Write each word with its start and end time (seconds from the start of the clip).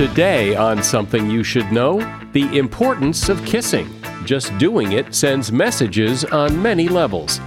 Today, 0.00 0.56
on 0.56 0.82
Something 0.82 1.28
You 1.28 1.44
Should 1.44 1.70
Know, 1.72 1.98
the 2.32 2.56
importance 2.56 3.28
of 3.28 3.44
kissing. 3.44 3.86
Just 4.24 4.56
doing 4.56 4.92
it 4.92 5.14
sends 5.14 5.52
messages 5.52 6.24
on 6.24 6.62
many 6.62 6.88
levels. 6.88 7.38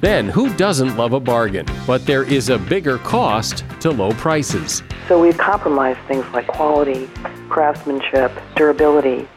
Then, 0.00 0.28
who 0.28 0.52
doesn't 0.56 0.96
love 0.96 1.12
a 1.12 1.20
bargain? 1.20 1.66
But 1.86 2.04
there 2.04 2.24
is 2.24 2.48
a 2.48 2.58
bigger 2.58 2.98
cost 2.98 3.64
to 3.78 3.92
low 3.92 4.10
prices. 4.14 4.82
So 5.06 5.20
we've 5.20 5.38
compromised 5.38 6.00
things 6.08 6.26
like 6.32 6.48
quality, 6.48 7.08
craftsmanship, 7.48 8.32
durability, 8.56 9.28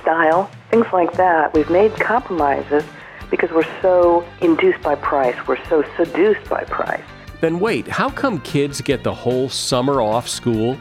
style, 0.00 0.50
things 0.70 0.86
like 0.94 1.12
that. 1.18 1.52
We've 1.52 1.68
made 1.68 1.94
compromises 1.96 2.84
because 3.30 3.50
we're 3.50 3.70
so 3.82 4.26
induced 4.40 4.80
by 4.80 4.94
price, 4.94 5.36
we're 5.46 5.62
so 5.66 5.84
seduced 5.98 6.48
by 6.48 6.64
price. 6.64 7.04
Then 7.42 7.60
wait, 7.60 7.86
how 7.86 8.08
come 8.08 8.40
kids 8.40 8.80
get 8.80 9.04
the 9.04 9.12
whole 9.12 9.50
summer 9.50 10.00
off 10.00 10.26
school? 10.26 10.78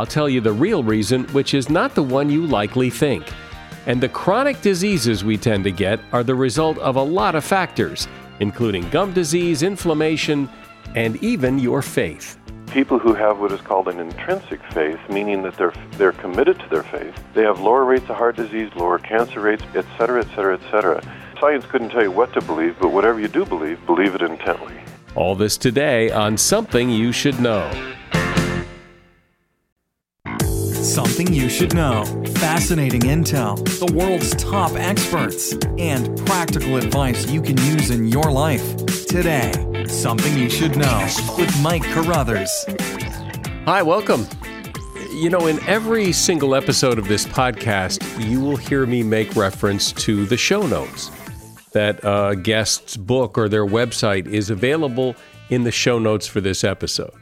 I'll 0.00 0.06
tell 0.06 0.30
you 0.30 0.40
the 0.40 0.50
real 0.50 0.82
reason, 0.82 1.24
which 1.24 1.52
is 1.52 1.68
not 1.68 1.94
the 1.94 2.02
one 2.02 2.30
you 2.30 2.46
likely 2.46 2.88
think. 2.88 3.22
And 3.84 4.00
the 4.00 4.08
chronic 4.08 4.62
diseases 4.62 5.24
we 5.24 5.36
tend 5.36 5.62
to 5.64 5.70
get 5.70 6.00
are 6.10 6.24
the 6.24 6.34
result 6.34 6.78
of 6.78 6.96
a 6.96 7.02
lot 7.02 7.34
of 7.34 7.44
factors, 7.44 8.08
including 8.38 8.88
gum 8.88 9.12
disease, 9.12 9.62
inflammation, 9.62 10.48
and 10.94 11.22
even 11.22 11.58
your 11.58 11.82
faith. 11.82 12.38
People 12.68 12.98
who 12.98 13.12
have 13.12 13.40
what 13.40 13.52
is 13.52 13.60
called 13.60 13.88
an 13.88 14.00
intrinsic 14.00 14.62
faith, 14.72 14.98
meaning 15.10 15.42
that 15.42 15.58
they're 15.58 15.74
they're 15.98 16.12
committed 16.12 16.58
to 16.60 16.68
their 16.70 16.84
faith, 16.84 17.14
they 17.34 17.42
have 17.42 17.60
lower 17.60 17.84
rates 17.84 18.08
of 18.08 18.16
heart 18.16 18.36
disease, 18.36 18.70
lower 18.76 18.98
cancer 18.98 19.40
rates, 19.40 19.64
etc., 19.74 20.20
etc., 20.22 20.54
etc. 20.54 21.02
Science 21.38 21.66
couldn't 21.66 21.90
tell 21.90 22.02
you 22.02 22.10
what 22.10 22.32
to 22.32 22.40
believe, 22.40 22.74
but 22.80 22.90
whatever 22.90 23.20
you 23.20 23.28
do 23.28 23.44
believe, 23.44 23.84
believe 23.84 24.14
it 24.14 24.22
intently. 24.22 24.80
All 25.14 25.34
this 25.34 25.58
today 25.58 26.10
on 26.10 26.38
Something 26.38 26.88
You 26.88 27.12
Should 27.12 27.38
Know. 27.38 27.70
Something 30.80 31.30
you 31.30 31.50
should 31.50 31.74
know. 31.74 32.06
Fascinating 32.36 33.02
intel, 33.02 33.56
the 33.78 33.94
world's 33.94 34.34
top 34.36 34.72
experts, 34.76 35.52
and 35.76 36.16
practical 36.24 36.76
advice 36.76 37.30
you 37.30 37.42
can 37.42 37.58
use 37.58 37.90
in 37.90 38.08
your 38.08 38.32
life. 38.32 38.86
Today, 39.06 39.52
Something 39.86 40.38
You 40.38 40.48
Should 40.48 40.78
Know 40.78 41.06
with 41.36 41.54
Mike 41.60 41.82
Carruthers. 41.82 42.50
Hi, 43.66 43.82
welcome. 43.82 44.26
You 45.12 45.28
know, 45.28 45.48
in 45.48 45.62
every 45.68 46.12
single 46.12 46.54
episode 46.54 46.98
of 46.98 47.08
this 47.08 47.26
podcast, 47.26 48.02
you 48.26 48.40
will 48.40 48.56
hear 48.56 48.86
me 48.86 49.02
make 49.02 49.36
reference 49.36 49.92
to 49.92 50.24
the 50.24 50.38
show 50.38 50.66
notes. 50.66 51.10
That 51.72 52.00
a 52.02 52.34
guest's 52.34 52.96
book 52.96 53.36
or 53.36 53.50
their 53.50 53.66
website 53.66 54.26
is 54.26 54.48
available 54.48 55.14
in 55.50 55.64
the 55.64 55.72
show 55.72 55.98
notes 55.98 56.26
for 56.26 56.40
this 56.40 56.64
episode. 56.64 57.19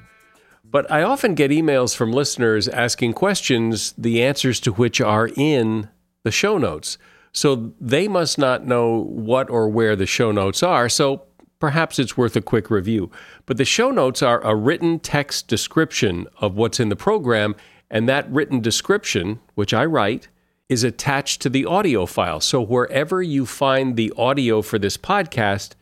But 0.71 0.91
I 0.91 1.03
often 1.03 1.35
get 1.35 1.51
emails 1.51 1.97
from 1.97 2.13
listeners 2.13 2.69
asking 2.69 3.15
questions, 3.15 3.95
the 3.97 4.23
answers 4.23 4.61
to 4.61 4.73
which 4.73 5.01
are 5.01 5.31
in 5.37 5.89
the 6.25 6.31
show 6.31 6.59
notes. 6.59 6.99
So 7.33 7.73
they 7.81 8.09
must 8.09 8.39
not 8.39 8.67
know 8.67 9.05
what 9.05 9.49
or 9.49 9.69
where 9.69 9.97
the 9.97 10.07
show 10.07 10.31
notes 10.31 10.63
are. 10.63 10.89
So 10.89 11.23
perhaps 11.59 11.99
it's 11.99 12.17
worth 12.17 12.37
a 12.37 12.43
quick 12.43 12.71
review. 12.71 13.11
But 13.47 13.57
the 13.57 13.65
show 13.65 13.91
notes 13.91 14.23
are 14.23 14.41
a 14.43 14.55
written 14.55 14.99
text 14.99 15.49
description 15.49 16.27
of 16.39 16.57
what's 16.57 16.81
in 16.81 16.91
the 16.91 16.97
program, 16.97 17.55
and 17.91 18.09
that 18.09 18.31
written 18.31 18.61
description, 18.61 19.41
which 19.55 19.73
I 19.73 19.85
write, 19.87 20.29
is 20.69 20.85
attached 20.85 21.41
to 21.43 21.49
the 21.49 21.65
audio 21.65 22.05
file. 22.05 22.41
So 22.41 22.61
wherever 22.61 23.23
you 23.23 23.47
find 23.47 23.97
the 23.97 24.13
audio 24.19 24.61
for 24.61 24.79
this 24.79 24.99
podcast, 24.99 25.73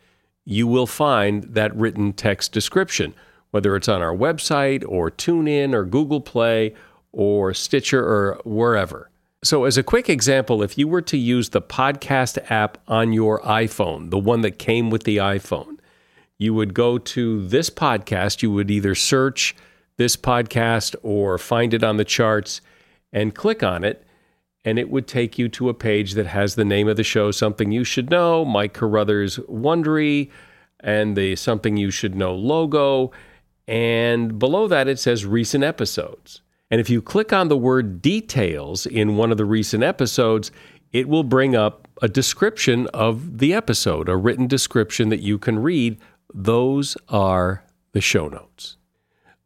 you 0.45 0.65
will 0.65 0.87
find 0.87 1.43
that 1.43 1.75
written 1.75 2.13
text 2.13 2.53
description 2.53 3.13
whether 3.51 3.75
it's 3.75 3.87
on 3.87 4.01
our 4.01 4.15
website 4.15 4.83
or 4.87 5.09
TuneIn 5.11 5.73
or 5.73 5.85
Google 5.85 6.21
Play 6.21 6.75
or 7.11 7.53
Stitcher 7.53 8.03
or 8.03 8.39
wherever. 8.43 9.09
So, 9.43 9.65
as 9.65 9.77
a 9.77 9.83
quick 9.83 10.09
example, 10.09 10.63
if 10.63 10.77
you 10.77 10.87
were 10.87 11.01
to 11.03 11.17
use 11.17 11.49
the 11.49 11.61
podcast 11.61 12.39
app 12.49 12.79
on 12.87 13.13
your 13.13 13.39
iPhone, 13.41 14.09
the 14.09 14.17
one 14.17 14.41
that 14.41 14.57
came 14.57 14.89
with 14.89 15.03
the 15.03 15.17
iPhone, 15.17 15.77
you 16.37 16.53
would 16.53 16.73
go 16.73 16.97
to 16.97 17.47
this 17.47 17.69
podcast. 17.69 18.41
You 18.41 18.51
would 18.51 18.71
either 18.71 18.95
search 18.95 19.55
this 19.97 20.15
podcast 20.15 20.95
or 21.03 21.37
find 21.37 21.73
it 21.73 21.83
on 21.83 21.97
the 21.97 22.05
charts 22.05 22.61
and 23.11 23.35
click 23.35 23.63
on 23.63 23.83
it. 23.83 24.03
And 24.65 24.77
it 24.77 24.89
would 24.89 25.07
take 25.07 25.39
you 25.39 25.47
to 25.49 25.69
a 25.69 25.73
page 25.73 26.13
that 26.13 26.27
has 26.27 26.55
the 26.55 26.65
name 26.65 26.87
of 26.87 26.97
the 26.97 27.03
show, 27.03 27.31
Something 27.31 27.71
You 27.71 27.83
Should 27.83 28.09
Know, 28.09 28.43
Mike 28.43 28.73
Carruthers 28.73 29.37
Wondery, 29.37 30.29
and 30.81 31.15
the 31.15 31.35
Something 31.35 31.77
You 31.77 31.89
Should 31.89 32.15
Know 32.15 32.35
logo. 32.35 33.11
And 33.67 34.39
below 34.39 34.67
that, 34.67 34.87
it 34.87 34.99
says 34.99 35.25
recent 35.25 35.63
episodes. 35.63 36.41
And 36.71 36.81
if 36.81 36.89
you 36.89 37.01
click 37.01 37.33
on 37.33 37.47
the 37.47 37.57
word 37.57 38.01
details 38.01 38.85
in 38.85 39.17
one 39.17 39.31
of 39.31 39.37
the 39.37 39.45
recent 39.45 39.83
episodes, 39.83 40.51
it 40.91 41.07
will 41.07 41.23
bring 41.23 41.55
up 41.55 41.87
a 42.01 42.07
description 42.07 42.87
of 42.87 43.39
the 43.39 43.53
episode, 43.53 44.09
a 44.09 44.15
written 44.15 44.47
description 44.47 45.09
that 45.09 45.21
you 45.21 45.37
can 45.37 45.59
read. 45.59 45.97
Those 46.33 46.97
are 47.09 47.63
the 47.91 48.01
show 48.01 48.27
notes. 48.27 48.77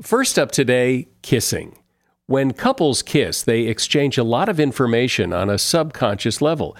First 0.02 0.38
up 0.40 0.52
today, 0.52 1.08
kissing. 1.22 1.78
When 2.26 2.54
couples 2.54 3.02
kiss, 3.02 3.42
they 3.44 3.62
exchange 3.64 4.18
a 4.18 4.24
lot 4.24 4.50
of 4.50 4.60
information 4.60 5.34
on 5.34 5.50
a 5.50 5.58
subconscious 5.58 6.42
level, 6.42 6.76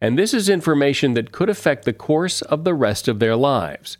and 0.00 0.18
this 0.18 0.34
is 0.34 0.48
information 0.48 1.14
that 1.14 1.32
could 1.32 1.48
affect 1.48 1.84
the 1.84 1.92
course 1.92 2.42
of 2.42 2.64
the 2.64 2.74
rest 2.74 3.08
of 3.08 3.18
their 3.18 3.36
lives. 3.36 3.98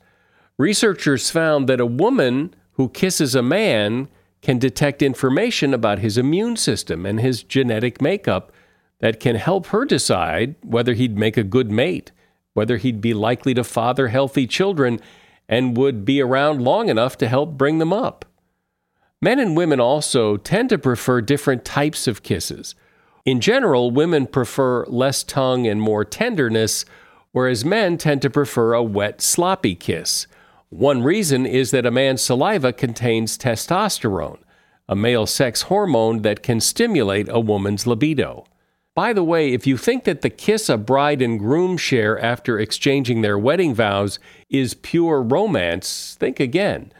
Researchers 0.58 1.30
found 1.30 1.68
that 1.68 1.80
a 1.80 1.86
woman 1.86 2.54
who 2.76 2.88
kisses 2.88 3.34
a 3.34 3.42
man 3.42 4.08
can 4.42 4.58
detect 4.58 5.02
information 5.02 5.74
about 5.74 5.98
his 5.98 6.16
immune 6.16 6.56
system 6.56 7.04
and 7.04 7.20
his 7.20 7.42
genetic 7.42 8.00
makeup 8.00 8.52
that 9.00 9.20
can 9.20 9.36
help 9.36 9.66
her 9.66 9.84
decide 9.84 10.54
whether 10.62 10.94
he'd 10.94 11.18
make 11.18 11.36
a 11.36 11.42
good 11.42 11.70
mate, 11.70 12.12
whether 12.54 12.76
he'd 12.76 13.00
be 13.00 13.12
likely 13.12 13.54
to 13.54 13.64
father 13.64 14.08
healthy 14.08 14.46
children, 14.46 15.00
and 15.48 15.76
would 15.76 16.04
be 16.04 16.20
around 16.20 16.62
long 16.62 16.88
enough 16.88 17.16
to 17.18 17.28
help 17.28 17.56
bring 17.56 17.78
them 17.78 17.92
up. 17.92 18.24
Men 19.20 19.38
and 19.38 19.56
women 19.56 19.80
also 19.80 20.36
tend 20.36 20.68
to 20.68 20.78
prefer 20.78 21.20
different 21.20 21.64
types 21.64 22.06
of 22.06 22.22
kisses. 22.22 22.74
In 23.24 23.40
general, 23.40 23.90
women 23.90 24.26
prefer 24.26 24.84
less 24.86 25.24
tongue 25.24 25.66
and 25.66 25.80
more 25.80 26.04
tenderness, 26.04 26.84
whereas 27.32 27.64
men 27.64 27.98
tend 27.98 28.22
to 28.22 28.30
prefer 28.30 28.74
a 28.74 28.82
wet, 28.82 29.20
sloppy 29.20 29.74
kiss. 29.74 30.26
One 30.70 31.02
reason 31.02 31.46
is 31.46 31.70
that 31.70 31.86
a 31.86 31.92
man's 31.92 32.22
saliva 32.22 32.72
contains 32.72 33.38
testosterone, 33.38 34.38
a 34.88 34.96
male 34.96 35.26
sex 35.26 35.62
hormone 35.62 36.22
that 36.22 36.42
can 36.42 36.60
stimulate 36.60 37.28
a 37.28 37.38
woman's 37.38 37.86
libido. 37.86 38.46
By 38.94 39.12
the 39.12 39.22
way, 39.22 39.52
if 39.52 39.66
you 39.66 39.76
think 39.76 40.04
that 40.04 40.22
the 40.22 40.30
kiss 40.30 40.68
a 40.68 40.76
bride 40.76 41.22
and 41.22 41.38
groom 41.38 41.76
share 41.76 42.18
after 42.18 42.58
exchanging 42.58 43.20
their 43.20 43.38
wedding 43.38 43.74
vows 43.74 44.18
is 44.48 44.74
pure 44.74 45.22
romance, 45.22 46.16
think 46.18 46.40
again. 46.40 46.92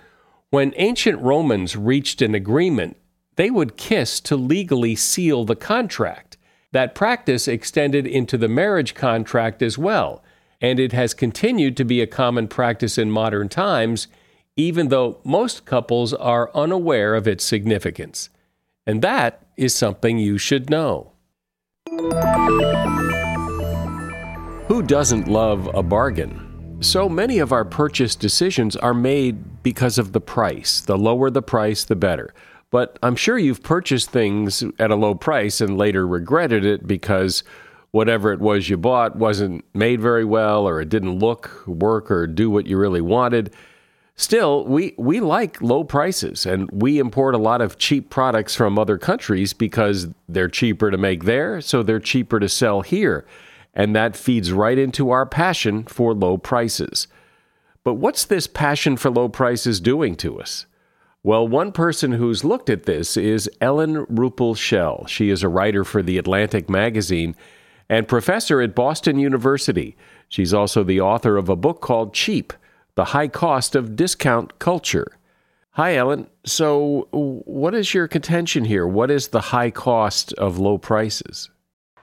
When 0.51 0.75
ancient 0.77 1.21
Romans 1.21 1.75
reached 1.75 2.23
an 2.23 2.35
agreement, 2.35 2.97
they 3.35 3.51
would 3.51 3.77
kiss 3.77 4.21
to 4.21 4.37
legally 4.37 4.95
seal 4.95 5.45
the 5.45 5.57
contract. 5.57 6.37
That 6.73 6.95
practice 6.95 7.49
extended 7.49 8.07
into 8.07 8.39
the 8.39 8.49
marriage 8.49 8.95
contract 8.95 9.61
as 9.61 9.77
well 9.77 10.23
and 10.61 10.81
it 10.81 10.93
has 10.93 11.15
continued 11.15 11.77
to 11.77 11.85
be 11.85 12.01
a 12.01 12.07
common 12.07 12.49
practice 12.49 12.99
in 12.99 13.11
modern 13.11 13.49
times, 13.49 14.09
even 14.57 14.89
though 14.89 15.21
most 15.25 15.65
couples 15.65 16.15
are 16.15 16.51
unaware 16.55 17.15
of 17.15 17.29
its 17.29 17.45
significance. 17.45 18.31
And 18.87 19.03
that 19.03 19.47
is 19.57 19.75
something 19.75 20.19
you 20.19 20.39
should 20.39 20.71
know. 20.71 21.13
Who 24.69 24.83
doesn't 24.83 25.29
love 25.29 25.71
a 25.75 25.83
bargain? 25.83 26.79
So 26.81 27.09
many 27.09 27.39
of 27.39 27.53
our 27.53 27.65
purchase 27.65 28.15
decisions 28.15 28.77
are 28.77 28.95
made 28.95 29.63
because 29.63 29.99
of 29.99 30.13
the 30.13 30.21
price. 30.21 30.81
The 30.81 30.99
lower 30.99 31.31
the 31.31 31.43
price, 31.43 31.85
the 31.85 31.97
better. 31.97 32.35
But 32.71 32.99
I'm 33.03 33.17
sure 33.17 33.39
you've 33.39 33.63
purchased 33.63 34.11
things 34.11 34.63
at 34.79 34.91
a 34.91 34.97
low 34.97 35.15
price 35.15 35.61
and 35.61 35.79
later 35.79 36.07
regretted 36.07 36.65
it 36.65 36.87
because 36.87 37.45
whatever 37.97 38.31
it 38.31 38.41
was 38.41 38.69
you 38.69 38.77
bought 38.77 39.17
wasn't 39.17 39.65
made 39.73 39.99
very 40.03 40.25
well 40.25 40.69
or 40.69 40.83
it 40.83 40.89
didn't 40.91 41.19
look, 41.19 41.67
work, 41.67 42.11
or 42.11 42.27
do 42.27 42.51
what 42.51 42.67
you 42.67 42.77
really 42.77 43.01
wanted. 43.01 43.51
Still, 44.17 44.67
we, 44.67 44.95
we 44.99 45.19
like 45.19 45.63
low 45.63 45.83
prices 45.83 46.45
and 46.45 46.71
we 46.71 46.99
import 46.99 47.35
a 47.35 47.39
lot 47.39 47.63
of 47.63 47.79
cheap 47.79 48.11
products 48.11 48.55
from 48.55 48.79
other 48.79 48.99
countries 48.99 49.55
because 49.55 50.09
they're 50.29 50.47
cheaper 50.47 50.91
to 50.91 50.99
make 50.99 51.25
there, 51.25 51.63
so 51.63 51.83
they're 51.83 51.99
cheaper 51.99 52.39
to 52.39 52.51
sell 52.51 52.83
here. 52.83 53.27
And 53.73 53.97
that 53.97 54.15
feeds 54.15 54.53
right 54.53 54.77
into 54.77 55.09
our 55.09 55.25
passion 55.25 55.85
for 55.85 56.13
low 56.13 56.37
prices. 56.37 57.09
But 57.83 57.95
what's 57.95 58.27
this 58.27 58.47
passion 58.47 58.99
for 58.99 59.11
low 59.11 59.31
prices 59.31 59.81
doing 59.81 60.17
to 60.17 60.39
us? 60.39 60.67
Well, 61.23 61.49
one 61.49 61.73
person 61.73 62.13
who's 62.13 62.45
looked 62.45 62.69
at 62.69 62.83
this 62.83 63.17
is 63.17 63.49
Ellen 63.63 64.05
Ruppel 64.05 64.55
Shell. 64.55 65.07
She 65.07 65.31
is 65.31 65.43
a 65.43 65.49
writer 65.49 65.83
for 65.83 66.03
The 66.03 66.19
Atlantic 66.19 66.69
magazine 66.69 67.35
and 67.89 68.09
professor 68.09 68.61
at 68.61 68.75
Boston 68.75 69.19
University. 69.19 69.97
She's 70.29 70.53
also 70.53 70.83
the 70.83 71.01
author 71.01 71.37
of 71.37 71.49
a 71.49 71.57
book 71.57 71.81
called 71.81 72.15
Cheap 72.15 72.53
The 72.95 73.07
High 73.07 73.29
Cost 73.29 73.77
of 73.77 73.97
Discount 73.97 74.59
Culture. 74.59 75.17
Hi, 75.73 75.97
Ellen. 75.97 76.27
So, 76.45 77.07
what 77.13 77.75
is 77.75 77.93
your 77.93 78.09
contention 78.09 78.65
here? 78.65 78.87
What 78.87 79.11
is 79.11 79.29
the 79.29 79.43
high 79.43 79.71
cost 79.71 80.33
of 80.35 80.59
low 80.59 80.79
prices? 80.79 81.51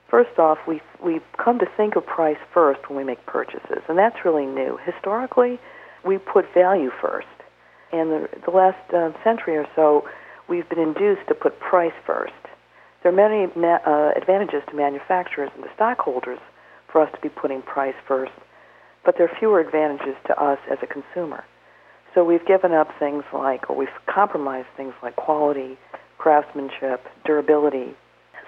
First 0.08 0.38
off, 0.38 0.58
we 0.68 0.80
we 1.02 1.20
come 1.42 1.58
to 1.58 1.66
think 1.76 1.96
of 1.96 2.06
price 2.06 2.38
first 2.52 2.88
when 2.88 2.96
we 2.96 3.02
make 3.02 3.26
purchases, 3.26 3.82
and 3.88 3.98
that's 3.98 4.24
really 4.24 4.46
new. 4.46 4.78
Historically, 4.84 5.58
we 6.04 6.18
put 6.18 6.46
value 6.54 6.90
first, 7.02 7.26
and 7.92 8.12
the, 8.12 8.28
the 8.44 8.52
last 8.52 8.94
uh, 8.94 9.10
century 9.24 9.56
or 9.56 9.66
so, 9.74 10.08
we've 10.48 10.68
been 10.68 10.78
induced 10.78 11.26
to 11.26 11.34
put 11.34 11.58
price 11.58 11.92
first. 12.06 12.32
There 13.04 13.12
are 13.12 13.28
many 13.28 13.52
ma- 13.54 13.84
uh, 13.84 14.12
advantages 14.16 14.62
to 14.70 14.74
manufacturers 14.74 15.50
and 15.54 15.62
to 15.64 15.70
stockholders 15.74 16.38
for 16.90 17.02
us 17.02 17.12
to 17.14 17.20
be 17.20 17.28
putting 17.28 17.60
price 17.60 17.94
first, 18.08 18.32
but 19.04 19.18
there 19.18 19.28
are 19.28 19.38
fewer 19.38 19.60
advantages 19.60 20.16
to 20.26 20.42
us 20.42 20.58
as 20.70 20.78
a 20.80 20.86
consumer. 20.86 21.44
So 22.14 22.24
we've 22.24 22.46
given 22.46 22.72
up 22.72 22.88
things 22.98 23.22
like, 23.30 23.68
or 23.68 23.76
we've 23.76 23.88
compromised 24.06 24.68
things 24.78 24.94
like 25.02 25.16
quality, 25.16 25.76
craftsmanship, 26.16 27.04
durability, 27.26 27.94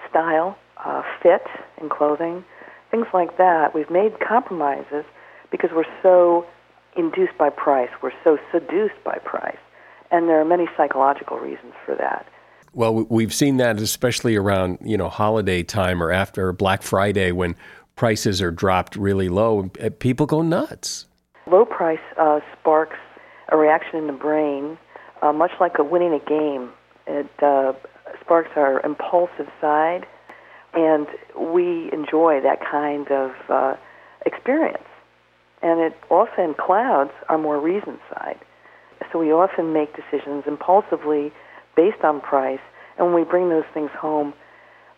style, 0.09 0.57
uh, 0.83 1.03
fit 1.21 1.45
in 1.79 1.87
clothing, 1.87 2.43
things 2.89 3.05
like 3.13 3.37
that. 3.37 3.75
We've 3.75 3.91
made 3.91 4.19
compromises 4.19 5.05
because 5.51 5.69
we're 5.71 5.83
so 6.01 6.47
induced 6.95 7.37
by 7.37 7.51
price, 7.51 7.91
we're 8.01 8.17
so 8.23 8.39
seduced 8.51 9.03
by 9.03 9.19
price, 9.23 9.59
and 10.09 10.27
there 10.27 10.41
are 10.41 10.45
many 10.45 10.65
psychological 10.75 11.37
reasons 11.37 11.73
for 11.85 11.93
that. 11.93 12.25
Well, 12.77 13.07
we've 13.09 13.33
seen 13.33 13.57
that 13.57 13.81
especially 13.81 14.35
around 14.35 14.77
you 14.83 14.97
know 14.97 15.09
holiday 15.09 15.63
time 15.63 16.01
or 16.01 16.11
after 16.11 16.53
Black 16.53 16.83
Friday 16.83 17.31
when 17.31 17.55
prices 17.95 18.39
are 18.39 18.51
dropped 18.51 18.95
really 18.95 19.29
low, 19.29 19.63
people 19.97 20.27
go 20.27 20.43
nuts. 20.43 21.07
Low 21.51 21.65
price 21.65 21.97
uh, 22.19 22.39
sparks 22.53 22.99
a 23.49 23.57
reaction 23.57 23.97
in 23.97 24.05
the 24.05 24.13
brain, 24.13 24.77
uh, 25.23 25.33
much 25.33 25.53
like 25.59 25.79
a 25.79 25.83
winning 25.83 26.13
a 26.13 26.19
game. 26.29 26.69
It 27.07 27.31
uh, 27.41 27.73
sparks 28.21 28.51
our 28.55 28.79
impulsive 28.81 29.47
side, 29.59 30.05
and 30.75 31.07
we 31.35 31.89
enjoy 31.91 32.41
that 32.41 32.59
kind 32.63 33.09
of 33.09 33.31
uh, 33.49 33.73
experience. 34.23 34.85
And 35.63 35.79
it 35.79 35.97
often 36.11 36.53
clouds 36.53 37.09
our 37.27 37.39
more 37.39 37.59
reasoned 37.59 38.01
side. 38.13 38.37
So 39.11 39.17
we 39.17 39.31
often 39.31 39.73
make 39.73 39.95
decisions 39.95 40.43
impulsively 40.45 41.31
based 41.77 42.03
on 42.03 42.19
price, 42.19 42.59
and 42.97 43.07
when 43.07 43.15
we 43.15 43.23
bring 43.23 43.47
those 43.49 43.63
things 43.73 43.91
home, 43.97 44.33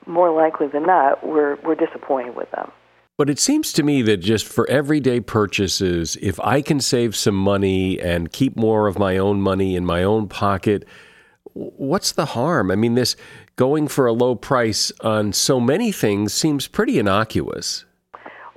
more 0.07 0.31
likely 0.31 0.67
than 0.67 0.87
not, 0.87 1.27
we're, 1.27 1.57
we're 1.63 1.75
disappointed 1.75 2.35
with 2.35 2.49
them. 2.51 2.71
But 3.17 3.29
it 3.29 3.37
seems 3.37 3.73
to 3.73 3.83
me 3.83 4.01
that 4.03 4.17
just 4.17 4.47
for 4.47 4.67
everyday 4.69 5.19
purchases, 5.19 6.17
if 6.21 6.39
I 6.39 6.61
can 6.61 6.79
save 6.79 7.17
some 7.17 7.35
money 7.35 7.99
and 7.99 8.31
keep 8.31 8.55
more 8.55 8.87
of 8.87 8.97
my 8.97 9.17
own 9.17 9.41
money 9.41 9.75
in 9.75 9.85
my 9.85 10.03
own 10.03 10.29
pocket, 10.29 10.85
what's 11.53 12.13
the 12.13 12.27
harm? 12.27 12.71
I 12.71 12.75
mean, 12.75 12.95
this 12.95 13.17
going 13.57 13.89
for 13.89 14.07
a 14.07 14.13
low 14.13 14.35
price 14.35 14.93
on 15.01 15.33
so 15.33 15.59
many 15.59 15.91
things 15.91 16.33
seems 16.33 16.67
pretty 16.67 16.97
innocuous. 16.97 17.83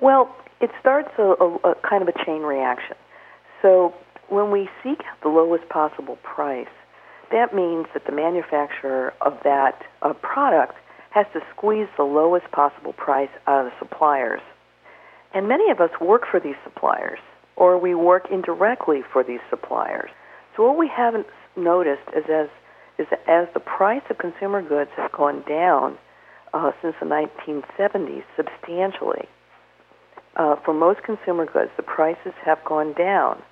Well, 0.01 0.33
it 0.61 0.71
starts 0.79 1.11
a, 1.19 1.35
a, 1.41 1.57
a 1.71 1.75
kind 1.89 2.03
of 2.03 2.09
a 2.09 2.25
chain 2.25 2.43
reaction. 2.43 2.97
So 3.63 3.93
when 4.29 4.53
we 4.53 4.69
seek 4.85 5.01
out 5.01 5.21
the 5.23 5.29
lowest 5.29 5.69
possible 5.71 6.19
price, 6.23 6.69
that 7.32 7.55
means 7.55 7.87
that 7.94 8.06
the 8.06 8.12
manufacturer 8.12 9.12
of 9.20 9.38
that 9.44 9.82
uh, 10.02 10.12
product 10.14 10.75
has 11.11 11.26
to 11.34 11.40
squeeze 11.55 11.88
the 11.96 12.05
lowest 12.05 12.50
possible 12.52 12.93
price 12.93 13.29
out 13.46 13.67
of 13.67 13.73
the 13.73 13.79
suppliers. 13.79 14.40
And 15.34 15.49
many 15.49 15.70
of 15.70 15.81
us 15.81 15.90
work 16.00 16.23
for 16.31 16.40
these 16.40 16.56
suppliers, 16.64 17.19
or 17.56 17.79
we 17.79 17.94
work 17.94 18.29
indirectly 18.31 19.00
for 19.12 19.23
these 19.23 19.40
suppliers. 19.50 20.11
So 20.56 20.64
what 20.64 20.79
we 20.79 20.88
haven't 20.88 21.26
noticed 21.56 22.08
is 22.17 22.25
as 22.31 22.49
is 22.99 23.06
that 23.11 23.26
as 23.26 23.49
the 23.55 23.61
price 23.61 24.02
of 24.11 24.19
consumer 24.19 24.61
goods 24.61 24.90
has 24.96 25.11
gone 25.17 25.43
down 25.49 25.96
uh, 26.52 26.73
since 26.82 26.94
the 27.00 27.06
1970s 27.06 28.23
substantially, 28.37 29.26
uh, 30.37 30.56
for 30.64 30.75
most 30.75 31.02
consumer 31.02 31.46
goods, 31.46 31.70
the 31.76 31.82
prices 31.82 32.34
have 32.44 32.62
gone 32.67 32.93
down. 32.93 33.43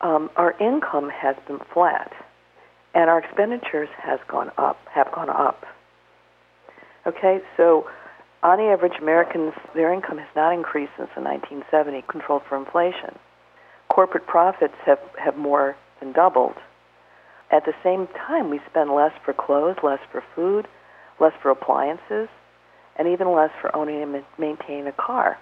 Um, 0.00 0.30
our 0.36 0.52
income 0.58 1.10
has 1.10 1.36
been 1.46 1.60
flat, 1.72 2.12
and 2.94 3.08
our 3.08 3.18
expenditures 3.18 3.88
has 3.98 4.20
gone 4.28 4.50
up. 4.58 4.78
Have 4.90 5.10
gone 5.12 5.30
up. 5.30 5.64
Okay, 7.06 7.40
so 7.56 7.86
on 8.42 8.58
the 8.58 8.64
average, 8.64 8.98
Americans, 9.00 9.54
their 9.74 9.92
income 9.92 10.18
has 10.18 10.28
not 10.34 10.52
increased 10.52 10.92
since 10.96 11.10
the 11.14 11.22
1970, 11.22 12.04
controlled 12.08 12.42
for 12.48 12.56
inflation. 12.56 13.18
Corporate 13.88 14.26
profits 14.26 14.74
have, 14.84 14.98
have 15.18 15.36
more 15.36 15.76
than 16.00 16.12
doubled. 16.12 16.54
At 17.50 17.64
the 17.66 17.74
same 17.84 18.08
time, 18.26 18.50
we 18.50 18.60
spend 18.68 18.90
less 18.90 19.12
for 19.24 19.32
clothes, 19.32 19.76
less 19.82 20.00
for 20.10 20.24
food, 20.34 20.66
less 21.20 21.32
for 21.42 21.50
appliances, 21.50 22.28
and 22.96 23.08
even 23.08 23.32
less 23.32 23.50
for 23.60 23.74
owning 23.76 24.02
and 24.02 24.24
maintaining 24.38 24.86
a 24.86 24.92
car. 24.92 25.38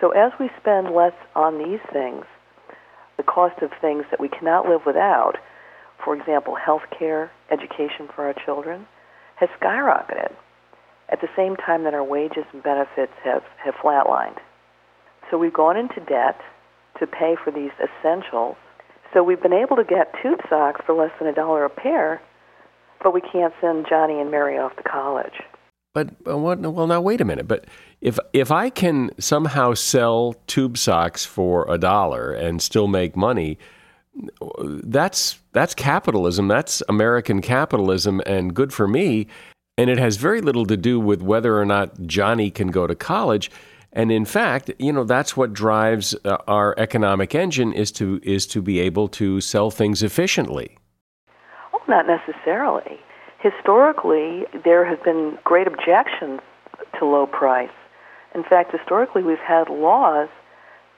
So 0.00 0.10
as 0.10 0.32
we 0.38 0.50
spend 0.60 0.94
less 0.94 1.14
on 1.34 1.58
these 1.58 1.80
things, 1.92 2.24
the 3.16 3.22
cost 3.22 3.62
of 3.62 3.70
things 3.80 4.04
that 4.10 4.20
we 4.20 4.28
cannot 4.28 4.68
live 4.68 4.82
without, 4.86 5.36
for 6.04 6.16
example, 6.16 6.54
health 6.54 6.82
care, 6.96 7.30
education 7.50 8.08
for 8.14 8.26
our 8.26 8.34
children, 8.44 8.86
has 9.36 9.48
skyrocketed 9.60 10.32
at 11.10 11.20
the 11.20 11.28
same 11.36 11.56
time 11.56 11.84
that 11.84 11.94
our 11.94 12.04
wages 12.04 12.44
and 12.52 12.62
benefits 12.62 13.12
have, 13.24 13.42
have 13.64 13.74
flatlined. 13.74 14.38
So 15.30 15.38
we've 15.38 15.52
gone 15.52 15.76
into 15.76 16.00
debt 16.00 16.40
to 16.98 17.06
pay 17.06 17.36
for 17.42 17.50
these 17.50 17.70
essentials. 17.78 18.56
So 19.12 19.22
we've 19.22 19.40
been 19.40 19.52
able 19.52 19.76
to 19.76 19.84
get 19.84 20.12
tube 20.22 20.40
socks 20.48 20.80
for 20.84 20.94
less 20.94 21.12
than 21.18 21.28
a 21.28 21.34
dollar 21.34 21.64
a 21.64 21.70
pair, 21.70 22.20
but 23.02 23.14
we 23.14 23.20
can't 23.20 23.54
send 23.60 23.86
Johnny 23.88 24.20
and 24.20 24.30
Mary 24.30 24.58
off 24.58 24.76
to 24.76 24.82
college. 24.82 25.40
But 25.94 26.10
what, 26.26 26.60
well, 26.60 26.86
now 26.86 27.00
wait 27.00 27.20
a 27.20 27.24
minute. 27.24 27.48
But 27.48 27.66
if 28.00 28.18
if 28.32 28.52
I 28.52 28.70
can 28.70 29.10
somehow 29.18 29.74
sell 29.74 30.34
tube 30.46 30.76
socks 30.76 31.24
for 31.24 31.66
a 31.68 31.78
dollar 31.78 32.32
and 32.32 32.60
still 32.60 32.86
make 32.86 33.16
money, 33.16 33.58
that's 34.84 35.38
that's 35.52 35.74
capitalism. 35.74 36.48
That's 36.48 36.82
American 36.88 37.40
capitalism, 37.40 38.20
and 38.26 38.54
good 38.54 38.72
for 38.72 38.88
me. 38.88 39.26
And 39.76 39.88
it 39.88 39.98
has 39.98 40.16
very 40.16 40.40
little 40.40 40.66
to 40.66 40.76
do 40.76 40.98
with 40.98 41.22
whether 41.22 41.58
or 41.58 41.64
not 41.64 42.06
Johnny 42.06 42.50
can 42.50 42.68
go 42.68 42.86
to 42.86 42.94
college. 42.94 43.50
And 43.92 44.10
in 44.10 44.24
fact, 44.24 44.70
you 44.78 44.92
know, 44.92 45.04
that's 45.04 45.36
what 45.36 45.52
drives 45.52 46.14
uh, 46.24 46.38
our 46.46 46.74
economic 46.78 47.34
engine 47.34 47.72
is 47.72 47.90
to 47.92 48.20
is 48.22 48.46
to 48.48 48.60
be 48.60 48.80
able 48.80 49.08
to 49.08 49.40
sell 49.40 49.70
things 49.70 50.02
efficiently. 50.02 50.76
Oh, 51.72 51.82
not 51.88 52.06
necessarily. 52.06 53.00
Historically, 53.38 54.44
there 54.64 54.84
have 54.84 55.02
been 55.04 55.38
great 55.44 55.66
objections 55.66 56.40
to 56.98 57.06
low 57.06 57.26
price. 57.26 57.70
In 58.34 58.42
fact, 58.42 58.72
historically, 58.72 59.22
we've 59.22 59.38
had 59.38 59.68
laws 59.68 60.28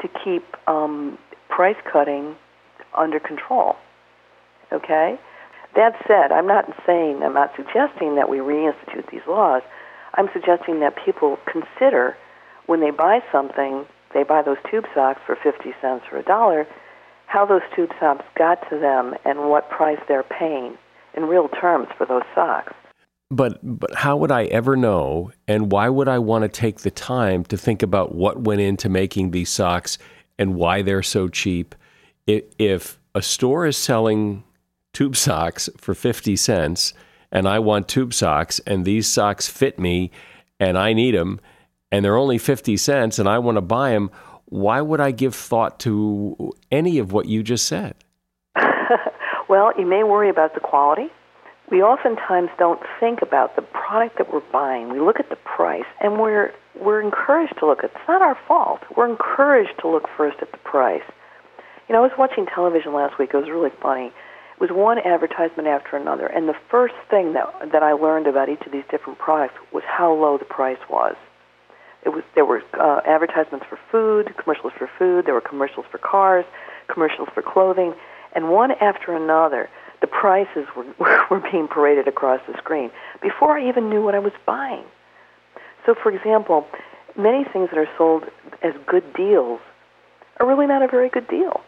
to 0.01 0.09
keep 0.25 0.45
um, 0.67 1.19
price 1.49 1.77
cutting 1.91 2.35
under 2.97 3.21
control. 3.21 3.77
Okay? 4.73 5.19
That 5.77 5.95
said, 6.07 6.33
I'm 6.33 6.47
not 6.47 6.67
saying, 6.87 7.23
I'm 7.23 7.35
not 7.35 7.53
suggesting 7.57 8.17
that 8.17 8.29
we 8.29 8.39
reinstitute 8.39 9.11
these 9.11 9.27
laws. 9.29 9.63
I'm 10.15 10.29
suggesting 10.33 10.81
that 10.81 10.97
people 11.05 11.39
consider 11.51 12.17
when 12.67 12.81
they 12.81 12.91
buy 12.91 13.21
something, 13.33 13.85
they 14.15 14.25
buy 14.25 14.43
those 14.43 14.57
tube 14.71 14.85
socks 14.95 15.21
for 15.25 15.37
50 15.37 15.73
cents 15.81 16.05
or 16.11 16.19
a 16.19 16.23
dollar, 16.23 16.67
how 17.27 17.47
those 17.47 17.63
tube 17.75 17.91
socks 18.01 18.25
got 18.37 18.69
to 18.71 18.79
them 18.79 19.15
and 19.25 19.49
what 19.49 19.71
price 19.71 20.01
they're 20.09 20.25
paying 20.25 20.77
in 21.15 21.25
real 21.25 21.49
terms 21.49 21.89
for 21.97 22.07
those 22.07 22.23
socks. 22.35 22.73
But 23.31 23.61
but 23.63 23.95
how 23.95 24.17
would 24.17 24.33
I 24.33 24.45
ever 24.47 24.75
know 24.75 25.31
and 25.47 25.71
why 25.71 25.89
would 25.89 26.09
I 26.09 26.19
want 26.19 26.43
to 26.43 26.49
take 26.49 26.81
the 26.81 26.91
time 26.91 27.45
to 27.45 27.57
think 27.57 27.83
about 27.83 28.15
what 28.15 28.41
went 28.41 28.61
into 28.61 28.89
making 28.89 29.31
these 29.31 29.51
socks 29.51 29.99
and 30.37 30.57
why 30.57 30.83
they're 30.83 31.03
so 31.03 31.29
cheap 31.29 31.77
if, 32.27 32.99
a 33.13 33.23
store 33.23 33.67
is 33.67 33.77
selling 33.77 34.45
tube 34.93 35.17
socks 35.17 35.69
for 35.77 35.95
50 35.95 36.37
cents 36.37 36.95
and 37.33 37.49
I 37.49 37.59
want 37.59 37.89
tube 37.89 38.15
socks 38.15 38.61
and 38.61 38.85
these 38.85 39.09
socks 39.09 39.49
fit 39.49 39.81
me 39.81 40.13
and 40.61 40.79
I 40.79 40.93
need 40.93 41.17
them 41.17 41.41
and 41.91 42.05
they're 42.05 42.17
only 42.17 42.39
50 42.39 42.77
cents 42.77 43.19
and 43.19 43.29
I 43.29 43.39
want 43.39 43.57
to 43.57 43.63
buy 43.63 43.91
them, 43.91 44.11
why 44.47 44.81
would 44.81 45.01
I 45.01 45.11
give 45.11 45.35
thought 45.35 45.81
to 45.81 46.53
any 46.71 46.99
of 46.99 47.13
what 47.13 47.27
you 47.27 47.43
just 47.43 47.67
said? 47.67 47.97
well, 49.49 49.73
you 49.79 49.87
may 49.87 50.05
worry 50.05 50.29
about 50.29 50.55
the 50.55 50.61
quality. 50.61 51.09
We 51.71 51.83
oftentimes 51.83 52.51
don't 52.59 52.81
think 52.99 53.23
about 53.23 53.55
the 53.55 53.63
product 53.63 54.19
that 54.19 54.33
we're 54.33 54.49
buying. 54.53 54.93
We 54.93 55.01
look 55.01 55.21
at 55.21 55.31
the 55.31 55.37
price 55.37 55.85
and 56.01 56.21
we're 56.21 56.53
we're 56.81 57.01
encouraged 57.01 57.59
to 57.59 57.67
look 57.67 57.81
at 57.81 57.91
it's 57.91 58.09
not 58.09 58.23
our 58.23 58.39
fault. 58.49 58.81
We're 58.97 59.11
encouraged 59.11 59.79
to 59.81 59.89
look 59.89 60.09
first 60.17 60.39
at 60.41 60.51
the 60.53 60.59
price. 60.59 61.03
You 61.91 61.97
know, 61.97 62.05
I 62.05 62.07
was 62.07 62.17
watching 62.17 62.47
television 62.47 62.95
last 62.95 63.19
week. 63.19 63.31
It 63.35 63.37
was 63.37 63.51
really 63.51 63.73
funny 63.83 64.13
It 64.15 64.61
was 64.61 64.71
one 64.71 65.01
advertisement 65.01 65.67
after 65.67 65.97
another, 65.97 66.29
and 66.29 66.49
the 66.49 66.55
first 66.71 66.95
thing 67.11 67.33
that 67.33 67.73
that 67.73 67.83
I 67.83 67.95
learned 67.95 68.29
about 68.29 68.49
each 68.49 68.61
of 68.65 68.71
these 68.71 68.85
different 68.93 69.19
products 69.19 69.55
was 69.73 69.83
how 69.89 70.13
low 70.13 70.39
the 70.39 70.45
price 70.45 70.79
was. 70.89 71.17
It 72.05 72.11
was 72.11 72.23
there 72.37 72.45
were 72.45 72.63
uh, 72.79 73.01
advertisements 73.05 73.67
for 73.69 73.77
food, 73.91 74.33
commercials 74.37 74.73
for 74.79 74.89
food, 75.01 75.27
there 75.27 75.35
were 75.35 75.41
commercials 75.41 75.85
for 75.91 75.99
cars, 75.99 76.45
commercials 76.87 77.29
for 77.35 77.43
clothing, 77.43 77.93
and 78.37 78.51
one 78.51 78.71
after 78.71 79.13
another, 79.13 79.69
the 80.01 80.07
prices 80.07 80.69
were, 80.77 80.87
were 81.29 81.41
being 81.51 81.67
paraded 81.67 82.07
across 82.07 82.41
the 82.47 82.57
screen 82.59 82.93
before 83.21 83.59
I 83.59 83.69
even 83.69 83.91
knew 83.91 84.01
what 84.01 84.15
I 84.15 84.21
was 84.21 84.35
buying. 84.47 84.85
So, 85.85 85.97
for 86.01 86.13
example, 86.13 86.69
many 87.17 87.43
things 87.43 87.69
that 87.71 87.79
are 87.79 87.91
sold 87.99 88.27
as 88.63 88.75
good 88.87 89.13
deals 89.13 89.59
are 90.39 90.47
really 90.47 90.69
not 90.69 90.83
a 90.83 90.87
very 90.87 91.09
good 91.09 91.27
deal. 91.27 91.65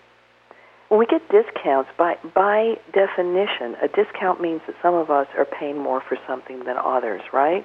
We 0.92 1.06
get 1.06 1.22
discounts, 1.30 1.88
by, 1.96 2.16
by 2.34 2.74
definition, 2.92 3.76
a 3.82 3.88
discount 3.88 4.42
means 4.42 4.60
that 4.66 4.76
some 4.82 4.92
of 4.92 5.10
us 5.10 5.26
are 5.38 5.46
paying 5.46 5.78
more 5.78 6.02
for 6.06 6.18
something 6.26 6.64
than 6.64 6.76
others, 6.76 7.22
right? 7.32 7.64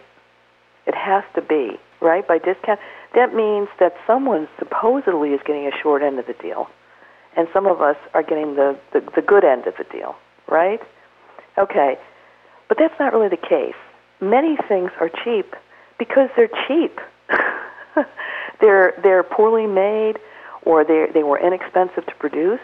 It 0.86 0.96
has 0.96 1.26
to 1.36 1.42
be, 1.42 1.72
right? 2.00 2.26
By 2.26 2.38
discount, 2.38 2.80
that 3.16 3.34
means 3.36 3.68
that 3.82 3.96
someone 4.08 4.48
supposedly 4.58 5.32
is 5.32 5.42
getting 5.46 5.68
a 5.68 5.72
short 5.84 6.04
end 6.04 6.20
of 6.20 6.26
the 6.26 6.36
deal, 6.42 6.68
and 7.36 7.50
some 7.52 7.68
of 7.68 7.82
us 7.82 7.98
are 8.14 8.24
getting 8.24 8.56
the, 8.56 8.80
the, 8.94 9.02
the 9.18 9.22
good 9.22 9.44
end 9.44 9.68
of 9.68 9.74
the 9.78 9.84
deal, 9.92 10.16
right? 10.48 10.80
Okay, 11.58 11.98
but 12.70 12.78
that's 12.80 12.98
not 12.98 13.12
really 13.12 13.28
the 13.28 13.36
case. 13.36 13.76
Many 14.22 14.56
things 14.70 14.92
are 15.02 15.10
cheap 15.26 15.54
because 16.00 16.30
they're 16.38 16.50
cheap. 16.66 16.98
they're, 18.62 18.94
they're 19.04 19.24
poorly 19.24 19.68
made 19.68 20.18
or 20.64 20.86
they, 20.86 21.08
they 21.14 21.24
were 21.24 21.40
inexpensive 21.46 22.06
to 22.06 22.16
produce 22.16 22.62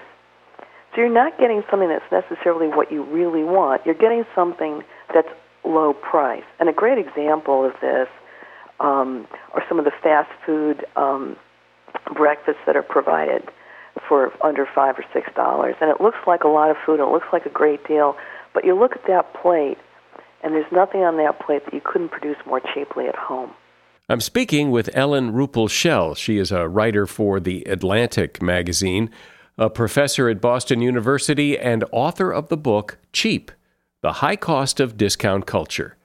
so 0.94 1.02
you're 1.02 1.10
not 1.10 1.38
getting 1.40 1.64
something 1.70 1.90
that's 1.90 2.12
necessarily 2.12 2.68
what 2.68 2.92
you 2.92 3.04
really 3.04 3.44
want. 3.44 3.86
You're 3.86 3.96
getting 3.96 4.26
something 4.36 4.84
that's 5.14 5.28
low 5.64 5.94
price. 5.94 6.44
And 6.60 6.70
a 6.70 6.74
great 6.74 6.98
example 6.98 7.66
of 7.66 7.74
this 7.82 8.08
um, 8.80 9.28
are 9.54 9.64
some 9.68 9.80
of 9.80 9.86
the 9.86 9.92
fast 10.04 10.30
food 10.46 10.86
um, 10.96 11.36
breakfasts 12.14 12.62
that 12.66 12.76
are 12.76 12.84
provided 12.84 13.50
for 14.08 14.32
under 14.44 14.68
five 14.74 14.96
or 14.98 15.06
six 15.14 15.30
dollars. 15.36 15.76
And 15.82 15.90
it 15.90 16.02
looks 16.02 16.18
like 16.28 16.44
a 16.44 16.48
lot 16.48 16.70
of 16.70 16.78
food. 16.86 17.00
And 17.00 17.10
it 17.10 17.12
looks 17.12 17.28
like 17.32 17.46
a 17.46 17.50
great 17.50 17.88
deal. 17.88 18.16
But 18.54 18.66
you 18.66 18.78
look 18.78 18.92
at 18.94 19.08
that 19.08 19.34
plate, 19.34 19.78
and 20.44 20.54
there's 20.54 20.72
nothing 20.72 21.02
on 21.02 21.18
that 21.18 21.40
plate 21.40 21.66
that 21.66 21.74
you 21.74 21.82
couldn't 21.84 22.10
produce 22.10 22.38
more 22.46 22.62
cheaply 22.74 23.08
at 23.08 23.16
home. 23.16 23.52
I'm 24.10 24.20
speaking 24.20 24.70
with 24.70 24.90
Ellen 24.94 25.32
Ruppel-Shell. 25.32 26.16
She 26.16 26.38
is 26.38 26.52
a 26.52 26.68
writer 26.68 27.08
for 27.08 27.40
The 27.40 27.64
Atlantic 27.64 28.42
magazine 28.42 29.10
a 29.58 29.70
professor 29.70 30.30
at 30.30 30.42
Boston 30.42 30.82
University 30.82 31.58
and 31.58 31.84
author 31.92 32.32
of 32.32 32.50
the 32.50 32.58
book 32.58 32.98
Cheap 33.12 33.52
The 34.02 34.14
High 34.14 34.36
Cost 34.36 34.80
of 34.80 34.98
Discount 34.98 35.46
Culture. 35.46 35.96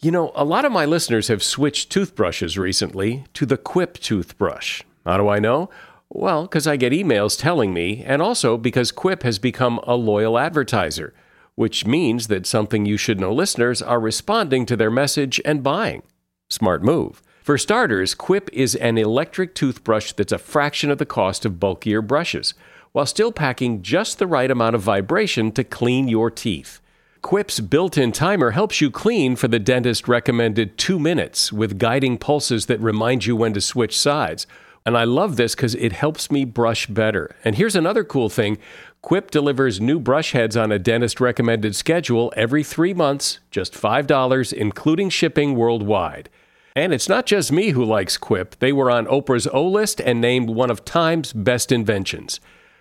You 0.00 0.10
know, 0.10 0.30
a 0.34 0.44
lot 0.44 0.66
of 0.66 0.72
my 0.72 0.84
listeners 0.84 1.28
have 1.28 1.42
switched 1.42 1.90
toothbrushes 1.90 2.58
recently 2.58 3.24
to 3.32 3.46
the 3.46 3.56
Quip 3.56 3.98
toothbrush. 3.98 4.82
How 5.06 5.16
do 5.16 5.28
I 5.28 5.38
know? 5.38 5.70
Well, 6.10 6.42
because 6.42 6.66
I 6.66 6.76
get 6.76 6.92
emails 6.92 7.40
telling 7.40 7.72
me, 7.72 8.04
and 8.04 8.20
also 8.20 8.58
because 8.58 8.92
Quip 8.92 9.22
has 9.22 9.38
become 9.38 9.80
a 9.84 9.96
loyal 9.96 10.38
advertiser, 10.38 11.14
which 11.54 11.86
means 11.86 12.26
that 12.28 12.46
something 12.46 12.84
you 12.84 12.98
should 12.98 13.18
know 13.18 13.32
listeners 13.32 13.80
are 13.80 13.98
responding 13.98 14.66
to 14.66 14.76
their 14.76 14.90
message 14.90 15.40
and 15.44 15.62
buying. 15.62 16.02
Smart 16.50 16.82
move. 16.82 17.22
For 17.46 17.56
starters, 17.56 18.12
Quip 18.12 18.50
is 18.52 18.74
an 18.74 18.98
electric 18.98 19.54
toothbrush 19.54 20.10
that's 20.10 20.32
a 20.32 20.36
fraction 20.36 20.90
of 20.90 20.98
the 20.98 21.06
cost 21.06 21.44
of 21.44 21.60
bulkier 21.60 22.02
brushes, 22.02 22.54
while 22.90 23.06
still 23.06 23.30
packing 23.30 23.82
just 23.82 24.18
the 24.18 24.26
right 24.26 24.50
amount 24.50 24.74
of 24.74 24.82
vibration 24.82 25.52
to 25.52 25.62
clean 25.62 26.08
your 26.08 26.28
teeth. 26.28 26.80
Quip's 27.22 27.60
built 27.60 27.96
in 27.96 28.10
timer 28.10 28.50
helps 28.50 28.80
you 28.80 28.90
clean 28.90 29.36
for 29.36 29.46
the 29.46 29.60
dentist 29.60 30.08
recommended 30.08 30.76
two 30.76 30.98
minutes 30.98 31.52
with 31.52 31.78
guiding 31.78 32.18
pulses 32.18 32.66
that 32.66 32.80
remind 32.80 33.26
you 33.26 33.36
when 33.36 33.52
to 33.52 33.60
switch 33.60 33.96
sides. 33.96 34.48
And 34.84 34.98
I 34.98 35.04
love 35.04 35.36
this 35.36 35.54
because 35.54 35.76
it 35.76 35.92
helps 35.92 36.32
me 36.32 36.44
brush 36.44 36.88
better. 36.88 37.36
And 37.44 37.54
here's 37.54 37.76
another 37.76 38.02
cool 38.02 38.28
thing 38.28 38.58
Quip 39.02 39.30
delivers 39.30 39.80
new 39.80 40.00
brush 40.00 40.32
heads 40.32 40.56
on 40.56 40.72
a 40.72 40.80
dentist 40.80 41.20
recommended 41.20 41.76
schedule 41.76 42.32
every 42.36 42.64
three 42.64 42.92
months, 42.92 43.38
just 43.52 43.72
$5, 43.72 44.52
including 44.52 45.10
shipping 45.10 45.54
worldwide. 45.54 46.28
And 46.76 46.92
it's 46.92 47.08
not 47.08 47.24
just 47.24 47.50
me 47.50 47.70
who 47.70 47.82
likes 47.82 48.18
Quip. 48.18 48.56
They 48.58 48.70
were 48.70 48.90
on 48.90 49.06
Oprah's 49.06 49.48
O 49.50 49.66
list 49.66 49.98
and 49.98 50.20
named 50.20 50.50
one 50.50 50.70
of 50.70 50.84
Time's 50.84 51.32
best 51.32 51.72
inventions. 51.72 52.38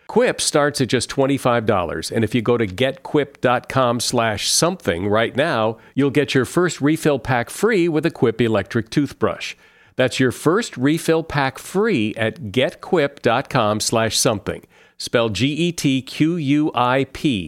Quip 0.08 0.42
starts 0.42 0.82
at 0.82 0.90
just 0.90 1.10
$25, 1.10 2.12
and 2.12 2.24
if 2.24 2.36
you 2.36 2.42
go 2.42 2.58
to 2.58 2.68
getquip.com 2.68 4.00
slash 4.00 4.50
something 4.50 5.08
right 5.08 5.36
now, 5.36 5.78
you'll 5.96 6.12
get 6.12 6.36
your 6.36 6.46
first 6.46 6.80
refill 6.82 7.18
pack 7.18 7.50
free 7.50 7.88
with 7.88 8.06
a 8.06 8.12
Quip 8.12 8.40
electric 8.42 8.90
toothbrush. 8.92 9.56
That's 9.96 10.20
your 10.20 10.32
first 10.32 10.78
refill 10.78 11.24
pack 11.24 11.58
free 11.58 12.14
at 12.16 12.52
getquip.com 12.52 13.80
slash 13.80 14.18
something. 14.18 14.64
Spell 14.98 15.30
G-E-T-Q-U-I-P 15.30 15.98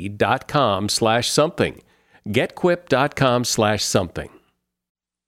dot 0.10 0.48
com 0.48 0.90
slash 0.90 1.30
something. 1.30 1.82
Getquip.com 2.28 3.44
slash 3.44 3.84
something. 3.84 4.30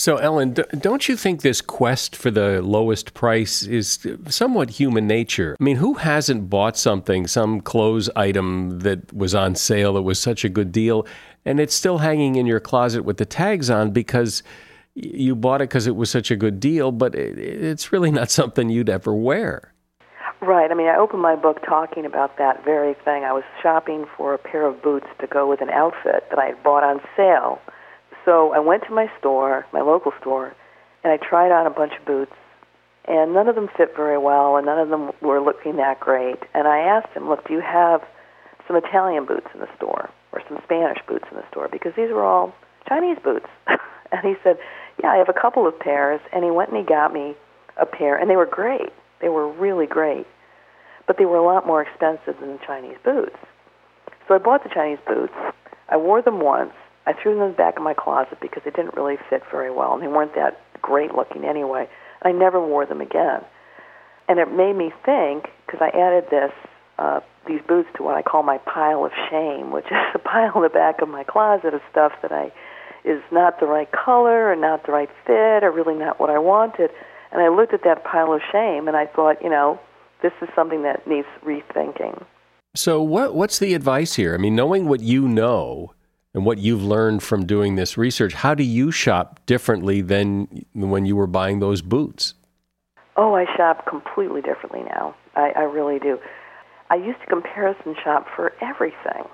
So, 0.00 0.16
Ellen, 0.16 0.56
don't 0.78 1.10
you 1.10 1.14
think 1.14 1.42
this 1.42 1.60
quest 1.60 2.16
for 2.16 2.30
the 2.30 2.62
lowest 2.62 3.12
price 3.12 3.64
is 3.64 3.98
somewhat 4.30 4.70
human 4.70 5.06
nature? 5.06 5.58
I 5.60 5.62
mean, 5.62 5.76
who 5.76 5.92
hasn't 5.92 6.48
bought 6.48 6.78
something, 6.78 7.26
some 7.26 7.60
clothes 7.60 8.08
item 8.16 8.78
that 8.78 9.12
was 9.12 9.34
on 9.34 9.56
sale 9.56 9.92
that 9.92 10.00
was 10.00 10.18
such 10.18 10.42
a 10.42 10.48
good 10.48 10.72
deal, 10.72 11.06
and 11.44 11.60
it's 11.60 11.74
still 11.74 11.98
hanging 11.98 12.36
in 12.36 12.46
your 12.46 12.60
closet 12.60 13.02
with 13.04 13.18
the 13.18 13.26
tags 13.26 13.68
on 13.68 13.90
because 13.90 14.42
you 14.94 15.36
bought 15.36 15.60
it 15.60 15.68
because 15.68 15.86
it 15.86 15.96
was 15.96 16.08
such 16.08 16.30
a 16.30 16.36
good 16.36 16.60
deal, 16.60 16.92
but 16.92 17.14
it's 17.14 17.92
really 17.92 18.10
not 18.10 18.30
something 18.40 18.70
you'd 18.70 18.88
ever 18.88 19.14
wear. 19.14 19.74
Right. 20.40 20.70
I 20.70 20.74
mean, 20.74 20.88
I 20.88 20.96
opened 20.96 21.20
my 21.20 21.36
book 21.36 21.58
talking 21.66 22.06
about 22.06 22.38
that 22.38 22.64
very 22.64 22.94
thing. 23.04 23.24
I 23.24 23.34
was 23.34 23.44
shopping 23.62 24.06
for 24.16 24.32
a 24.32 24.38
pair 24.38 24.64
of 24.64 24.82
boots 24.82 25.08
to 25.20 25.26
go 25.26 25.46
with 25.46 25.60
an 25.60 25.68
outfit 25.68 26.24
that 26.30 26.38
I 26.38 26.46
had 26.46 26.62
bought 26.62 26.84
on 26.84 27.02
sale. 27.14 27.60
So 28.24 28.52
I 28.52 28.58
went 28.58 28.84
to 28.84 28.92
my 28.92 29.10
store, 29.18 29.66
my 29.72 29.80
local 29.80 30.12
store, 30.20 30.54
and 31.02 31.12
I 31.12 31.16
tried 31.16 31.52
on 31.52 31.66
a 31.66 31.70
bunch 31.70 31.92
of 31.98 32.04
boots, 32.04 32.34
and 33.06 33.32
none 33.32 33.48
of 33.48 33.54
them 33.54 33.68
fit 33.76 33.96
very 33.96 34.18
well, 34.18 34.56
and 34.56 34.66
none 34.66 34.78
of 34.78 34.88
them 34.88 35.10
were 35.20 35.40
looking 35.40 35.76
that 35.76 36.00
great. 36.00 36.38
And 36.54 36.68
I 36.68 36.80
asked 36.80 37.14
him, 37.14 37.28
"Look, 37.28 37.46
do 37.46 37.54
you 37.54 37.60
have 37.60 38.02
some 38.66 38.76
Italian 38.76 39.24
boots 39.24 39.48
in 39.54 39.60
the 39.60 39.68
store, 39.76 40.10
or 40.32 40.42
some 40.48 40.58
Spanish 40.64 40.98
boots 41.06 41.24
in 41.30 41.36
the 41.36 41.48
store? 41.50 41.68
Because 41.68 41.94
these 41.96 42.10
were 42.10 42.24
all 42.24 42.54
Chinese 42.88 43.18
boots." 43.22 43.48
and 44.12 44.22
he 44.22 44.34
said, 44.42 44.58
yeah, 45.02 45.10
I 45.10 45.16
have 45.16 45.28
a 45.28 45.38
couple 45.38 45.66
of 45.66 45.78
pairs. 45.78 46.20
And 46.32 46.44
he 46.44 46.50
went 46.50 46.70
and 46.70 46.78
he 46.78 46.84
got 46.84 47.12
me 47.12 47.34
a 47.76 47.86
pair, 47.86 48.16
and 48.16 48.28
they 48.28 48.36
were 48.36 48.46
great. 48.46 48.90
They 49.20 49.28
were 49.28 49.50
really 49.50 49.86
great. 49.86 50.26
But 51.06 51.18
they 51.18 51.24
were 51.24 51.36
a 51.36 51.44
lot 51.44 51.66
more 51.66 51.82
expensive 51.82 52.38
than 52.40 52.52
the 52.52 52.60
Chinese 52.66 52.96
boots. 53.04 53.36
So 54.28 54.34
I 54.34 54.38
bought 54.38 54.62
the 54.62 54.70
Chinese 54.70 54.98
boots. 55.06 55.32
I 55.88 55.96
wore 55.96 56.22
them 56.22 56.40
once. 56.40 56.72
I 57.06 57.12
threw 57.12 57.34
them 57.34 57.42
in 57.44 57.50
the 57.52 57.56
back 57.56 57.76
of 57.76 57.82
my 57.82 57.94
closet 57.94 58.38
because 58.40 58.62
they 58.64 58.70
didn't 58.70 58.94
really 58.94 59.16
fit 59.28 59.42
very 59.50 59.70
well, 59.70 59.94
and 59.94 60.02
they 60.02 60.08
weren't 60.08 60.34
that 60.34 60.60
great 60.82 61.14
looking 61.14 61.44
anyway. 61.44 61.88
I 62.22 62.32
never 62.32 62.64
wore 62.64 62.86
them 62.86 63.00
again. 63.00 63.40
And 64.28 64.38
it 64.38 64.52
made 64.52 64.76
me 64.76 64.92
think, 65.04 65.48
because 65.66 65.80
I 65.80 65.88
added 65.96 66.24
this, 66.30 66.52
uh, 66.98 67.20
these 67.46 67.60
boots 67.66 67.88
to 67.96 68.02
what 68.02 68.16
I 68.16 68.22
call 68.22 68.42
my 68.42 68.58
pile 68.58 69.04
of 69.04 69.12
shame, 69.30 69.72
which 69.72 69.86
is 69.86 69.96
a 70.14 70.18
pile 70.18 70.52
in 70.56 70.62
the 70.62 70.68
back 70.68 71.00
of 71.02 71.08
my 71.08 71.24
closet 71.24 71.74
of 71.74 71.80
stuff 71.90 72.12
that 72.22 72.32
I 72.32 72.52
is 73.02 73.22
not 73.32 73.58
the 73.60 73.66
right 73.66 73.90
color 73.92 74.52
or 74.52 74.56
not 74.56 74.84
the 74.84 74.92
right 74.92 75.08
fit 75.26 75.64
or 75.64 75.72
really 75.72 75.94
not 75.94 76.20
what 76.20 76.28
I 76.28 76.38
wanted. 76.38 76.90
And 77.32 77.40
I 77.40 77.48
looked 77.48 77.72
at 77.72 77.82
that 77.84 78.04
pile 78.04 78.32
of 78.32 78.42
shame 78.52 78.88
and 78.88 78.96
I 78.96 79.06
thought, 79.06 79.42
you 79.42 79.48
know, 79.48 79.80
this 80.22 80.32
is 80.42 80.48
something 80.54 80.82
that 80.82 81.06
needs 81.06 81.26
rethinking. 81.42 82.24
So 82.74 83.02
what 83.02 83.34
what's 83.34 83.58
the 83.58 83.74
advice 83.74 84.14
here? 84.14 84.34
I 84.34 84.36
mean, 84.36 84.54
knowing 84.54 84.86
what 84.86 85.00
you 85.00 85.26
know 85.26 85.94
and 86.34 86.44
what 86.44 86.58
you've 86.58 86.82
learned 86.82 87.22
from 87.22 87.46
doing 87.46 87.74
this 87.74 87.98
research, 87.98 88.34
how 88.34 88.54
do 88.54 88.62
you 88.62 88.90
shop 88.90 89.40
differently 89.46 90.00
than 90.00 90.64
when 90.74 91.04
you 91.04 91.16
were 91.16 91.26
buying 91.26 91.58
those 91.58 91.82
boots? 91.82 92.34
Oh, 93.16 93.34
I 93.34 93.44
shop 93.56 93.86
completely 93.86 94.40
differently 94.40 94.82
now. 94.82 95.14
I, 95.34 95.50
I 95.56 95.62
really 95.62 95.98
do. 95.98 96.18
I 96.88 96.96
used 96.96 97.20
to 97.20 97.26
comparison 97.26 97.94
shop 98.02 98.26
for 98.34 98.52
everything. 98.60 99.24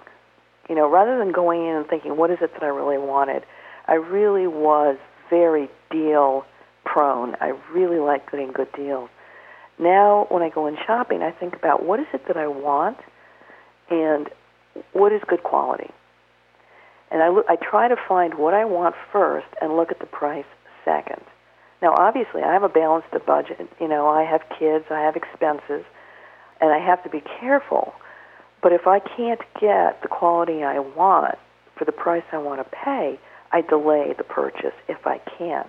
You 0.69 0.75
know, 0.75 0.91
rather 0.91 1.19
than 1.19 1.33
going 1.33 1.67
in 1.67 1.77
and 1.77 1.87
thinking, 1.87 2.17
what 2.17 2.31
is 2.31 2.39
it 2.41 2.53
that 2.55 2.63
I 2.63 2.69
really 2.69 2.99
wanted? 2.99 3.45
I 3.87 3.95
really 3.95 4.47
was 4.47 4.97
very 5.31 5.69
deal 5.91 6.45
prone. 6.85 7.37
I 7.41 7.53
really 7.73 7.99
like 7.99 8.31
getting 8.31 8.53
good 8.53 8.73
deals. 8.73 9.11
Now, 9.79 10.27
when 10.31 10.43
I 10.43 10.49
go 10.49 10.67
in 10.67 10.77
shopping, 10.87 11.23
I 11.23 11.31
think 11.31 11.55
about 11.55 11.85
what 11.85 12.01
is 12.01 12.07
it 12.13 12.27
that 12.27 12.37
I 12.37 12.47
want 12.47 12.97
and 13.91 14.29
what 14.93 15.13
is 15.13 15.21
good 15.29 15.43
quality. 15.43 15.91
And 17.11 17.23
I, 17.23 17.29
I 17.49 17.57
try 17.57 17.89
to 17.89 17.97
find 18.09 18.35
what 18.35 18.55
I 18.55 18.65
want 18.65 18.95
first 19.13 19.47
and 19.61 19.77
look 19.77 19.91
at 19.91 20.01
the 20.01 20.07
price 20.07 20.45
second. 20.85 21.23
Now, 21.83 21.95
obviously, 21.97 22.43
I 22.43 22.53
have 22.53 22.63
a 22.63 22.69
balanced 22.69 23.09
budget. 23.27 23.69
You 23.81 23.89
know, 23.89 24.09
I 24.09 24.25
have 24.25 24.43
kids, 24.59 24.87
I 24.91 25.01
have 25.01 25.15
expenses, 25.15 25.85
and 26.61 26.73
I 26.73 26.79
have 26.79 27.03
to 27.05 27.11
be 27.11 27.23
careful. 27.41 27.93
But 28.63 28.73
if 28.73 28.87
I 28.87 28.99
can't 28.99 29.41
get 29.61 30.03
the 30.03 30.09
quality 30.09 30.63
I 30.65 30.79
want 30.79 31.37
for 31.77 31.85
the 31.85 31.93
price 31.93 32.25
I 32.33 32.39
want 32.39 32.61
to 32.61 32.77
pay, 32.85 33.19
I 33.53 33.61
delay 33.61 34.15
the 34.17 34.25
purchase 34.25 34.75
if 34.89 35.07
I 35.07 35.19
can. 35.39 35.67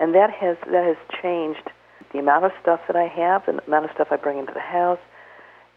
And 0.00 0.14
that 0.14 0.30
has 0.30 0.56
that 0.66 0.84
has 0.84 0.96
changed 1.22 1.70
the 2.12 2.18
amount 2.18 2.44
of 2.44 2.52
stuff 2.60 2.80
that 2.88 2.96
I 2.96 3.06
have, 3.06 3.46
the 3.46 3.62
amount 3.66 3.84
of 3.84 3.90
stuff 3.94 4.08
I 4.10 4.16
bring 4.16 4.38
into 4.38 4.52
the 4.52 4.60
house, 4.60 4.98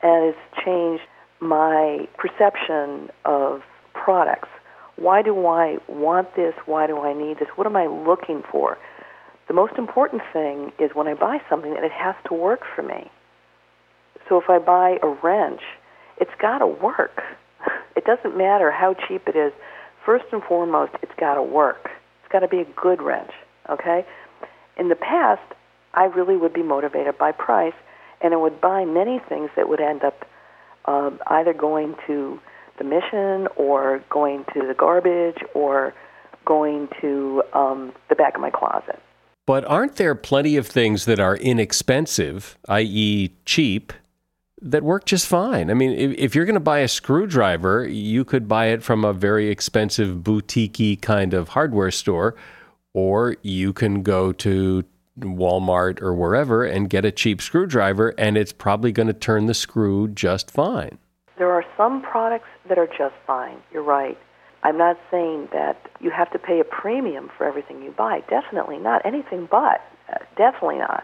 and 0.01 0.25
it's 0.33 0.63
changed 0.65 1.03
my 1.39 2.07
perception 2.17 3.09
of 3.23 3.61
products. 4.05 4.49
Why 4.97 5.23
do 5.23 5.47
I 5.47 5.77
want 5.89 6.35
this? 6.35 6.53
Why 6.67 6.85
do 6.85 6.99
I 6.99 7.13
need 7.13 7.39
this? 7.39 7.49
What 7.55 7.65
am 7.65 7.75
I 7.75 7.87
looking 7.87 8.43
for? 8.51 8.77
The 9.47 9.53
most 9.55 9.73
important 9.77 10.21
thing 10.31 10.71
is 10.79 10.91
when 10.93 11.07
I 11.07 11.15
buy 11.15 11.39
something 11.49 11.73
that 11.73 11.83
it 11.83 11.91
has 11.91 12.15
to 12.27 12.35
work 12.35 12.61
for 12.75 12.83
me. 12.83 13.09
So 14.29 14.39
if 14.39 14.47
I 14.47 14.59
buy 14.59 14.97
a 15.01 15.07
wrench, 15.07 15.61
it's 16.21 16.35
got 16.39 16.59
to 16.59 16.67
work. 16.67 17.21
It 17.95 18.03
doesn't 18.03 18.37
matter 18.37 18.71
how 18.71 18.93
cheap 19.07 19.25
it 19.25 19.37
is 19.37 19.53
first 20.05 20.25
and 20.33 20.43
foremost, 20.43 20.91
it's 21.01 21.15
got 21.17 21.35
to 21.35 21.41
work. 21.41 21.89
It's 22.21 22.31
got 22.31 22.41
to 22.41 22.47
be 22.49 22.59
a 22.59 22.65
good 22.75 23.01
wrench, 23.01 23.31
okay? 23.69 24.05
In 24.77 24.89
the 24.89 24.95
past, 24.95 25.41
I 25.93 26.03
really 26.03 26.35
would 26.35 26.53
be 26.53 26.61
motivated 26.61 27.17
by 27.17 27.31
price, 27.31 27.73
and 28.21 28.33
I 28.33 28.37
would 28.37 28.59
buy 28.59 28.83
many 28.83 29.21
things 29.29 29.49
that 29.55 29.69
would 29.69 29.79
end 29.79 30.03
up 30.03 30.25
um, 30.83 31.19
either 31.27 31.53
going 31.53 31.95
to 32.05 32.37
the 32.77 32.83
mission 32.83 33.47
or 33.55 34.03
going 34.09 34.45
to 34.53 34.67
the 34.67 34.73
garbage 34.73 35.37
or 35.53 35.93
going 36.45 36.87
to 37.01 37.43
um, 37.53 37.93
the 38.09 38.15
back 38.15 38.35
of 38.35 38.41
my 38.41 38.49
closet. 38.51 39.01
But 39.45 39.63
aren't 39.65 39.95
there 39.97 40.15
plenty 40.15 40.57
of 40.57 40.65
things 40.65 41.05
that 41.05 41.19
are 41.19 41.37
inexpensive, 41.37 42.57
i.e., 42.67 43.31
cheap, 43.45 43.93
that 44.61 44.83
work 44.83 45.05
just 45.05 45.27
fine. 45.27 45.69
I 45.69 45.75
mean, 45.75 45.91
if, 45.91 46.17
if 46.17 46.35
you're 46.35 46.45
going 46.45 46.55
to 46.55 46.59
buy 46.59 46.79
a 46.79 46.87
screwdriver, 46.87 47.87
you 47.87 48.25
could 48.25 48.47
buy 48.47 48.67
it 48.67 48.81
from 48.81 49.05
a 49.05 49.13
very 49.13 49.49
expensive 49.49 50.23
boutique 50.23 51.01
kind 51.01 51.33
of 51.33 51.49
hardware 51.49 51.91
store, 51.91 52.35
or 52.93 53.35
you 53.43 53.73
can 53.73 54.01
go 54.01 54.31
to 54.31 54.83
Walmart 55.19 56.01
or 56.01 56.13
wherever 56.13 56.63
and 56.63 56.89
get 56.89 57.05
a 57.05 57.11
cheap 57.11 57.41
screwdriver, 57.41 58.13
and 58.17 58.37
it's 58.37 58.53
probably 58.53 58.91
going 58.91 59.07
to 59.07 59.13
turn 59.13 59.45
the 59.45 59.53
screw 59.53 60.07
just 60.07 60.49
fine. 60.49 60.97
There 61.37 61.51
are 61.51 61.65
some 61.75 62.01
products 62.01 62.47
that 62.69 62.77
are 62.77 62.87
just 62.87 63.15
fine. 63.27 63.57
You're 63.71 63.83
right. 63.83 64.17
I'm 64.63 64.77
not 64.77 64.97
saying 65.11 65.49
that 65.53 65.77
you 65.99 66.09
have 66.09 66.31
to 66.31 66.39
pay 66.39 66.59
a 66.59 66.63
premium 66.63 67.29
for 67.37 67.45
everything 67.45 67.83
you 67.83 67.91
buy. 67.91 68.21
Definitely 68.29 68.79
not. 68.79 69.05
Anything 69.05 69.47
but. 69.49 69.81
Uh, 70.11 70.17
definitely 70.37 70.79
not. 70.79 71.03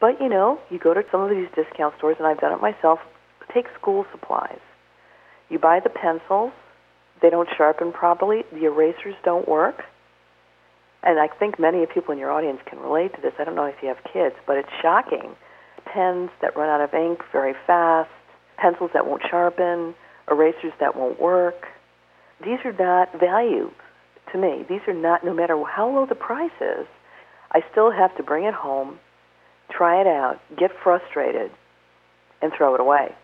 But 0.00 0.20
you 0.20 0.28
know, 0.28 0.58
you 0.70 0.78
go 0.78 0.94
to 0.94 1.02
some 1.10 1.20
of 1.20 1.30
these 1.30 1.48
discount 1.54 1.94
stores, 1.98 2.16
and 2.18 2.26
I've 2.26 2.40
done 2.40 2.52
it 2.52 2.62
myself. 2.62 3.00
Take 3.52 3.66
school 3.78 4.06
supplies. 4.12 4.60
You 5.50 5.58
buy 5.58 5.80
the 5.80 5.90
pencils; 5.90 6.52
they 7.20 7.30
don't 7.30 7.48
sharpen 7.56 7.92
properly. 7.92 8.44
The 8.52 8.64
erasers 8.66 9.16
don't 9.24 9.48
work. 9.48 9.82
And 11.02 11.18
I 11.18 11.28
think 11.28 11.58
many 11.58 11.84
people 11.86 12.12
in 12.12 12.18
your 12.18 12.30
audience 12.30 12.60
can 12.66 12.78
relate 12.78 13.14
to 13.14 13.20
this. 13.20 13.32
I 13.38 13.44
don't 13.44 13.54
know 13.54 13.64
if 13.64 13.76
you 13.82 13.88
have 13.88 14.02
kids, 14.12 14.34
but 14.46 14.56
it's 14.56 14.68
shocking. 14.82 15.36
Pens 15.84 16.30
that 16.42 16.56
run 16.56 16.68
out 16.68 16.80
of 16.80 16.92
ink 16.92 17.20
very 17.32 17.54
fast, 17.66 18.10
pencils 18.60 18.90
that 18.94 19.06
won't 19.06 19.22
sharpen, 19.30 19.94
erasers 20.30 20.72
that 20.80 20.96
won't 20.96 21.20
work. 21.20 21.66
These 22.44 22.58
are 22.64 22.72
not 22.72 23.18
value 23.18 23.70
to 24.32 24.38
me. 24.38 24.64
These 24.68 24.80
are 24.86 24.94
not, 24.94 25.24
no 25.24 25.32
matter 25.32 25.62
how 25.64 25.88
low 25.88 26.06
the 26.06 26.14
price 26.14 26.50
is, 26.60 26.86
I 27.52 27.62
still 27.70 27.90
have 27.90 28.14
to 28.16 28.22
bring 28.22 28.44
it 28.44 28.54
home 28.54 28.98
try 29.70 30.00
it 30.00 30.06
out, 30.06 30.40
get 30.56 30.70
frustrated, 30.82 31.50
and 32.42 32.52
throw 32.56 32.74
it 32.74 32.80
away. 32.80 33.14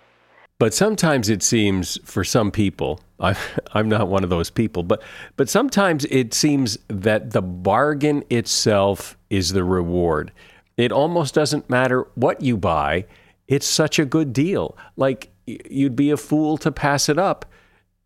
But 0.58 0.72
sometimes 0.72 1.28
it 1.28 1.42
seems 1.42 1.98
for 2.04 2.24
some 2.24 2.50
people, 2.50 3.00
I'm, 3.20 3.36
I'm 3.72 3.88
not 3.88 4.08
one 4.08 4.24
of 4.24 4.30
those 4.30 4.50
people, 4.50 4.82
but, 4.82 5.02
but 5.36 5.48
sometimes 5.48 6.04
it 6.06 6.34
seems 6.34 6.78
that 6.88 7.32
the 7.32 7.42
bargain 7.42 8.24
itself 8.30 9.16
is 9.30 9.52
the 9.52 9.64
reward. 9.64 10.32
It 10.76 10.92
almost 10.92 11.34
doesn't 11.34 11.70
matter 11.70 12.06
what 12.14 12.40
you 12.40 12.56
buy, 12.56 13.06
it's 13.48 13.66
such 13.66 13.98
a 13.98 14.04
good 14.04 14.32
deal. 14.32 14.76
Like 14.96 15.32
you'd 15.46 15.96
be 15.96 16.10
a 16.10 16.16
fool 16.16 16.56
to 16.58 16.72
pass 16.72 17.08
it 17.08 17.18
up, 17.18 17.44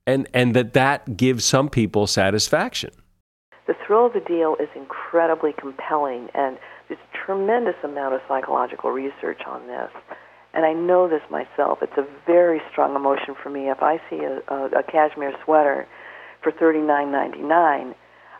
and, 0.06 0.28
and 0.34 0.54
that 0.54 0.72
that 0.72 1.16
gives 1.16 1.44
some 1.44 1.68
people 1.68 2.06
satisfaction. 2.06 2.90
The 3.66 3.74
thrill 3.86 4.06
of 4.06 4.12
the 4.14 4.20
deal 4.20 4.56
is 4.58 4.68
incredibly 4.74 5.52
compelling, 5.52 6.28
and 6.34 6.58
there's 6.88 7.00
a 7.00 7.16
tremendous 7.26 7.76
amount 7.84 8.14
of 8.14 8.20
psychological 8.26 8.90
research 8.90 9.42
on 9.46 9.66
this. 9.66 9.90
And 10.54 10.64
I 10.64 10.72
know 10.72 11.08
this 11.08 11.20
myself. 11.30 11.78
It's 11.82 11.98
a 11.98 12.06
very 12.26 12.60
strong 12.72 12.96
emotion 12.96 13.34
for 13.40 13.50
me. 13.50 13.68
If 13.68 13.82
I 13.82 14.00
see 14.08 14.20
a, 14.20 14.40
a, 14.48 14.80
a 14.80 14.82
cashmere 14.82 15.34
sweater 15.44 15.86
for 16.42 16.50
thirty 16.50 16.80
nine 16.80 17.12
ninety 17.12 17.42
nine, 17.42 17.94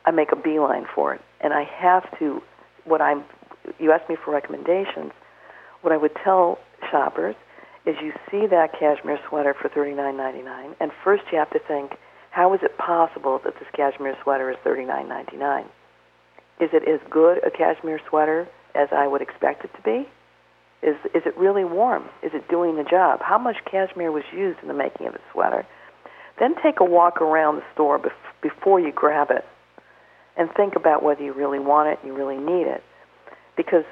I 0.07 0.11
make 0.11 0.33
a 0.33 0.37
beeline 0.37 0.87
for 0.95 1.15
it. 1.15 1.21
And 1.43 1.53
I 1.53 1.65
have 1.65 2.05
to, 2.19 2.43
what 2.87 3.03
I'm, 3.03 3.23
you 3.79 3.93
asked 3.93 4.09
me 4.09 4.17
for 4.25 4.33
recommendations. 4.33 5.13
What 5.83 5.93
I 5.93 5.97
would 5.97 6.15
tell 6.25 6.59
shoppers 6.91 7.37
is 7.87 7.97
you 8.03 8.13
see 8.31 8.47
that 8.47 8.73
cashmere 8.79 9.19
sweater 9.29 9.55
for 9.55 9.69
$39.99, 9.69 10.75
and 10.81 10.91
first 11.05 11.25
you 11.33 11.39
have 11.39 11.51
to 11.51 11.59
think, 11.59 11.93
how 12.31 12.53
is 12.55 12.61
it 12.63 12.77
possible 12.77 13.41
that 13.45 13.55
this 13.55 13.69
cashmere 13.75 14.17
sweater 14.23 14.51
is 14.51 14.57
$39.99? 14.65 15.65
Is 16.61 16.71
it 16.73 16.89
as 16.89 17.01
good 17.11 17.39
a 17.47 17.51
cashmere 17.51 18.01
sweater 18.09 18.49
as 18.75 18.89
I 18.93 19.07
would 19.07 19.23
expect 19.23 19.65
it 19.65 19.71
to 19.77 19.83
be? 19.83 20.09
Is, 20.83 20.97
is 21.15 21.23
it 21.25 21.37
really 21.37 21.65
warm? 21.65 22.05
Is 22.23 22.33
it 22.35 22.49
doing 22.49 22.77
the 22.77 22.85
job? 22.85 23.21
How 23.23 23.39
much 23.39 23.57
cashmere 23.65 24.13
was 24.13 24.25
used 24.33 24.61
in 24.61 24.69
the 24.69 24.75
making 24.75 25.07
of 25.07 25.15
the 25.15 25.21
sweater? 25.33 25.67
Then 26.39 26.55
take 26.63 26.81
a 26.81 26.85
walk 26.85 27.21
around 27.21 27.57
the 27.57 27.65
store 27.75 27.99
bef- 27.99 28.13
before 28.43 28.79
you 28.79 28.93
grab 28.93 29.31
it 29.31 29.45
and 30.37 30.49
think 30.57 30.77
about 30.77 31.03
whether 31.03 31.23
you 31.23 31.33
really 31.33 31.59
want 31.59 31.89
it 31.89 31.99
and 32.03 32.13
you 32.13 32.17
really 32.17 32.37
need 32.37 32.69
it. 32.69 32.83
Because 33.57 33.85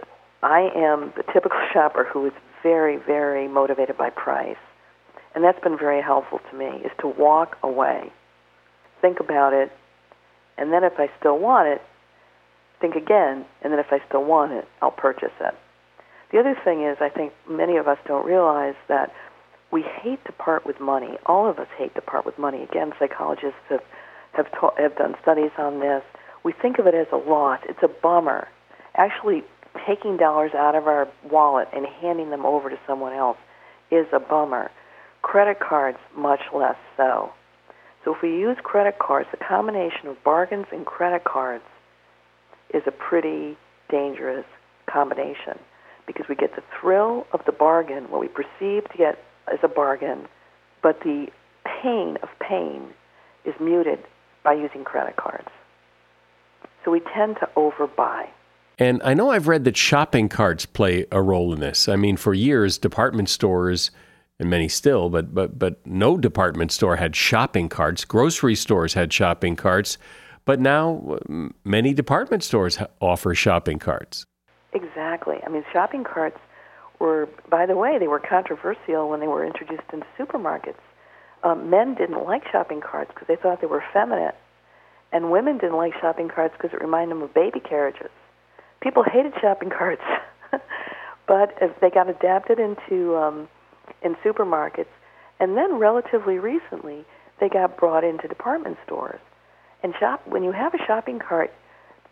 I 0.46 0.70
am 0.76 1.12
the 1.16 1.24
typical 1.32 1.58
shopper 1.72 2.04
who 2.04 2.26
is 2.26 2.32
very, 2.62 2.98
very 2.98 3.48
motivated 3.48 3.98
by 3.98 4.10
price. 4.10 4.56
And 5.34 5.42
that's 5.42 5.58
been 5.60 5.76
very 5.76 6.00
helpful 6.00 6.38
to 6.50 6.56
me, 6.56 6.66
is 6.84 6.92
to 7.00 7.08
walk 7.08 7.58
away, 7.64 8.10
think 9.02 9.18
about 9.20 9.52
it, 9.52 9.70
and 10.56 10.72
then 10.72 10.84
if 10.84 10.94
I 10.98 11.10
still 11.18 11.38
want 11.38 11.68
it, 11.68 11.82
think 12.80 12.94
again, 12.94 13.44
and 13.60 13.72
then 13.72 13.80
if 13.80 13.86
I 13.90 13.98
still 14.08 14.24
want 14.24 14.52
it, 14.52 14.66
I'll 14.80 14.92
purchase 14.92 15.34
it. 15.40 15.54
The 16.32 16.38
other 16.38 16.56
thing 16.64 16.84
is, 16.84 16.96
I 17.00 17.08
think 17.08 17.32
many 17.50 17.76
of 17.76 17.88
us 17.88 17.98
don't 18.06 18.24
realize 18.24 18.76
that 18.88 19.12
we 19.72 19.82
hate 19.82 20.24
to 20.26 20.32
part 20.32 20.64
with 20.64 20.80
money. 20.80 21.18
All 21.26 21.50
of 21.50 21.58
us 21.58 21.68
hate 21.76 21.94
to 21.96 22.00
part 22.00 22.24
with 22.24 22.38
money. 22.38 22.62
Again, 22.62 22.92
psychologists 22.98 23.58
have 23.68 23.82
have, 24.32 24.46
ta- 24.52 24.74
have 24.78 24.94
done 24.96 25.14
studies 25.22 25.50
on 25.58 25.80
this. 25.80 26.02
We 26.44 26.52
think 26.52 26.78
of 26.78 26.86
it 26.86 26.94
as 26.94 27.06
a 27.10 27.16
loss. 27.16 27.60
It's 27.68 27.82
a 27.82 27.88
bummer. 27.88 28.48
Actually, 28.94 29.42
taking 29.86 30.16
dollars 30.16 30.52
out 30.54 30.74
of 30.74 30.86
our 30.86 31.08
wallet 31.30 31.68
and 31.74 31.86
handing 32.00 32.30
them 32.30 32.44
over 32.44 32.70
to 32.70 32.78
someone 32.86 33.12
else 33.12 33.38
is 33.90 34.06
a 34.12 34.20
bummer. 34.20 34.70
Credit 35.22 35.58
cards, 35.58 35.98
much 36.16 36.40
less 36.54 36.76
so. 36.96 37.30
So 38.04 38.14
if 38.14 38.22
we 38.22 38.30
use 38.30 38.56
credit 38.62 38.98
cards, 38.98 39.28
the 39.32 39.44
combination 39.44 40.06
of 40.06 40.22
bargains 40.22 40.66
and 40.70 40.86
credit 40.86 41.24
cards 41.24 41.64
is 42.72 42.82
a 42.86 42.92
pretty 42.92 43.56
dangerous 43.90 44.46
combination 44.86 45.58
because 46.06 46.26
we 46.28 46.36
get 46.36 46.54
the 46.54 46.62
thrill 46.80 47.26
of 47.32 47.40
the 47.46 47.52
bargain, 47.52 48.10
what 48.10 48.20
we 48.20 48.28
perceive 48.28 48.88
to 48.90 48.96
get 48.96 49.18
as 49.52 49.58
a 49.62 49.68
bargain, 49.68 50.28
but 50.82 51.00
the 51.00 51.26
pain 51.82 52.16
of 52.22 52.28
pain 52.40 52.90
is 53.44 53.54
muted 53.60 53.98
by 54.44 54.52
using 54.52 54.84
credit 54.84 55.16
cards. 55.16 55.48
So 56.84 56.92
we 56.92 57.00
tend 57.00 57.36
to 57.40 57.48
overbuy. 57.56 58.28
And 58.78 59.00
I 59.04 59.14
know 59.14 59.30
I've 59.30 59.48
read 59.48 59.64
that 59.64 59.76
shopping 59.76 60.28
carts 60.28 60.66
play 60.66 61.06
a 61.10 61.22
role 61.22 61.52
in 61.52 61.60
this. 61.60 61.88
I 61.88 61.96
mean, 61.96 62.16
for 62.16 62.34
years, 62.34 62.76
department 62.76 63.30
stores, 63.30 63.90
and 64.38 64.50
many 64.50 64.68
still, 64.68 65.08
but 65.08 65.34
but 65.34 65.58
but 65.58 65.86
no 65.86 66.18
department 66.18 66.72
store 66.72 66.96
had 66.96 67.16
shopping 67.16 67.70
carts. 67.70 68.04
Grocery 68.04 68.54
stores 68.54 68.92
had 68.92 69.12
shopping 69.12 69.56
carts, 69.56 69.96
but 70.44 70.60
now 70.60 71.18
many 71.64 71.94
department 71.94 72.44
stores 72.44 72.78
offer 73.00 73.34
shopping 73.34 73.78
carts. 73.78 74.26
Exactly. 74.74 75.36
I 75.46 75.48
mean, 75.48 75.64
shopping 75.72 76.04
carts 76.04 76.38
were, 76.98 77.30
by 77.50 77.64
the 77.64 77.76
way, 77.76 77.98
they 77.98 78.08
were 78.08 78.20
controversial 78.20 79.08
when 79.08 79.20
they 79.20 79.26
were 79.26 79.44
introduced 79.44 79.88
into 79.90 80.06
supermarkets. 80.18 80.80
Um, 81.42 81.70
men 81.70 81.94
didn't 81.94 82.24
like 82.24 82.42
shopping 82.50 82.82
carts 82.82 83.10
because 83.14 83.28
they 83.28 83.36
thought 83.36 83.62
they 83.62 83.66
were 83.66 83.84
feminine, 83.92 84.32
and 85.12 85.30
women 85.30 85.56
didn't 85.56 85.76
like 85.76 85.94
shopping 85.98 86.28
carts 86.28 86.54
because 86.58 86.74
it 86.74 86.82
reminded 86.82 87.16
them 87.16 87.22
of 87.22 87.32
baby 87.32 87.60
carriages. 87.60 88.10
People 88.86 89.02
hated 89.02 89.32
shopping 89.40 89.68
carts, 89.68 90.04
but 91.26 91.60
as 91.60 91.70
they 91.80 91.90
got 91.90 92.08
adapted 92.08 92.60
into 92.60 93.16
um, 93.16 93.48
in 94.00 94.14
supermarkets, 94.24 94.86
and 95.40 95.56
then 95.56 95.80
relatively 95.80 96.38
recently 96.38 97.04
they 97.40 97.48
got 97.48 97.76
brought 97.76 98.04
into 98.04 98.28
department 98.28 98.76
stores. 98.86 99.18
And 99.82 99.92
shop 99.98 100.24
when 100.28 100.44
you 100.44 100.52
have 100.52 100.72
a 100.72 100.78
shopping 100.86 101.18
cart, 101.18 101.52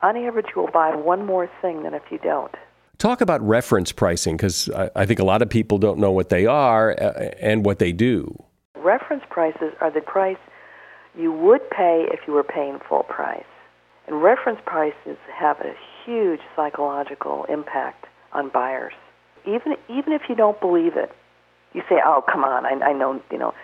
on 0.03 0.17
average 0.17 0.47
you 0.57 0.63
will 0.63 0.71
buy 0.73 0.97
one 0.97 1.25
more 1.25 1.49
thing 1.63 1.85
than 1.85 1.95
if 1.95 2.03
you 2.11 2.19
don't. 2.19 2.53
Talk 2.99 3.21
about 3.21 3.41
reference 3.47 3.93
pricing 3.93 4.37
because 4.37 4.69
I, 4.71 4.91
I, 4.97 5.07
think 5.07 5.21
a 5.21 5.25
lot 5.25 5.43
of 5.43 5.49
people 5.49 5.79
don't 5.79 6.01
know 6.01 6.11
what 6.11 6.29
they 6.29 6.45
are 6.45 7.01
uh, 7.01 7.31
and 7.41 7.65
what 7.65 7.79
they 7.79 7.93
do. 7.93 8.37
Reference 8.75 9.23
prices 9.31 9.75
are 9.81 9.93
the 9.93 10.01
price 10.01 10.39
you 11.17 11.31
would 11.31 11.71
pay 11.71 12.09
if 12.11 12.27
you 12.27 12.33
were 12.33 12.43
paying 12.43 12.81
full 12.89 13.05
price. 13.05 13.45
And 14.09 14.21
reference 14.21 14.59
prices 14.67 15.17
have 15.33 15.61
a 15.61 15.73
huge 16.05 16.41
psychological 16.57 17.45
impact 17.49 18.07
on 18.33 18.49
buyers. 18.49 18.95
Even 19.47 19.75
even 19.89 20.13
if 20.13 20.23
you 20.29 20.35
don't 20.35 20.61
believe 20.61 20.97
it, 20.97 21.11
you 21.73 21.83
say, 21.89 21.97
"Oh, 22.05 22.23
come 22.31 22.45
on, 22.45 22.65
I, 22.65 22.91
I 22.91 22.93
know." 22.93 23.21
You 23.31 23.39
know, 23.39 23.55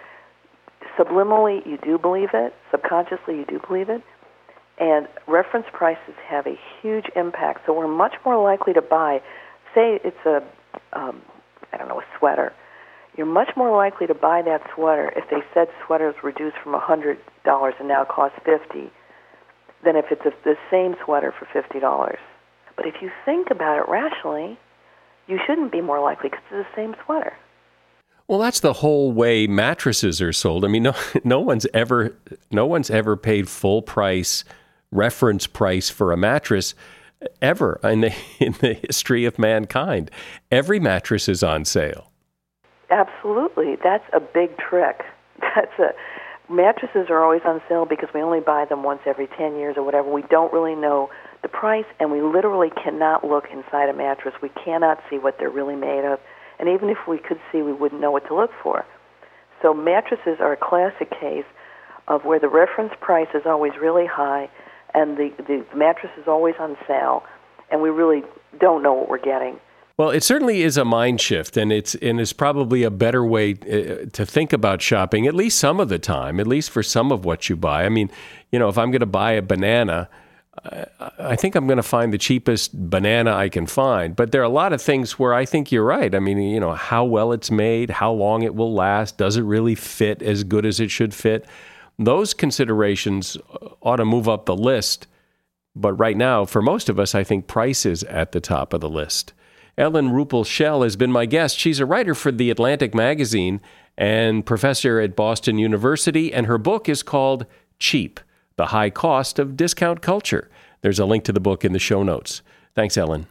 subliminally 0.99 1.67
you 1.67 1.79
do 1.79 1.99
believe 1.99 2.31
it, 2.35 2.55
subconsciously 2.71 3.37
you 3.37 3.45
do 3.47 3.61
believe 3.67 3.89
it, 3.89 4.03
and 4.79 5.09
reference 5.27 5.67
prices 5.73 6.15
have 6.27 6.47
a 6.47 6.59
huge 6.81 7.07
impact. 7.17 7.61
So 7.67 7.73
we're 7.73 7.89
much 7.89 8.15
more 8.25 8.43
likely 8.43 8.73
to 8.75 8.83
buy. 8.83 9.21
Say 9.75 10.01
it's 10.05 10.25
a, 10.27 10.43
um, 10.93 11.23
I 11.73 11.77
don't 11.77 11.89
know, 11.89 12.01
a 12.01 12.05
sweater. 12.19 12.53
You're 13.17 13.27
much 13.27 13.51
more 13.57 13.75
likely 13.77 14.07
to 14.07 14.15
buy 14.15 14.43
that 14.43 14.63
sweater 14.75 15.13
if 15.17 15.29
they 15.31 15.43
said 15.53 15.69
sweaters 15.87 16.15
reduced 16.23 16.57
from 16.63 16.75
a 16.75 16.81
hundred 16.81 17.19
dollars 17.45 17.75
and 17.79 17.89
now 17.89 18.05
cost 18.05 18.35
fifty, 18.45 18.91
than 19.85 19.97
if 19.97 20.07
it's 20.11 20.25
a, 20.25 20.33
the 20.45 20.57
same 20.71 20.95
sweater 21.05 21.33
for 21.37 21.47
fifty 21.53 21.81
dollars. 21.81 22.19
But 22.77 22.87
if 22.87 22.97
you 23.01 23.11
think 23.25 23.51
about 23.51 23.79
it 23.79 23.89
rationally, 23.89 24.59
you 25.27 25.39
shouldn't 25.47 25.73
be 25.73 25.81
more 25.81 26.01
likely 26.01 26.31
because 26.31 26.45
it's 26.51 26.69
the 26.69 26.77
same 26.77 26.95
sweater. 27.05 27.35
Well, 28.27 28.39
that's 28.39 28.61
the 28.61 28.75
whole 28.75 29.11
way 29.11 29.49
mattresses 29.49 30.23
are 30.23 30.33
sold. 30.33 30.65
I 30.65 30.69
mean, 30.69 30.85
no, 30.85 30.95
no 31.25 31.41
one's 31.41 31.67
ever, 31.75 32.17
no 32.51 32.65
one's 32.65 32.91
ever 32.91 33.17
paid 33.17 33.49
full 33.49 33.83
price, 33.83 34.45
reference 34.93 35.47
price 35.47 35.91
for 35.91 36.13
a 36.13 36.17
mattress 36.17 36.75
ever 37.43 37.79
in 37.83 38.01
the 38.01 38.15
in 38.39 38.53
the 38.61 38.75
history 38.75 39.25
of 39.25 39.39
mankind. 39.39 40.11
Every 40.51 40.81
mattress 40.81 41.29
is 41.29 41.43
on 41.43 41.65
sale. 41.65 42.11
Absolutely, 42.91 43.77
that's 43.83 44.05
a 44.13 44.21
big 44.21 44.57
trick. 44.59 45.03
That's 45.55 45.79
a 45.79 45.93
mattresses 46.51 47.07
are 47.09 47.23
always 47.23 47.43
on 47.45 47.63
sale 47.69 47.87
because 47.87 48.09
we 48.13 48.21
only 48.21 48.41
buy 48.41 48.65
them 48.69 48.83
once 48.83 49.01
every 49.07 49.29
10 49.39 49.57
years 49.57 49.77
or 49.77 49.85
whatever. 49.85 50.11
We 50.11 50.23
don't 50.23 50.53
really 50.53 50.75
know 50.75 51.09
the 51.43 51.49
price, 51.49 51.87
and 51.99 52.11
we 52.11 52.21
literally 52.21 52.71
cannot 52.71 53.25
look 53.25 53.45
inside 53.53 53.89
a 53.89 53.95
mattress. 53.95 54.35
We 54.43 54.51
cannot 54.51 54.99
see 55.09 55.17
what 55.17 55.37
they're 55.39 55.51
really 55.51 55.77
made 55.77 56.05
of, 56.05 56.19
and 56.59 56.69
even 56.69 56.91
if 56.91 56.99
we 57.09 57.19
could 57.19 57.41
see, 57.51 57.63
we 57.63 57.73
wouldn't 57.73 58.01
know 58.01 58.11
what 58.11 58.27
to 58.29 58.35
look 58.35 58.51
for. 58.63 58.85
So 59.63 59.73
mattresses 59.73 60.39
are 60.41 60.53
a 60.53 60.57
classic 60.57 61.11
case 61.11 61.45
of 62.09 62.25
where 62.25 62.41
the 62.41 62.49
reference 62.49 62.93
price 63.01 63.29
is 63.35 63.43
always 63.47 63.73
really 63.81 64.07
high, 64.07 64.51
and 64.93 65.17
the 65.17 65.31
the 65.39 65.65
mattress 65.75 66.13
is 66.21 66.27
always 66.27 66.57
on 66.59 66.77
sale, 66.87 67.23
and 67.71 67.81
we 67.81 67.91
really 67.91 68.23
don't 68.59 68.83
know 68.83 68.93
what 68.93 69.09
we're 69.09 69.19
getting. 69.19 69.59
Well, 70.01 70.09
it 70.09 70.23
certainly 70.23 70.63
is 70.63 70.79
a 70.79 70.85
mind 70.87 71.21
shift, 71.21 71.59
and 71.59 71.71
it's 71.71 71.95
and 71.95 72.19
it's 72.19 72.33
probably 72.33 72.85
a 72.85 72.91
better 72.91 73.23
way 73.23 73.51
uh, 73.51 74.09
to 74.11 74.25
think 74.25 74.55
about 74.55 74.81
shopping. 74.81 75.27
At 75.27 75.35
least 75.35 75.59
some 75.59 75.79
of 75.79 75.91
the 75.91 75.99
time, 75.99 76.41
at 76.41 76.47
least 76.47 76.71
for 76.71 76.83
some 76.83 77.13
of 77.13 77.27
what 77.27 77.51
you 77.51 77.57
buy. 77.57 77.85
I 77.85 77.91
mean, 77.91 78.11
you 78.51 78.59
know, 78.59 78.71
if 78.71 78.79
I'm 78.79 78.91
going 78.91 79.01
to 79.01 79.05
buy 79.05 79.33
a 79.33 79.43
banana, 79.43 80.09
I 81.19 81.37
think 81.37 81.55
I'm 81.55 81.67
going 81.67 81.77
to 81.77 81.83
find 81.83 82.15
the 82.15 82.19
cheapest 82.19 82.89
banana 82.89 83.37
I 83.37 83.51
can 83.51 83.67
find. 83.67 84.17
But 84.17 84.33
there 84.33 84.41
are 84.41 84.45
a 84.45 84.49
lot 84.49 84.73
of 84.73 84.81
things 84.81 85.19
where 85.19 85.35
I 85.35 85.45
think 85.45 85.71
you're 85.71 85.85
right. 85.85 86.15
I 86.15 86.19
mean, 86.19 86.39
you 86.39 86.61
know, 86.61 86.73
how 86.73 87.05
well 87.05 87.33
it's 87.33 87.51
made, 87.51 87.91
how 87.91 88.11
long 88.11 88.41
it 88.41 88.55
will 88.55 88.73
last, 88.73 89.19
does 89.19 89.37
it 89.37 89.43
really 89.43 89.75
fit 89.75 90.23
as 90.23 90.45
good 90.45 90.65
as 90.65 90.81
it 90.81 90.91
should 90.91 91.13
fit? 91.13 91.45
Those 91.99 92.33
considerations 92.33 93.37
ought 93.83 93.97
to 93.97 94.07
move 94.07 94.31
up 94.31 94.47
the 94.47 94.57
list. 94.57 95.09
But 95.77 95.93
right 95.93 96.17
now, 96.17 96.47
for 96.47 96.63
most 96.63 96.89
of 96.89 96.99
us, 96.99 97.15
I 97.15 97.23
think 97.23 97.47
price 97.47 97.85
is 97.85 98.03
at 98.05 98.33
the 98.33 98.41
top 98.41 98.73
of 98.73 98.81
the 98.81 98.89
list. 98.89 99.35
Ellen 99.79 100.11
Ruppel 100.11 100.45
Shell 100.45 100.83
has 100.83 100.97
been 100.97 101.13
my 101.13 101.27
guest. 101.27 101.59
She's 101.59 101.81
a 101.81 101.87
writer 101.87 102.15
for 102.15 102.33
The 102.33 102.51
Atlantic 102.51 102.95
Magazine 102.95 103.61
and 103.97 104.45
professor 104.45 105.01
at 105.01 105.17
Boston 105.17 105.59
University, 105.59 106.33
and 106.33 106.47
her 106.47 106.59
book 106.59 106.89
is 106.89 107.03
called 107.03 107.47
Cheap 107.79 108.21
The 108.57 108.67
High 108.67 108.91
Cost 108.91 109.39
of 109.39 109.57
Discount 109.57 110.03
Culture. 110.03 110.51
There's 110.83 110.99
a 110.99 111.07
link 111.07 111.25
to 111.25 111.33
the 111.33 111.41
book 111.41 111.65
in 111.65 111.73
the 111.73 111.79
show 111.79 112.03
notes. 112.03 112.43
Thanks, 112.75 112.97
Ellen. 112.97 113.27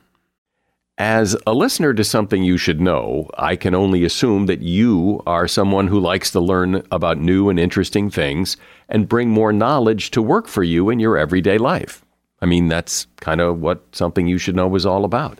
As 0.98 1.36
a 1.48 1.54
listener 1.54 1.94
to 1.94 2.04
something 2.04 2.44
you 2.44 2.58
should 2.58 2.82
know, 2.82 3.30
I 3.38 3.56
can 3.56 3.74
only 3.74 4.04
assume 4.04 4.48
that 4.48 4.62
you 4.62 5.24
are 5.26 5.48
someone 5.48 5.88
who 5.88 6.00
likes 6.00 6.30
to 6.32 6.42
learn 6.42 6.84
about 6.92 7.18
new 7.18 7.48
and 7.50 7.58
interesting 7.58 8.10
things 8.10 8.58
and 8.90 9.08
bring 9.08 9.30
more 9.30 9.54
knowledge 9.54 10.12
to 10.12 10.22
work 10.22 10.48
for 10.48 10.62
you 10.62 10.90
in 10.90 11.00
your 11.00 11.18
everyday 11.18 11.58
life. 11.58 12.04
I 12.42 12.48
mean, 12.48 12.68
that's 12.68 13.08
kind 13.22 13.40
of 13.40 13.62
what 13.62 13.84
something 13.94 14.28
you 14.28 14.38
should 14.38 14.58
know 14.58 14.76
is 14.76 14.86
all 14.86 15.06
about. 15.06 15.40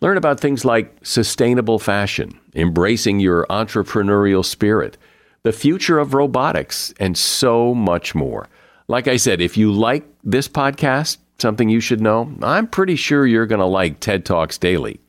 Learn 0.00 0.16
about 0.16 0.38
things 0.38 0.64
like 0.64 0.94
sustainable 1.02 1.78
fashion, 1.78 2.38
embracing 2.54 3.18
your 3.18 3.46
entrepreneurial 3.50 4.44
spirit, 4.44 4.96
the 5.42 5.52
future 5.52 5.98
of 5.98 6.14
robotics, 6.14 6.94
and 7.00 7.18
so 7.18 7.74
much 7.74 8.14
more. 8.14 8.48
Like 8.86 9.08
I 9.08 9.16
said, 9.16 9.40
if 9.40 9.56
you 9.56 9.72
like 9.72 10.06
this 10.22 10.46
podcast, 10.46 11.18
something 11.38 11.68
you 11.68 11.80
should 11.80 12.00
know, 12.00 12.32
I'm 12.42 12.68
pretty 12.68 12.94
sure 12.94 13.26
you're 13.26 13.46
going 13.46 13.58
to 13.58 13.66
like 13.66 13.98
TED 13.98 14.24
Talks 14.24 14.56
Daily. 14.56 15.00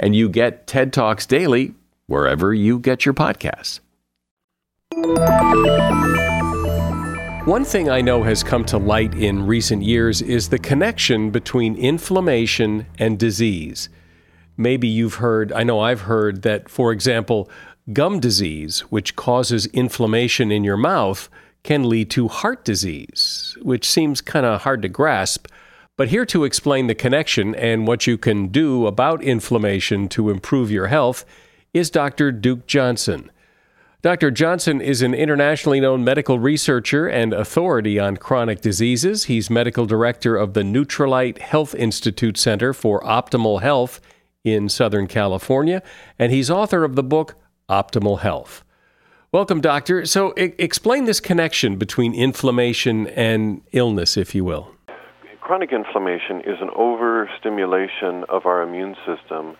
And 0.00 0.16
you 0.16 0.28
get 0.28 0.66
TED 0.66 0.92
Talks 0.92 1.26
Daily 1.26 1.74
wherever 2.06 2.52
you 2.52 2.80
get 2.80 3.04
your 3.04 3.14
podcasts. 3.14 3.78
One 7.46 7.64
thing 7.64 7.88
I 7.88 8.00
know 8.00 8.22
has 8.24 8.42
come 8.42 8.64
to 8.66 8.78
light 8.78 9.14
in 9.14 9.46
recent 9.46 9.82
years 9.84 10.22
is 10.22 10.48
the 10.48 10.58
connection 10.58 11.30
between 11.30 11.76
inflammation 11.76 12.86
and 12.98 13.18
disease. 13.18 13.88
Maybe 14.56 14.88
you've 14.88 15.14
heard, 15.14 15.52
I 15.52 15.64
know 15.64 15.80
I've 15.80 16.02
heard 16.02 16.42
that, 16.42 16.68
for 16.68 16.92
example, 16.92 17.50
gum 17.92 18.20
disease, 18.20 18.80
which 18.80 19.16
causes 19.16 19.66
inflammation 19.66 20.52
in 20.52 20.64
your 20.64 20.76
mouth, 20.76 21.28
can 21.64 21.88
lead 21.88 22.10
to 22.10 22.28
heart 22.28 22.64
disease, 22.64 23.56
which 23.62 23.88
seems 23.88 24.20
kind 24.20 24.46
of 24.46 24.62
hard 24.62 24.82
to 24.82 24.88
grasp. 24.88 25.48
But 25.96 26.08
here 26.08 26.26
to 26.26 26.44
explain 26.44 26.86
the 26.86 26.94
connection 26.94 27.54
and 27.54 27.86
what 27.86 28.06
you 28.06 28.18
can 28.18 28.48
do 28.48 28.86
about 28.86 29.22
inflammation 29.22 30.08
to 30.10 30.30
improve 30.30 30.70
your 30.70 30.88
health 30.88 31.24
is 31.72 31.90
Dr. 31.90 32.32
Duke 32.32 32.66
Johnson. 32.66 33.30
Dr. 34.02 34.30
Johnson 34.30 34.82
is 34.82 35.00
an 35.00 35.14
internationally 35.14 35.80
known 35.80 36.04
medical 36.04 36.38
researcher 36.38 37.08
and 37.08 37.32
authority 37.32 37.98
on 37.98 38.18
chronic 38.18 38.60
diseases. 38.60 39.24
He's 39.24 39.48
medical 39.48 39.86
director 39.86 40.36
of 40.36 40.52
the 40.52 40.60
Nutrilite 40.60 41.38
Health 41.38 41.74
Institute 41.74 42.36
Center 42.36 42.74
for 42.74 43.00
Optimal 43.00 43.62
Health 43.62 44.02
in 44.44 44.68
Southern 44.68 45.06
California, 45.06 45.82
and 46.18 46.30
he's 46.30 46.50
author 46.50 46.84
of 46.84 46.94
the 46.94 47.02
book 47.02 47.34
Optimal 47.68 48.20
Health. 48.20 48.62
Welcome, 49.32 49.60
doctor. 49.60 50.04
So, 50.06 50.32
I- 50.38 50.52
explain 50.58 51.06
this 51.06 51.18
connection 51.18 51.76
between 51.76 52.14
inflammation 52.14 53.08
and 53.08 53.62
illness, 53.72 54.16
if 54.16 54.34
you 54.34 54.44
will. 54.44 54.70
Chronic 55.40 55.72
inflammation 55.72 56.42
is 56.42 56.60
an 56.60 56.70
overstimulation 56.76 58.24
of 58.28 58.46
our 58.46 58.62
immune 58.62 58.96
system 59.04 59.56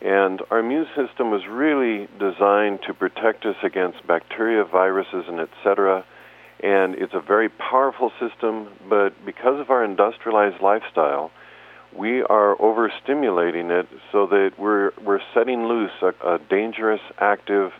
and 0.00 0.42
our 0.50 0.60
immune 0.60 0.86
system 0.94 1.30
was 1.30 1.42
really 1.48 2.08
designed 2.18 2.80
to 2.86 2.94
protect 2.94 3.44
us 3.44 3.56
against 3.64 4.06
bacteria, 4.06 4.64
viruses, 4.64 5.24
and 5.26 5.40
etc. 5.40 6.04
And 6.60 6.94
it's 6.94 7.14
a 7.14 7.20
very 7.20 7.48
powerful 7.48 8.12
system, 8.20 8.68
but 8.88 9.10
because 9.24 9.60
of 9.60 9.70
our 9.70 9.84
industrialized 9.84 10.62
lifestyle, 10.62 11.30
we 11.96 12.22
are 12.22 12.56
overstimulating 12.56 13.70
it 13.70 13.88
so 14.12 14.26
that 14.26 14.52
we're 14.58 14.92
we're 15.04 15.20
setting 15.34 15.66
loose 15.66 15.90
a, 16.02 16.08
a 16.26 16.38
dangerous 16.50 17.00
active 17.18 17.72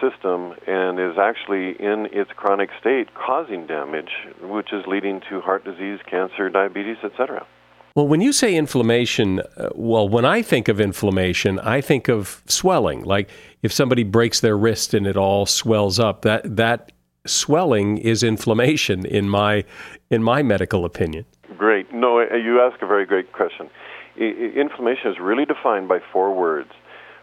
system 0.00 0.54
and 0.66 1.00
is 1.00 1.18
actually 1.18 1.70
in 1.80 2.06
its 2.12 2.30
chronic 2.36 2.70
state 2.80 3.14
causing 3.14 3.66
damage, 3.66 4.10
which 4.42 4.72
is 4.72 4.84
leading 4.86 5.20
to 5.28 5.40
heart 5.40 5.64
disease, 5.64 5.98
cancer, 6.08 6.50
diabetes, 6.50 6.98
etc. 7.02 7.46
Well, 7.94 8.06
when 8.06 8.20
you 8.20 8.32
say 8.32 8.54
inflammation, 8.54 9.40
uh, 9.56 9.70
well, 9.74 10.06
when 10.06 10.26
I 10.26 10.42
think 10.42 10.68
of 10.68 10.80
inflammation, 10.80 11.58
I 11.60 11.80
think 11.80 12.08
of 12.08 12.42
swelling. 12.46 13.04
Like 13.04 13.30
if 13.62 13.72
somebody 13.72 14.02
breaks 14.02 14.40
their 14.40 14.56
wrist 14.56 14.92
and 14.92 15.06
it 15.06 15.16
all 15.16 15.46
swells 15.46 15.98
up, 15.98 16.22
that 16.22 16.56
that 16.56 16.92
swelling 17.26 17.98
is 17.98 18.22
inflammation 18.22 19.06
in 19.06 19.28
my 19.28 19.64
in 20.10 20.22
my 20.22 20.42
medical 20.42 20.84
opinion. 20.84 21.24
Great. 21.56 21.92
No, 21.92 22.15
uh, 22.32 22.36
you 22.36 22.60
ask 22.60 22.80
a 22.82 22.86
very 22.86 23.06
great 23.06 23.32
question. 23.32 23.70
I, 24.16 24.24
inflammation 24.56 25.10
is 25.10 25.18
really 25.20 25.44
defined 25.44 25.88
by 25.88 25.98
four 26.12 26.34
words: 26.34 26.70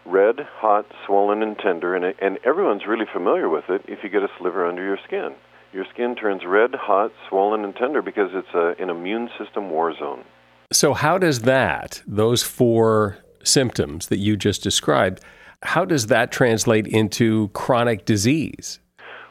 red, 0.04 0.36
hot, 0.56 0.86
swollen, 1.06 1.42
and 1.42 1.58
tender. 1.58 1.94
And, 1.94 2.14
and 2.20 2.38
everyone's 2.44 2.86
really 2.86 3.06
familiar 3.12 3.48
with 3.48 3.64
it. 3.68 3.82
If 3.88 4.00
you 4.02 4.10
get 4.10 4.22
a 4.22 4.28
sliver 4.38 4.66
under 4.66 4.82
your 4.82 4.98
skin, 5.06 5.34
your 5.72 5.84
skin 5.92 6.14
turns 6.14 6.42
red, 6.46 6.74
hot, 6.74 7.12
swollen, 7.28 7.64
and 7.64 7.74
tender 7.74 8.02
because 8.02 8.30
it's 8.32 8.54
a, 8.54 8.80
an 8.82 8.90
immune 8.90 9.28
system 9.38 9.70
war 9.70 9.92
zone. 9.96 10.24
So, 10.72 10.94
how 10.94 11.18
does 11.18 11.42
that, 11.42 12.02
those 12.06 12.42
four 12.42 13.18
symptoms 13.42 14.06
that 14.06 14.18
you 14.18 14.36
just 14.36 14.62
described, 14.62 15.20
how 15.62 15.84
does 15.84 16.06
that 16.08 16.30
translate 16.30 16.86
into 16.86 17.48
chronic 17.48 18.04
disease? 18.04 18.80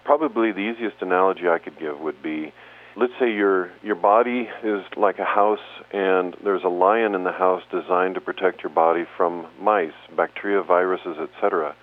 Probably 0.03 0.51
the 0.51 0.59
easiest 0.59 1.01
analogy 1.01 1.47
I 1.47 1.59
could 1.59 1.79
give 1.79 1.99
would 1.99 2.21
be 2.21 2.53
let's 2.95 3.13
say 3.19 3.31
your 3.31 3.71
your 3.81 3.95
body 3.95 4.49
is 4.63 4.81
like 4.95 5.19
a 5.19 5.25
house 5.25 5.59
and 5.91 6.35
there's 6.43 6.63
a 6.63 6.69
lion 6.69 7.15
in 7.15 7.23
the 7.23 7.31
house 7.31 7.63
designed 7.71 8.15
to 8.15 8.21
protect 8.21 8.63
your 8.63 8.71
body 8.71 9.05
from 9.17 9.47
mice, 9.59 9.91
bacteria, 10.15 10.61
viruses, 10.63 11.17
etc. 11.17 11.75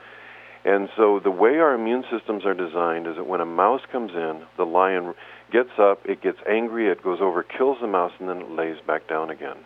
And 0.65 0.89
so 0.97 1.21
the 1.23 1.31
way 1.31 1.59
our 1.59 1.75
immune 1.75 2.05
systems 2.11 2.45
are 2.45 2.55
designed 2.55 3.07
is 3.07 3.17
that 3.17 3.27
when 3.27 3.41
a 3.41 3.47
mouse 3.47 3.81
comes 3.91 4.13
in, 4.13 4.43
the 4.57 4.67
lion 4.67 5.15
gets 5.51 5.71
up, 5.79 6.05
it 6.05 6.23
gets 6.23 6.39
angry, 6.49 6.89
it 6.89 7.03
goes 7.03 7.19
over, 7.21 7.43
kills 7.43 7.79
the 7.81 7.87
mouse, 7.87 8.13
and 8.21 8.29
then 8.29 8.43
it 8.43 8.51
lays 8.51 8.77
back 8.87 9.09
down 9.09 9.31
again. 9.31 9.57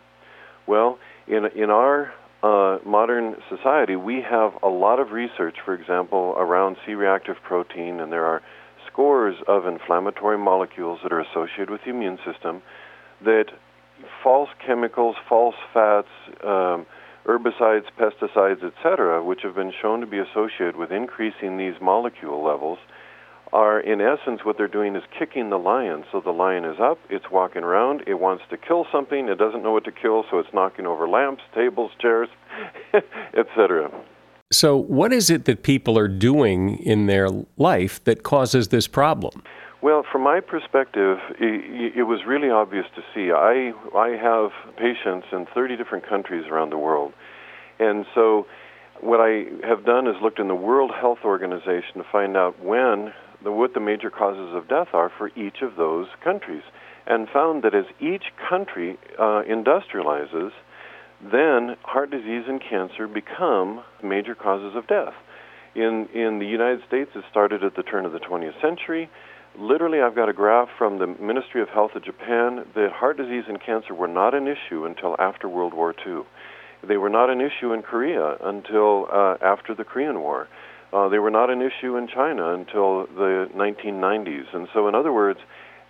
Well, 0.66 0.98
in 1.26 1.46
in 1.56 1.70
our 1.70 2.12
uh, 2.42 2.78
modern 2.86 3.36
society, 3.48 3.96
we 3.96 4.22
have 4.22 4.52
a 4.62 4.68
lot 4.68 5.00
of 5.00 5.12
research, 5.12 5.56
for 5.64 5.74
example, 5.74 6.34
around 6.36 6.76
C-reactive 6.86 7.36
protein, 7.42 8.00
and 8.00 8.12
there 8.12 8.26
are 8.26 8.42
scores 8.94 9.34
of 9.48 9.66
inflammatory 9.66 10.38
molecules 10.38 11.00
that 11.02 11.12
are 11.12 11.20
associated 11.20 11.68
with 11.68 11.80
the 11.84 11.90
immune 11.90 12.18
system 12.24 12.62
that 13.24 13.46
false 14.22 14.48
chemicals, 14.64 15.16
false 15.28 15.56
fats, 15.72 16.08
um, 16.44 16.86
herbicides, 17.26 17.86
pesticides, 17.98 18.62
etc., 18.62 19.22
which 19.24 19.40
have 19.42 19.54
been 19.54 19.72
shown 19.82 20.00
to 20.00 20.06
be 20.06 20.18
associated 20.18 20.76
with 20.76 20.92
increasing 20.92 21.58
these 21.58 21.74
molecule 21.82 22.44
levels, 22.44 22.78
are 23.52 23.80
in 23.80 24.00
essence 24.00 24.40
what 24.44 24.56
they're 24.58 24.68
doing 24.68 24.96
is 24.96 25.02
kicking 25.18 25.50
the 25.50 25.58
lion. 25.58 26.04
So 26.12 26.20
the 26.20 26.32
lion 26.32 26.64
is 26.64 26.76
up, 26.80 26.98
it's 27.08 27.26
walking 27.30 27.62
around, 27.62 28.02
it 28.06 28.14
wants 28.14 28.44
to 28.50 28.56
kill 28.56 28.86
something, 28.92 29.28
it 29.28 29.38
doesn't 29.38 29.62
know 29.62 29.72
what 29.72 29.84
to 29.84 29.92
kill, 29.92 30.24
so 30.30 30.38
it's 30.38 30.48
knocking 30.52 30.86
over 30.86 31.08
lamps, 31.08 31.42
tables, 31.54 31.90
chairs, 32.00 32.28
etc. 33.36 33.90
So, 34.54 34.76
what 34.76 35.12
is 35.12 35.30
it 35.30 35.46
that 35.46 35.64
people 35.64 35.98
are 35.98 36.06
doing 36.06 36.78
in 36.78 37.06
their 37.06 37.28
life 37.56 38.02
that 38.04 38.22
causes 38.22 38.68
this 38.68 38.86
problem? 38.86 39.42
Well, 39.82 40.04
from 40.10 40.22
my 40.22 40.40
perspective, 40.40 41.18
it, 41.40 41.96
it, 41.96 42.04
was 42.04 42.20
really 42.24 42.50
obvious 42.50 42.86
to 42.94 43.02
see. 43.12 43.32
I 43.32 43.72
I 43.94 44.10
have 44.10 44.52
patients 44.76 45.26
in 45.32 45.46
30 45.52 45.76
different 45.76 46.08
countries 46.08 46.46
around 46.46 46.70
the 46.70 46.78
world, 46.78 47.12
and 47.80 48.06
so 48.14 48.46
what 49.00 49.20
I 49.20 49.46
have 49.66 49.84
done 49.84 50.06
is 50.06 50.14
looked 50.22 50.38
in 50.38 50.46
the 50.46 50.54
World 50.54 50.92
Health 50.98 51.18
Organization 51.24 51.94
to 51.96 52.04
find 52.10 52.36
out 52.36 52.62
when 52.62 53.12
the, 53.42 53.50
what 53.50 53.74
the 53.74 53.80
major 53.80 54.08
causes 54.08 54.54
of 54.54 54.68
death 54.68 54.88
are 54.94 55.10
for 55.18 55.28
each 55.36 55.62
of 55.62 55.74
those 55.76 56.06
countries, 56.22 56.62
and 57.08 57.28
found 57.28 57.64
that 57.64 57.74
as 57.74 57.86
each 58.00 58.26
country 58.48 58.98
uh, 59.18 59.42
industrializes, 59.42 60.52
then 61.30 61.76
heart 61.82 62.10
disease 62.10 62.44
and 62.46 62.60
cancer 62.60 63.06
become 63.06 63.82
major 64.02 64.34
causes 64.34 64.74
of 64.76 64.86
death. 64.86 65.14
In 65.74 66.08
in 66.14 66.38
the 66.38 66.46
United 66.46 66.82
States, 66.86 67.10
it 67.14 67.24
started 67.30 67.64
at 67.64 67.74
the 67.76 67.82
turn 67.82 68.06
of 68.06 68.12
the 68.12 68.20
20th 68.20 68.60
century. 68.60 69.10
Literally, 69.58 70.00
I've 70.00 70.14
got 70.16 70.28
a 70.28 70.32
graph 70.32 70.68
from 70.76 70.98
the 70.98 71.06
Ministry 71.06 71.62
of 71.62 71.68
Health 71.68 71.92
of 71.94 72.04
Japan 72.04 72.64
that 72.74 72.90
heart 72.92 73.16
disease 73.16 73.44
and 73.48 73.60
cancer 73.60 73.94
were 73.94 74.08
not 74.08 74.34
an 74.34 74.48
issue 74.48 74.84
until 74.84 75.14
after 75.18 75.48
World 75.48 75.74
War 75.74 75.94
II. 76.06 76.22
They 76.86 76.96
were 76.96 77.08
not 77.08 77.30
an 77.30 77.40
issue 77.40 77.72
in 77.72 77.82
Korea 77.82 78.36
until 78.42 79.06
uh, 79.10 79.36
after 79.40 79.74
the 79.74 79.84
Korean 79.84 80.20
War. 80.20 80.48
Uh, 80.92 81.08
they 81.08 81.18
were 81.18 81.30
not 81.30 81.50
an 81.50 81.62
issue 81.62 81.96
in 81.96 82.08
China 82.08 82.52
until 82.54 83.06
the 83.06 83.48
1990s. 83.54 84.52
And 84.52 84.68
so, 84.72 84.86
in 84.88 84.94
other 84.94 85.12
words, 85.12 85.40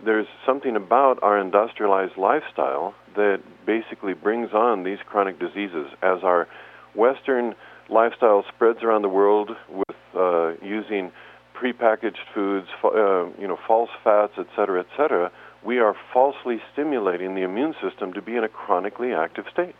there's 0.04 0.26
something 0.46 0.76
about 0.76 1.22
our 1.22 1.38
industrialized 1.38 2.16
lifestyle 2.16 2.94
that 3.16 3.40
basically 3.66 4.14
brings 4.14 4.52
on 4.52 4.84
these 4.84 4.98
chronic 5.06 5.38
diseases 5.38 5.86
as 6.02 6.22
our 6.22 6.48
Western 6.94 7.54
lifestyle 7.88 8.44
spreads 8.54 8.82
around 8.82 9.02
the 9.02 9.08
world 9.08 9.50
with 9.68 9.96
uh, 10.14 10.52
using 10.62 11.12
prepackaged 11.54 12.18
foods, 12.34 12.66
uh, 12.82 13.26
you 13.38 13.46
know, 13.46 13.58
false 13.66 13.90
fats, 14.02 14.32
et 14.38 14.46
cetera, 14.56 14.80
et 14.80 14.86
cetera. 14.96 15.30
We 15.64 15.78
are 15.78 15.94
falsely 16.12 16.60
stimulating 16.72 17.34
the 17.34 17.42
immune 17.42 17.74
system 17.82 18.12
to 18.12 18.22
be 18.22 18.36
in 18.36 18.44
a 18.44 18.48
chronically 18.48 19.12
active 19.12 19.46
state. 19.52 19.74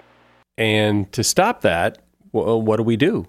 And 0.57 1.11
to 1.13 1.25
stop 1.25 1.63
that, 1.63 1.99
what 2.31 2.77
do 2.77 2.83
we 2.83 2.97
do? 2.97 3.27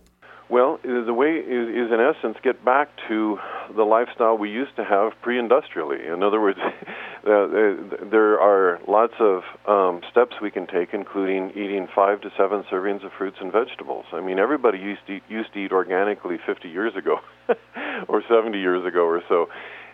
Well, 0.47 0.79
the 0.83 1.13
way 1.13 1.37
is, 1.37 1.69
is, 1.69 1.91
in 1.91 1.99
essence 1.99 2.37
get 2.43 2.63
back 2.63 2.89
to 3.07 3.39
the 3.75 3.83
lifestyle 3.83 4.37
we 4.37 4.49
used 4.49 4.75
to 4.75 4.83
have 4.83 5.13
pre-industrially. 5.21 6.05
In 6.07 6.23
other 6.23 6.41
words, 6.41 6.59
there 7.23 8.39
are 8.39 8.79
lots 8.87 9.13
of 9.19 9.43
um, 9.67 10.01
steps 10.11 10.35
we 10.41 10.51
can 10.51 10.67
take, 10.67 10.89
including 10.93 11.51
eating 11.51 11.87
five 11.93 12.21
to 12.21 12.29
seven 12.37 12.63
servings 12.71 13.05
of 13.05 13.11
fruits 13.17 13.37
and 13.39 13.51
vegetables. 13.51 14.05
I 14.13 14.21
mean, 14.21 14.39
everybody 14.39 14.77
used 14.79 15.05
to 15.07 15.19
used 15.29 15.53
to 15.53 15.59
eat 15.59 15.71
organically 15.71 16.37
50 16.45 16.69
years 16.69 16.95
ago, 16.95 17.19
or 18.07 18.21
70 18.27 18.59
years 18.59 18.85
ago, 18.85 19.05
or 19.05 19.21
so. 19.27 19.47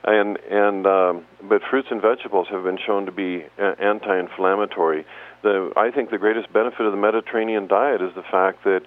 And 0.04 0.38
and 0.50 0.88
um, 0.88 1.26
but 1.48 1.62
fruits 1.70 1.90
and 1.92 2.02
vegetables 2.02 2.48
have 2.50 2.64
been 2.64 2.80
shown 2.86 3.06
to 3.06 3.12
be 3.12 3.46
uh, 3.62 3.76
anti-inflammatory. 3.80 5.06
The 5.44 5.72
I 5.78 5.92
think 5.92 6.10
the 6.10 6.18
greatest 6.18 6.52
benefit 6.52 6.82
of 6.82 6.92
the 6.92 6.98
Mediterranean 6.98 7.68
diet 7.68 8.02
is 8.02 8.14
the 8.16 8.24
fact 8.24 8.64
that 8.64 8.82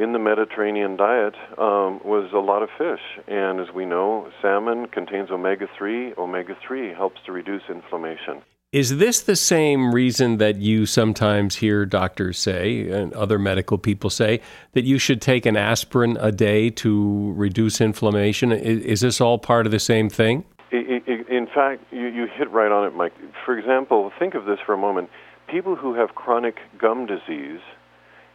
in 0.00 0.12
the 0.12 0.18
Mediterranean 0.18 0.96
diet 0.96 1.34
um, 1.58 2.00
was 2.04 2.30
a 2.32 2.38
lot 2.38 2.62
of 2.62 2.70
fish. 2.78 3.00
And 3.28 3.60
as 3.60 3.66
we 3.74 3.84
know, 3.84 4.30
salmon 4.40 4.86
contains 4.86 5.30
omega 5.30 5.66
3. 5.76 6.14
Omega 6.16 6.56
3 6.66 6.94
helps 6.94 7.20
to 7.26 7.32
reduce 7.32 7.62
inflammation. 7.68 8.42
Is 8.72 8.98
this 8.98 9.20
the 9.20 9.36
same 9.36 9.92
reason 9.92 10.38
that 10.38 10.56
you 10.56 10.86
sometimes 10.86 11.56
hear 11.56 11.84
doctors 11.84 12.38
say 12.38 12.88
and 12.88 13.12
other 13.14 13.38
medical 13.38 13.78
people 13.78 14.10
say 14.10 14.40
that 14.72 14.84
you 14.84 14.96
should 14.96 15.20
take 15.20 15.44
an 15.44 15.56
aspirin 15.56 16.16
a 16.20 16.30
day 16.30 16.70
to 16.70 17.32
reduce 17.36 17.80
inflammation? 17.80 18.52
Is, 18.52 19.00
this 19.00 19.20
all 19.20 19.38
part 19.38 19.66
of 19.66 19.72
the 19.72 19.80
same 19.80 20.08
thing? 20.08 20.44
In 20.70 21.48
fact, 21.52 21.82
you, 21.90 22.06
you 22.06 22.26
hit 22.32 22.48
right 22.52 22.70
on 22.70 22.86
it, 22.86 22.94
Mike. 22.94 23.12
For 23.44 23.58
example, 23.58 24.12
think 24.18 24.34
of 24.34 24.44
this 24.44 24.60
for 24.64 24.72
a 24.72 24.78
moment. 24.78 25.10
People 25.48 25.74
who 25.74 25.94
have 25.94 26.14
chronic 26.14 26.58
gum 26.78 27.06
disease 27.06 27.60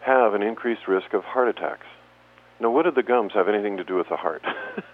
have 0.05 0.33
an 0.33 0.43
increased 0.43 0.87
risk 0.87 1.13
of 1.13 1.23
heart 1.23 1.47
attacks. 1.47 1.85
Now, 2.59 2.71
what 2.71 2.83
did 2.83 2.95
the 2.95 3.03
gums 3.03 3.33
have 3.33 3.49
anything 3.49 3.77
to 3.77 3.83
do 3.83 3.95
with 3.95 4.07
the 4.07 4.15
heart? 4.15 4.43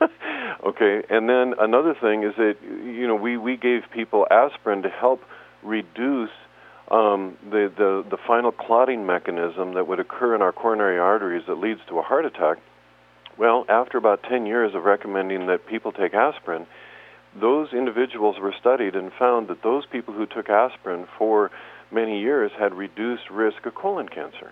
okay, 0.66 1.04
and 1.10 1.30
then 1.30 1.54
another 1.60 1.94
thing 1.94 2.24
is 2.24 2.34
that 2.38 2.56
you 2.64 3.08
know 3.08 3.16
we 3.16 3.38
we 3.38 3.56
gave 3.58 3.82
people 3.94 4.26
aspirin 4.32 4.82
to 4.82 4.90
help 4.90 5.22
reduce 5.62 6.32
um, 6.90 7.38
the, 7.44 7.72
the 7.78 8.04
the 8.10 8.18
final 8.26 8.52
clotting 8.52 9.06
mechanism 9.06 9.76
that 9.76 9.88
would 9.88 10.00
occur 10.00 10.34
in 10.34 10.42
our 10.42 10.52
coronary 10.52 10.98
arteries 10.98 11.44
that 11.48 11.56
leads 11.56 11.82
to 11.90 12.00
a 12.00 12.02
heart 12.02 12.26
attack. 12.26 12.58
Well, 13.38 13.66
after 13.70 13.98
about 13.98 14.24
10 14.24 14.46
years 14.46 14.76
of 14.76 14.84
recommending 14.84 15.48
that 15.48 15.66
people 15.66 15.92
take 15.92 16.14
aspirin, 16.14 16.68
those 17.40 17.74
individuals 17.74 18.36
were 18.40 18.54
studied 18.60 18.96
and 18.96 19.12
found 19.18 19.48
that 19.48 19.64
those 19.64 19.86
people 19.86 20.14
who 20.14 20.26
took 20.26 20.50
aspirin 20.50 21.08
for 21.18 21.50
many 21.92 22.20
years 22.20 22.52
had 22.60 22.74
reduced 22.74 23.30
risk 23.30 23.66
of 23.66 23.74
colon 23.74 24.10
cancer. 24.10 24.52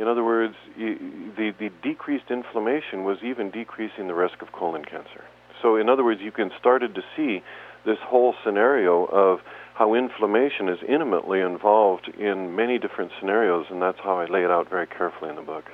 In 0.00 0.08
other 0.08 0.24
words, 0.24 0.54
the, 0.78 1.52
the 1.58 1.70
decreased 1.82 2.30
inflammation 2.30 3.04
was 3.04 3.18
even 3.22 3.50
decreasing 3.50 4.08
the 4.08 4.14
risk 4.14 4.40
of 4.40 4.50
colon 4.50 4.82
cancer. 4.82 5.24
So, 5.60 5.76
in 5.76 5.90
other 5.90 6.02
words, 6.02 6.22
you 6.24 6.32
can 6.32 6.50
started 6.58 6.94
to 6.94 7.02
see 7.14 7.42
this 7.84 7.98
whole 8.02 8.34
scenario 8.42 9.04
of 9.04 9.40
how 9.74 9.92
inflammation 9.92 10.70
is 10.70 10.78
intimately 10.88 11.40
involved 11.40 12.08
in 12.18 12.56
many 12.56 12.78
different 12.78 13.12
scenarios, 13.20 13.66
and 13.68 13.82
that's 13.82 13.98
how 14.02 14.18
I 14.18 14.24
lay 14.24 14.42
it 14.42 14.50
out 14.50 14.70
very 14.70 14.86
carefully 14.86 15.28
in 15.28 15.36
the 15.36 15.42
book. 15.42 15.64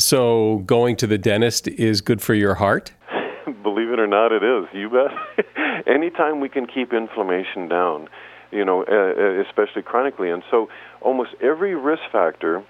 So, 0.00 0.64
going 0.66 0.96
to 0.96 1.06
the 1.06 1.18
dentist 1.18 1.68
is 1.68 2.00
good 2.00 2.20
for 2.20 2.34
your 2.34 2.56
heart? 2.56 2.92
Believe 3.62 3.90
it 3.90 4.00
or 4.00 4.08
not, 4.08 4.32
it 4.32 4.42
is. 4.42 4.66
You 4.72 4.90
bet. 4.90 5.46
Anytime 5.86 6.40
we 6.40 6.48
can 6.48 6.66
keep 6.66 6.92
inflammation 6.92 7.68
down, 7.68 8.08
you 8.50 8.64
know, 8.64 8.82
especially 9.48 9.82
chronically. 9.82 10.28
And 10.28 10.42
so, 10.50 10.68
almost 11.00 11.30
every 11.40 11.76
risk 11.76 12.02
factor 12.10 12.64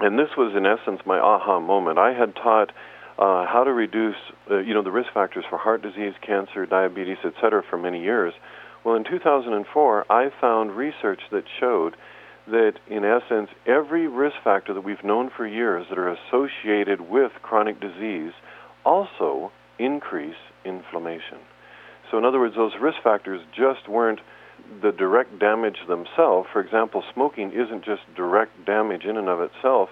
and 0.00 0.18
this 0.18 0.28
was 0.36 0.54
in 0.56 0.66
essence 0.66 1.00
my 1.06 1.18
aha 1.18 1.60
moment. 1.60 1.98
I 1.98 2.12
had 2.12 2.34
taught 2.34 2.70
uh, 3.18 3.46
how 3.46 3.64
to 3.64 3.72
reduce, 3.72 4.16
uh, 4.50 4.58
you 4.58 4.74
know, 4.74 4.82
the 4.82 4.92
risk 4.92 5.12
factors 5.12 5.44
for 5.50 5.58
heart 5.58 5.82
disease, 5.82 6.14
cancer, 6.24 6.66
diabetes, 6.66 7.18
etc. 7.24 7.62
for 7.68 7.76
many 7.76 8.02
years. 8.02 8.32
Well, 8.84 8.94
in 8.94 9.04
2004, 9.04 10.10
I 10.10 10.30
found 10.40 10.76
research 10.76 11.20
that 11.32 11.44
showed 11.58 11.96
that, 12.46 12.74
in 12.88 13.04
essence, 13.04 13.50
every 13.66 14.06
risk 14.06 14.36
factor 14.44 14.72
that 14.72 14.84
we've 14.84 15.02
known 15.02 15.30
for 15.36 15.46
years 15.46 15.86
that 15.90 15.98
are 15.98 16.08
associated 16.08 17.00
with 17.00 17.32
chronic 17.42 17.80
disease 17.80 18.32
also 18.84 19.50
increase 19.78 20.36
inflammation. 20.64 21.38
So, 22.10 22.18
in 22.18 22.24
other 22.24 22.38
words, 22.38 22.54
those 22.54 22.72
risk 22.80 22.98
factors 23.02 23.40
just 23.54 23.88
weren't 23.88 24.20
the 24.82 24.92
direct 24.92 25.38
damage 25.38 25.78
themselves. 25.88 26.48
For 26.52 26.60
example, 26.60 27.02
smoking 27.12 27.52
isn't 27.52 27.84
just 27.84 28.02
direct 28.14 28.64
damage 28.66 29.04
in 29.04 29.16
and 29.16 29.28
of 29.28 29.40
itself 29.40 29.90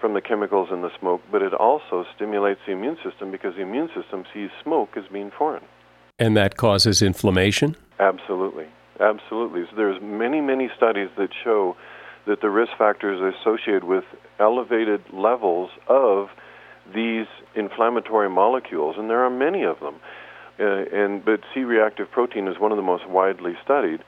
from 0.00 0.14
the 0.14 0.20
chemicals 0.20 0.68
in 0.70 0.82
the 0.82 0.90
smoke, 0.98 1.22
but 1.30 1.42
it 1.42 1.52
also 1.52 2.04
stimulates 2.14 2.60
the 2.66 2.72
immune 2.72 2.98
system 3.04 3.30
because 3.30 3.54
the 3.56 3.62
immune 3.62 3.88
system 3.94 4.24
sees 4.32 4.50
smoke 4.62 4.90
as 4.96 5.04
being 5.12 5.30
foreign. 5.36 5.64
And 6.18 6.36
that 6.36 6.56
causes 6.56 7.02
inflammation? 7.02 7.76
Absolutely. 7.98 8.66
Absolutely. 9.00 9.64
So 9.70 9.76
there's 9.76 10.00
many, 10.02 10.40
many 10.40 10.68
studies 10.76 11.08
that 11.16 11.30
show 11.44 11.76
that 12.26 12.40
the 12.40 12.50
risk 12.50 12.72
factors 12.76 13.20
are 13.20 13.28
associated 13.28 13.84
with 13.84 14.04
elevated 14.38 15.02
levels 15.12 15.70
of 15.88 16.28
these 16.94 17.26
inflammatory 17.54 18.28
molecules, 18.28 18.96
and 18.98 19.08
there 19.08 19.24
are 19.24 19.30
many 19.30 19.62
of 19.62 19.80
them. 19.80 19.96
Uh, 20.60 20.84
and 20.92 21.24
but 21.24 21.40
C-reactive 21.54 22.10
protein 22.10 22.48
is 22.48 22.58
one 22.58 22.72
of 22.72 22.76
the 22.76 22.82
most 22.82 23.08
widely 23.08 23.56
studied, 23.64 24.00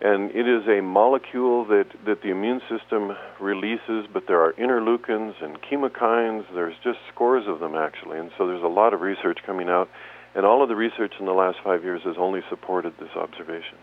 and 0.00 0.30
it 0.30 0.46
is 0.48 0.66
a 0.68 0.80
molecule 0.80 1.64
that 1.66 1.86
that 2.06 2.22
the 2.22 2.30
immune 2.30 2.60
system 2.68 3.16
releases. 3.40 4.06
But 4.12 4.24
there 4.26 4.40
are 4.40 4.52
interleukins 4.54 5.42
and 5.42 5.58
chemokines. 5.62 6.44
There's 6.54 6.76
just 6.84 6.98
scores 7.12 7.46
of 7.46 7.60
them 7.60 7.74
actually, 7.74 8.18
and 8.18 8.30
so 8.38 8.46
there's 8.46 8.62
a 8.62 8.68
lot 8.68 8.94
of 8.94 9.00
research 9.00 9.38
coming 9.44 9.68
out, 9.68 9.88
and 10.34 10.46
all 10.46 10.62
of 10.62 10.68
the 10.68 10.76
research 10.76 11.14
in 11.18 11.26
the 11.26 11.32
last 11.32 11.58
five 11.64 11.82
years 11.82 12.02
has 12.04 12.16
only 12.18 12.40
supported 12.48 12.94
this 12.98 13.10
observation. 13.16 13.76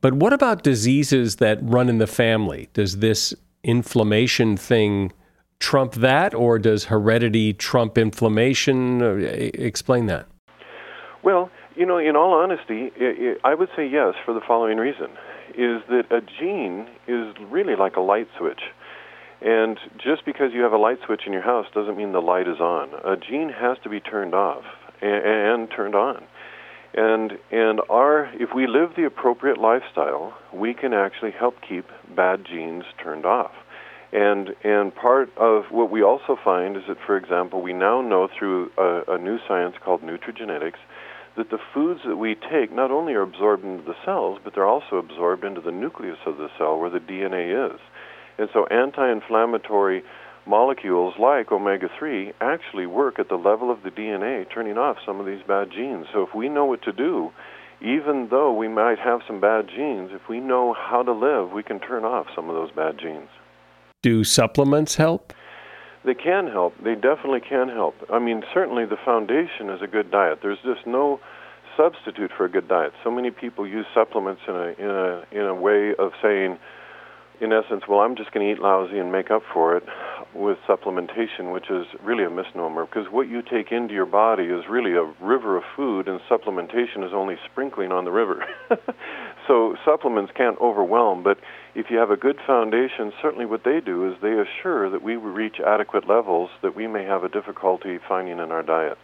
But 0.00 0.14
what 0.14 0.32
about 0.32 0.62
diseases 0.62 1.36
that 1.36 1.58
run 1.62 1.88
in 1.88 1.98
the 1.98 2.06
family? 2.06 2.68
Does 2.74 2.98
this 2.98 3.34
inflammation 3.64 4.56
thing 4.56 5.12
trump 5.58 5.94
that, 5.94 6.34
or 6.34 6.58
does 6.58 6.84
heredity 6.84 7.52
trump 7.52 7.98
inflammation? 7.98 9.02
Uh, 9.02 9.14
explain 9.54 10.06
that. 10.06 10.26
Well, 11.24 11.50
you 11.74 11.86
know, 11.86 11.98
in 11.98 12.14
all 12.14 12.34
honesty, 12.34 12.92
I 13.42 13.54
would 13.54 13.68
say 13.74 13.88
yes 13.88 14.14
for 14.24 14.32
the 14.32 14.40
following 14.46 14.78
reason: 14.78 15.08
is 15.56 15.82
that 15.88 16.04
a 16.10 16.20
gene 16.20 16.88
is 17.08 17.34
really 17.50 17.76
like 17.76 17.96
a 17.96 18.00
light 18.00 18.28
switch. 18.38 18.60
And 19.40 19.78
just 19.98 20.24
because 20.24 20.52
you 20.52 20.62
have 20.62 20.72
a 20.72 20.78
light 20.78 20.98
switch 21.04 21.22
in 21.26 21.32
your 21.32 21.42
house 21.42 21.66
doesn't 21.74 21.96
mean 21.96 22.12
the 22.12 22.20
light 22.20 22.48
is 22.48 22.60
on. 22.60 22.90
A 23.04 23.16
gene 23.16 23.50
has 23.50 23.76
to 23.82 23.88
be 23.88 24.00
turned 24.00 24.34
off 24.34 24.64
and, 25.02 25.24
and 25.24 25.70
turned 25.70 25.94
on. 25.94 26.24
And 26.94 27.32
and 27.50 27.80
our 27.90 28.30
if 28.34 28.54
we 28.54 28.66
live 28.66 28.90
the 28.96 29.04
appropriate 29.04 29.58
lifestyle, 29.58 30.34
we 30.54 30.72
can 30.72 30.94
actually 30.94 31.32
help 31.32 31.56
keep 31.60 31.84
bad 32.14 32.46
genes 32.46 32.84
turned 33.02 33.26
off. 33.26 33.52
And 34.12 34.54
and 34.64 34.94
part 34.94 35.30
of 35.36 35.64
what 35.70 35.90
we 35.90 36.02
also 36.02 36.38
find 36.42 36.76
is 36.76 36.84
that, 36.88 36.96
for 37.04 37.18
example, 37.18 37.60
we 37.60 37.74
now 37.74 38.00
know 38.00 38.28
through 38.38 38.70
a, 38.78 39.02
a 39.08 39.18
new 39.18 39.38
science 39.46 39.74
called 39.84 40.00
nutrigenetics 40.02 40.80
that 41.36 41.50
the 41.50 41.58
foods 41.74 42.00
that 42.06 42.16
we 42.16 42.34
take 42.34 42.72
not 42.72 42.90
only 42.90 43.12
are 43.14 43.22
absorbed 43.22 43.64
into 43.64 43.84
the 43.84 43.96
cells, 44.04 44.38
but 44.42 44.54
they're 44.54 44.66
also 44.66 44.96
absorbed 44.96 45.44
into 45.44 45.60
the 45.60 45.70
nucleus 45.70 46.18
of 46.26 46.38
the 46.38 46.48
cell 46.58 46.78
where 46.78 46.90
the 46.90 46.98
DNA 46.98 47.72
is. 47.72 47.80
And 48.38 48.48
so 48.52 48.66
anti 48.66 49.10
inflammatory 49.10 50.02
molecules 50.46 51.14
like 51.18 51.50
omega 51.50 51.88
3 51.98 52.32
actually 52.40 52.86
work 52.86 53.18
at 53.18 53.28
the 53.28 53.36
level 53.36 53.70
of 53.70 53.82
the 53.82 53.90
DNA, 53.90 54.46
turning 54.52 54.78
off 54.78 54.96
some 55.04 55.20
of 55.20 55.26
these 55.26 55.42
bad 55.46 55.70
genes. 55.70 56.06
So 56.12 56.22
if 56.22 56.34
we 56.34 56.48
know 56.48 56.64
what 56.64 56.82
to 56.82 56.92
do, 56.92 57.32
even 57.80 58.28
though 58.30 58.52
we 58.52 58.68
might 58.68 58.98
have 58.98 59.20
some 59.26 59.40
bad 59.40 59.68
genes, 59.68 60.10
if 60.12 60.28
we 60.28 60.40
know 60.40 60.74
how 60.74 61.02
to 61.02 61.12
live, 61.12 61.52
we 61.52 61.62
can 61.62 61.80
turn 61.80 62.04
off 62.04 62.26
some 62.34 62.48
of 62.48 62.54
those 62.54 62.70
bad 62.70 62.98
genes. 62.98 63.28
Do 64.02 64.24
supplements 64.24 64.96
help? 64.96 65.32
They 66.06 66.14
can 66.14 66.46
help. 66.46 66.74
They 66.82 66.94
definitely 66.94 67.40
can 67.40 67.68
help. 67.68 67.96
I 68.12 68.20
mean, 68.20 68.44
certainly 68.54 68.86
the 68.86 68.96
foundation 69.04 69.68
is 69.70 69.82
a 69.82 69.88
good 69.88 70.12
diet. 70.12 70.38
There's 70.40 70.60
just 70.64 70.86
no 70.86 71.18
substitute 71.76 72.30
for 72.36 72.44
a 72.44 72.48
good 72.48 72.68
diet. 72.68 72.92
So 73.02 73.10
many 73.10 73.32
people 73.32 73.66
use 73.66 73.86
supplements 73.92 74.40
in 74.46 74.54
a 74.54 74.68
in 74.78 74.90
a 74.90 75.24
in 75.32 75.46
a 75.46 75.54
way 75.54 75.94
of 75.98 76.12
saying, 76.22 76.58
in 77.40 77.52
essence, 77.52 77.82
well, 77.88 78.00
I'm 78.00 78.14
just 78.14 78.30
going 78.30 78.46
to 78.46 78.52
eat 78.52 78.60
lousy 78.60 79.00
and 79.00 79.10
make 79.10 79.32
up 79.32 79.42
for 79.52 79.76
it 79.76 79.82
with 80.32 80.58
supplementation, 80.68 81.52
which 81.52 81.70
is 81.70 81.86
really 82.04 82.24
a 82.24 82.30
misnomer 82.30 82.86
because 82.86 83.10
what 83.10 83.28
you 83.28 83.42
take 83.42 83.72
into 83.72 83.92
your 83.92 84.06
body 84.06 84.44
is 84.44 84.64
really 84.70 84.92
a 84.92 85.12
river 85.20 85.56
of 85.56 85.64
food, 85.74 86.06
and 86.06 86.20
supplementation 86.30 87.04
is 87.04 87.12
only 87.12 87.36
sprinkling 87.50 87.90
on 87.90 88.04
the 88.04 88.12
river. 88.12 88.46
so 89.46 89.76
supplements 89.84 90.32
can't 90.36 90.58
overwhelm, 90.60 91.22
but 91.22 91.38
if 91.74 91.86
you 91.90 91.98
have 91.98 92.10
a 92.10 92.16
good 92.16 92.38
foundation, 92.46 93.12
certainly 93.22 93.46
what 93.46 93.64
they 93.64 93.80
do 93.80 94.10
is 94.10 94.16
they 94.20 94.32
assure 94.32 94.90
that 94.90 95.02
we 95.02 95.16
reach 95.16 95.56
adequate 95.64 96.08
levels 96.08 96.50
that 96.62 96.74
we 96.74 96.86
may 96.86 97.04
have 97.04 97.22
a 97.22 97.28
difficulty 97.28 97.98
finding 98.08 98.38
in 98.38 98.50
our 98.50 98.62
diet. 98.62 98.98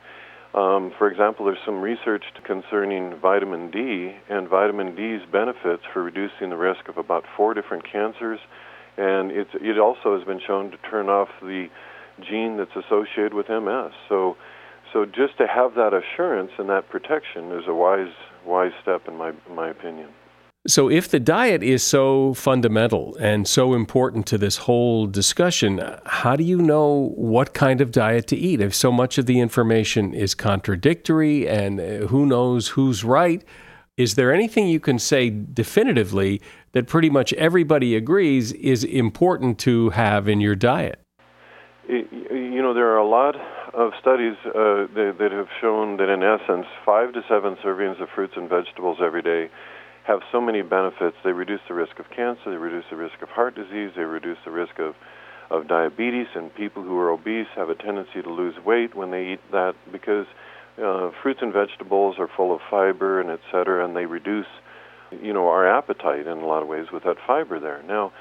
Um, 0.55 0.93
for 0.99 1.11
example, 1.11 1.47
there's 1.47 1.65
some 1.65 1.81
research 1.81 2.25
concerning 2.45 3.19
vitamin 3.21 3.71
D 3.71 4.15
and 4.29 4.49
vitamin 4.49 4.95
D's 4.95 5.23
benefits 5.31 5.83
for 5.93 6.03
reducing 6.03 6.51
the 6.51 6.57
risk 6.57 6.89
of 6.89 6.99
about 6.99 7.25
four 7.37 7.55
different 7.55 7.91
cancers, 7.91 8.39
and 8.99 9.31
it 9.31 9.79
also 9.79 10.19
has 10.19 10.27
been 10.27 10.41
shown 10.47 10.71
to 10.71 10.77
turn 10.91 11.09
off 11.09 11.29
the 11.41 11.69
gene 12.21 12.59
that's 12.59 12.77
associated 12.77 13.33
with 13.33 13.49
MS. 13.49 13.93
So, 14.11 14.37
so 14.93 15.07
just 15.07 15.39
to 15.39 15.47
have 15.47 15.75
that 15.75 15.95
assurance 15.95 16.51
and 16.59 16.69
that 16.69 16.91
protection 16.91 17.53
is 17.53 17.65
a 17.67 17.75
wise 17.75 18.13
wise 18.45 18.73
step 18.83 19.09
in 19.09 19.17
my 19.17 19.33
my 19.49 19.71
opinion. 19.71 20.11
So, 20.65 20.89
if 20.89 21.09
the 21.09 21.19
diet 21.19 21.65
is 21.65 21.83
so 21.83 22.35
fundamental 22.35 23.17
and 23.17 23.49
so 23.49 23.75
important 23.75 24.27
to 24.27 24.39
this 24.39 24.59
whole 24.59 25.09
discussion, 25.09 25.83
how 26.07 26.37
do 26.37 26.45
you 26.45 26.63
know 26.63 27.13
what 27.17 27.53
kind 27.53 27.81
of 27.81 27.91
diet 27.91 28.29
to 28.29 28.37
eat 28.37 28.61
if 28.61 28.73
so 28.73 28.93
much 28.93 29.19
of 29.19 29.27
the 29.27 29.41
information 29.41 30.15
is 30.15 30.37
contradictory 30.37 31.49
and 31.49 31.81
uh, 31.81 32.07
who 32.07 32.27
knows 32.27 32.69
who's 32.69 33.03
right? 33.03 33.43
Is 33.97 34.15
there 34.15 34.33
anything 34.33 34.69
you 34.69 34.79
can 34.79 35.01
say 35.01 35.31
definitively 35.31 36.41
that 36.71 36.87
pretty 36.87 37.11
much 37.11 37.33
everybody 37.33 37.97
agrees 37.97 38.53
is 38.53 38.85
important 38.85 39.59
to 39.61 39.91
have 39.91 40.29
in 40.29 40.41
your 40.41 40.55
diet? 40.55 41.01
You 41.89 42.63
know, 42.63 42.73
there 42.73 42.87
are 42.87 42.99
a 42.99 43.09
lot 43.09 43.35
of 43.75 43.91
studies 44.01 44.37
uh, 44.47 44.87
that, 44.95 45.17
that 45.19 45.33
have 45.33 45.49
shown 45.61 45.97
that, 45.97 46.09
in 46.09 46.23
essence, 46.23 46.67
five 46.87 47.13
to 47.15 47.23
seven 47.29 47.57
servings 47.65 48.01
of 48.01 48.09
fruits 48.15 48.35
and 48.37 48.49
vegetables 48.49 48.99
every 49.03 49.23
day 49.23 49.51
have 50.05 50.21
so 50.33 50.41
many 50.41 50.63
benefits. 50.63 51.17
They 51.25 51.33
reduce 51.33 51.61
the 51.69 51.75
risk 51.75 51.99
of 51.99 52.11
cancer, 52.11 52.51
they 52.51 52.57
reduce 52.57 52.85
the 52.91 52.97
risk 52.97 53.23
of 53.23 53.29
heart 53.29 53.55
disease, 53.55 53.93
they 53.95 54.03
reduce 54.03 54.39
the 54.45 54.51
risk 54.51 54.79
of, 54.79 54.95
of 55.51 55.69
diabetes, 55.69 56.27
and 56.35 56.55
people 56.55 56.83
who 56.83 56.99
are 56.99 57.11
obese 57.11 57.47
have 57.55 57.69
a 57.69 57.75
tendency 57.75 58.23
to 58.23 58.31
lose 58.31 58.55
weight 58.65 58.95
when 58.95 59.11
they 59.11 59.33
eat 59.33 59.41
that 59.53 59.75
because 59.91 60.27
uh, 60.83 61.11
fruits 61.23 61.41
and 61.43 61.53
vegetables 61.53 62.17
are 62.19 62.29
full 62.37 62.55
of 62.55 62.61
fiber 62.71 63.21
and 63.21 63.31
et 63.31 63.41
cetera, 63.53 63.85
and 63.85 63.95
they 63.95 64.07
reduce, 64.07 64.47
you 65.23 65.33
know, 65.33 65.49
our 65.49 65.69
appetite 65.69 66.27
in 66.27 66.39
a 66.39 66.47
lot 66.47 66.63
of 66.63 66.69
ways 66.69 66.87
with 66.93 67.05
that 67.05 67.17
fiber 67.27 67.61
there. 67.61 67.83
Now, 67.83 68.13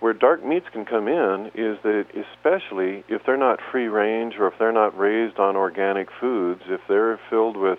where 0.00 0.12
dark 0.12 0.44
meats 0.44 0.66
can 0.72 0.84
come 0.84 1.08
in 1.08 1.50
is 1.54 1.76
that 1.82 2.06
especially 2.14 3.04
if 3.08 3.22
they're 3.26 3.36
not 3.36 3.58
free 3.72 3.88
range 3.88 4.34
or 4.38 4.46
if 4.46 4.54
they're 4.58 4.72
not 4.72 4.96
raised 4.96 5.38
on 5.38 5.56
organic 5.56 6.08
foods, 6.20 6.62
if 6.68 6.80
they're 6.88 7.18
filled 7.28 7.56
with, 7.56 7.78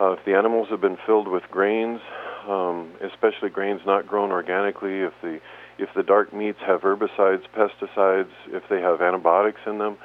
uh, 0.00 0.12
if 0.12 0.24
the 0.26 0.34
animals 0.34 0.68
have 0.70 0.80
been 0.80 0.98
filled 1.06 1.28
with 1.28 1.44
grains, 1.50 2.00
um, 2.48 2.92
especially 3.02 3.50
grains 3.50 3.80
not 3.86 4.06
grown 4.06 4.30
organically, 4.30 5.00
if 5.00 5.12
the 5.22 5.40
if 5.76 5.88
the 5.96 6.04
dark 6.04 6.32
meats 6.32 6.58
have 6.64 6.82
herbicides, 6.82 7.42
pesticides, 7.56 8.30
if 8.48 8.62
they 8.70 8.80
have 8.80 9.00
antibiotics 9.00 9.60
in 9.66 9.78
them, 9.78 9.98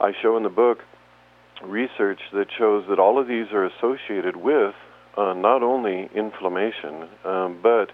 I 0.00 0.12
show 0.20 0.36
in 0.36 0.42
the 0.42 0.48
book 0.48 0.78
research 1.62 2.18
that 2.32 2.46
shows 2.58 2.84
that 2.88 2.98
all 2.98 3.20
of 3.20 3.28
these 3.28 3.46
are 3.52 3.64
associated 3.64 4.34
with 4.34 4.74
uh, 5.16 5.32
not 5.34 5.62
only 5.62 6.10
inflammation, 6.14 7.08
um, 7.24 7.60
but 7.62 7.92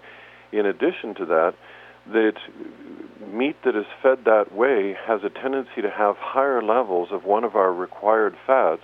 in 0.51 0.65
addition 0.65 1.13
to 1.15 1.25
that, 1.25 1.53
that 2.11 2.33
meat 3.31 3.57
that 3.63 3.75
is 3.75 3.85
fed 4.01 4.25
that 4.25 4.55
way 4.55 4.95
has 5.05 5.21
a 5.23 5.29
tendency 5.29 5.81
to 5.81 5.89
have 5.89 6.15
higher 6.17 6.63
levels 6.63 7.09
of 7.11 7.25
one 7.25 7.43
of 7.43 7.55
our 7.55 7.71
required 7.71 8.35
fats 8.47 8.81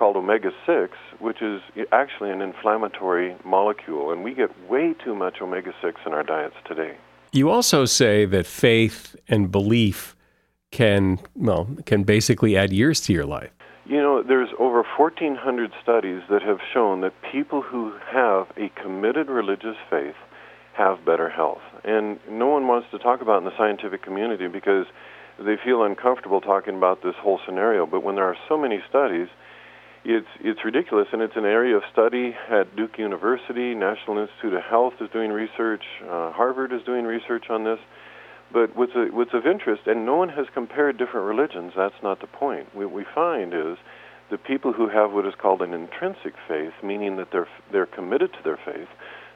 called 0.00 0.16
omega 0.16 0.50
6, 0.66 0.96
which 1.18 1.42
is 1.42 1.60
actually 1.92 2.30
an 2.30 2.40
inflammatory 2.40 3.36
molecule. 3.44 4.10
And 4.10 4.24
we 4.24 4.32
get 4.32 4.48
way 4.68 4.94
too 5.04 5.14
much 5.14 5.42
omega 5.42 5.72
6 5.82 6.00
in 6.06 6.14
our 6.14 6.22
diets 6.22 6.56
today. 6.66 6.96
You 7.32 7.50
also 7.50 7.84
say 7.84 8.24
that 8.24 8.46
faith 8.46 9.14
and 9.28 9.52
belief 9.52 10.16
can, 10.70 11.18
well, 11.36 11.68
can 11.84 12.04
basically 12.04 12.56
add 12.56 12.72
years 12.72 13.02
to 13.02 13.12
your 13.12 13.26
life. 13.26 13.50
You 13.84 13.98
know, 13.98 14.22
there's 14.22 14.48
over 14.58 14.82
1,400 14.96 15.70
studies 15.82 16.22
that 16.30 16.42
have 16.42 16.60
shown 16.72 17.02
that 17.02 17.12
people 17.30 17.60
who 17.60 17.92
have 18.10 18.46
a 18.56 18.70
committed 18.82 19.28
religious 19.28 19.76
faith 19.90 20.16
have 20.72 21.04
better 21.04 21.28
health. 21.28 21.60
And 21.84 22.18
no 22.30 22.46
one 22.46 22.66
wants 22.66 22.88
to 22.92 22.98
talk 22.98 23.20
about 23.20 23.38
in 23.38 23.44
the 23.44 23.56
scientific 23.58 24.02
community 24.02 24.48
because 24.48 24.86
they 25.38 25.56
feel 25.62 25.82
uncomfortable 25.82 26.40
talking 26.40 26.76
about 26.76 27.02
this 27.02 27.16
whole 27.20 27.38
scenario. 27.44 27.84
But 27.84 28.02
when 28.02 28.14
there 28.14 28.24
are 28.24 28.36
so 28.48 28.56
many 28.56 28.80
studies, 28.88 29.28
it's 30.04 30.26
it's 30.40 30.64
ridiculous, 30.64 31.08
and 31.12 31.22
it's 31.22 31.36
an 31.36 31.44
area 31.44 31.76
of 31.76 31.82
study 31.92 32.34
at 32.50 32.74
Duke 32.76 32.98
University. 32.98 33.74
National 33.74 34.18
Institute 34.18 34.54
of 34.54 34.62
Health 34.62 34.94
is 35.00 35.10
doing 35.12 35.30
research. 35.30 35.82
Uh, 36.02 36.32
Harvard 36.32 36.72
is 36.72 36.82
doing 36.84 37.04
research 37.04 37.50
on 37.50 37.64
this. 37.64 37.78
But 38.52 38.74
what's 38.74 38.92
a, 38.96 39.06
what's 39.14 39.32
of 39.32 39.46
interest, 39.46 39.82
and 39.86 40.04
no 40.04 40.16
one 40.16 40.30
has 40.30 40.46
compared 40.52 40.98
different 40.98 41.26
religions. 41.26 41.72
That's 41.76 42.02
not 42.02 42.20
the 42.20 42.26
point. 42.26 42.74
What 42.74 42.90
we 42.90 43.04
find 43.14 43.54
is 43.54 43.76
the 44.30 44.38
people 44.38 44.72
who 44.72 44.88
have 44.88 45.12
what 45.12 45.26
is 45.26 45.34
called 45.40 45.62
an 45.62 45.72
intrinsic 45.72 46.34
faith, 46.48 46.72
meaning 46.82 47.16
that 47.16 47.28
they're 47.30 47.48
they're 47.70 47.86
committed 47.86 48.32
to 48.32 48.38
their 48.42 48.58
faith. 48.64 48.88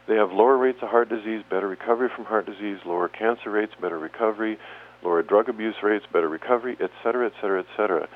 They 0.09 0.17
have 0.17 0.33
lower 0.33 0.57
rates 0.57 0.79
of 0.83 0.89
heart 0.89 1.09
disease, 1.09 1.43
better 1.49 1.69
recovery 1.69 2.09
from 2.15 2.25
heart 2.25 2.47
disease, 2.47 2.79
lower 2.85 3.09
cancer 3.09 3.51
rates, 3.51 3.73
better 3.81 3.99
recovery, 3.99 4.59
lower 5.03 5.23
drug 5.23 5.49
abuse 5.49 5.77
rates, 5.83 6.05
better 6.13 6.29
recovery, 6.29 6.77
et 6.81 6.91
cetera, 7.03 7.27
et 7.27 7.33
cetera, 7.41 7.61
et 7.61 7.67
cetera. 7.77 8.09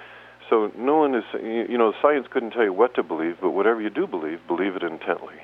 So 0.51 0.73
no 0.77 0.97
one 0.97 1.15
is, 1.15 1.25
you 1.43 1.77
know, 1.77 1.93
science 2.01 2.27
couldn't 2.31 2.53
tell 2.53 2.65
you 2.65 2.73
what 2.73 2.95
to 2.95 3.03
believe, 3.03 3.37
but 3.41 3.51
whatever 3.51 3.81
you 3.81 3.91
do 3.91 4.07
believe, 4.07 4.41
believe 4.47 4.77
it 4.77 4.83
intently. 4.83 5.35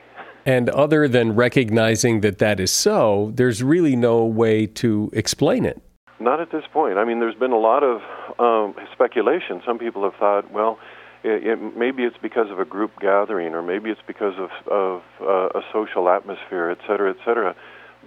And 0.47 0.69
other 0.71 1.09
than 1.09 1.35
recognizing 1.35 2.21
that 2.21 2.39
that 2.39 2.61
is 2.61 2.71
so, 2.71 3.33
there's 3.35 3.63
really 3.63 3.97
no 3.97 4.25
way 4.25 4.67
to 4.67 5.11
explain 5.13 5.65
it. 5.65 5.81
Not 6.21 6.41
at 6.41 6.51
this 6.51 6.65
point. 6.73 6.97
I 6.97 7.05
mean, 7.05 7.19
there's 7.19 7.35
been 7.35 7.53
a 7.53 7.59
lot 7.59 7.83
of 7.83 8.01
um, 8.39 8.75
speculation. 8.93 9.63
Some 9.67 9.79
people 9.79 10.05
have 10.05 10.15
thought, 10.15 10.51
well, 10.51 10.79
it, 11.23 11.47
it, 11.47 11.77
maybe 11.77 12.05
it's 12.05 12.17
because 12.21 12.51
of 12.51 12.61
a 12.61 12.65
group 12.65 12.93
gathering, 13.01 13.55
or 13.55 13.63
maybe 13.63 13.91
it's 13.91 14.01
because 14.07 14.35
of, 14.39 14.51
of 14.71 15.03
uh, 15.21 15.59
a 15.59 15.63
social 15.73 16.09
atmosphere, 16.09 16.71
et 16.71 16.79
cetera, 16.87 17.11
et 17.11 17.17
cetera. 17.25 17.57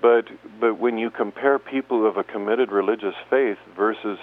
But 0.01 0.25
but 0.59 0.79
when 0.79 0.99
you 0.99 1.09
compare 1.09 1.57
people 1.57 2.07
of 2.07 2.17
a 2.17 2.23
committed 2.23 2.71
religious 2.71 3.15
faith 3.31 3.57
versus 3.75 4.19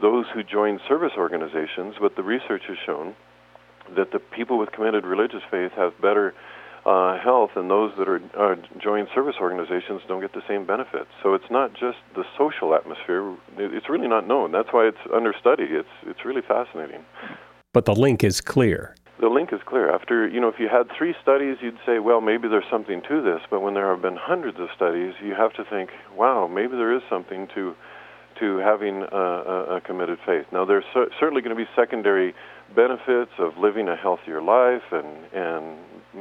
those 0.00 0.26
who 0.32 0.42
join 0.42 0.80
service 0.88 1.12
organizations, 1.16 1.94
but 2.00 2.16
the 2.16 2.22
research 2.22 2.62
has 2.68 2.76
shown 2.84 3.14
that 3.96 4.12
the 4.12 4.18
people 4.18 4.58
with 4.58 4.72
committed 4.72 5.04
religious 5.04 5.42
faith 5.50 5.72
have 5.76 5.92
better 6.00 6.34
uh, 6.86 7.18
health, 7.18 7.50
and 7.56 7.70
those 7.70 7.92
that 7.98 8.08
are, 8.08 8.20
are 8.36 8.56
join 8.80 9.06
service 9.14 9.36
organizations 9.40 10.00
don't 10.08 10.20
get 10.20 10.32
the 10.32 10.42
same 10.48 10.66
benefits. 10.66 11.10
So 11.22 11.34
it's 11.34 11.50
not 11.50 11.72
just 11.72 11.98
the 12.14 12.24
social 12.36 12.74
atmosphere; 12.74 13.36
it's 13.58 13.88
really 13.88 14.08
not 14.08 14.26
known. 14.26 14.52
That's 14.52 14.68
why 14.72 14.86
it's 14.86 14.98
under 15.12 15.34
study. 15.38 15.64
It's 15.64 15.88
it's 16.06 16.24
really 16.24 16.42
fascinating. 16.42 17.04
But 17.72 17.84
the 17.84 17.94
link 17.94 18.24
is 18.24 18.40
clear. 18.40 18.94
The 19.20 19.28
link 19.28 19.52
is 19.52 19.60
clear. 19.66 19.90
After 19.92 20.28
you 20.28 20.40
know, 20.40 20.48
if 20.48 20.58
you 20.58 20.68
had 20.68 20.86
three 20.96 21.14
studies, 21.20 21.56
you'd 21.60 21.78
say, 21.84 21.98
well, 21.98 22.20
maybe 22.20 22.48
there's 22.48 22.70
something 22.70 23.02
to 23.08 23.22
this. 23.22 23.40
But 23.50 23.60
when 23.60 23.74
there 23.74 23.90
have 23.90 24.00
been 24.00 24.16
hundreds 24.16 24.58
of 24.60 24.68
studies, 24.74 25.14
you 25.22 25.34
have 25.34 25.52
to 25.54 25.64
think, 25.64 25.90
wow, 26.16 26.46
maybe 26.46 26.76
there 26.76 26.94
is 26.94 27.02
something 27.10 27.48
to 27.54 27.74
to 28.40 28.58
having 28.58 29.02
a, 29.02 29.76
a 29.76 29.80
committed 29.80 30.18
faith. 30.24 30.46
Now, 30.52 30.64
there's 30.64 30.84
certainly 30.92 31.42
going 31.42 31.56
to 31.56 31.62
be 31.62 31.68
secondary 31.76 32.34
benefits 32.74 33.32
of 33.38 33.56
living 33.58 33.88
a 33.88 33.96
healthier 33.96 34.42
life, 34.42 34.82
and 34.92 35.06
and 35.32 35.78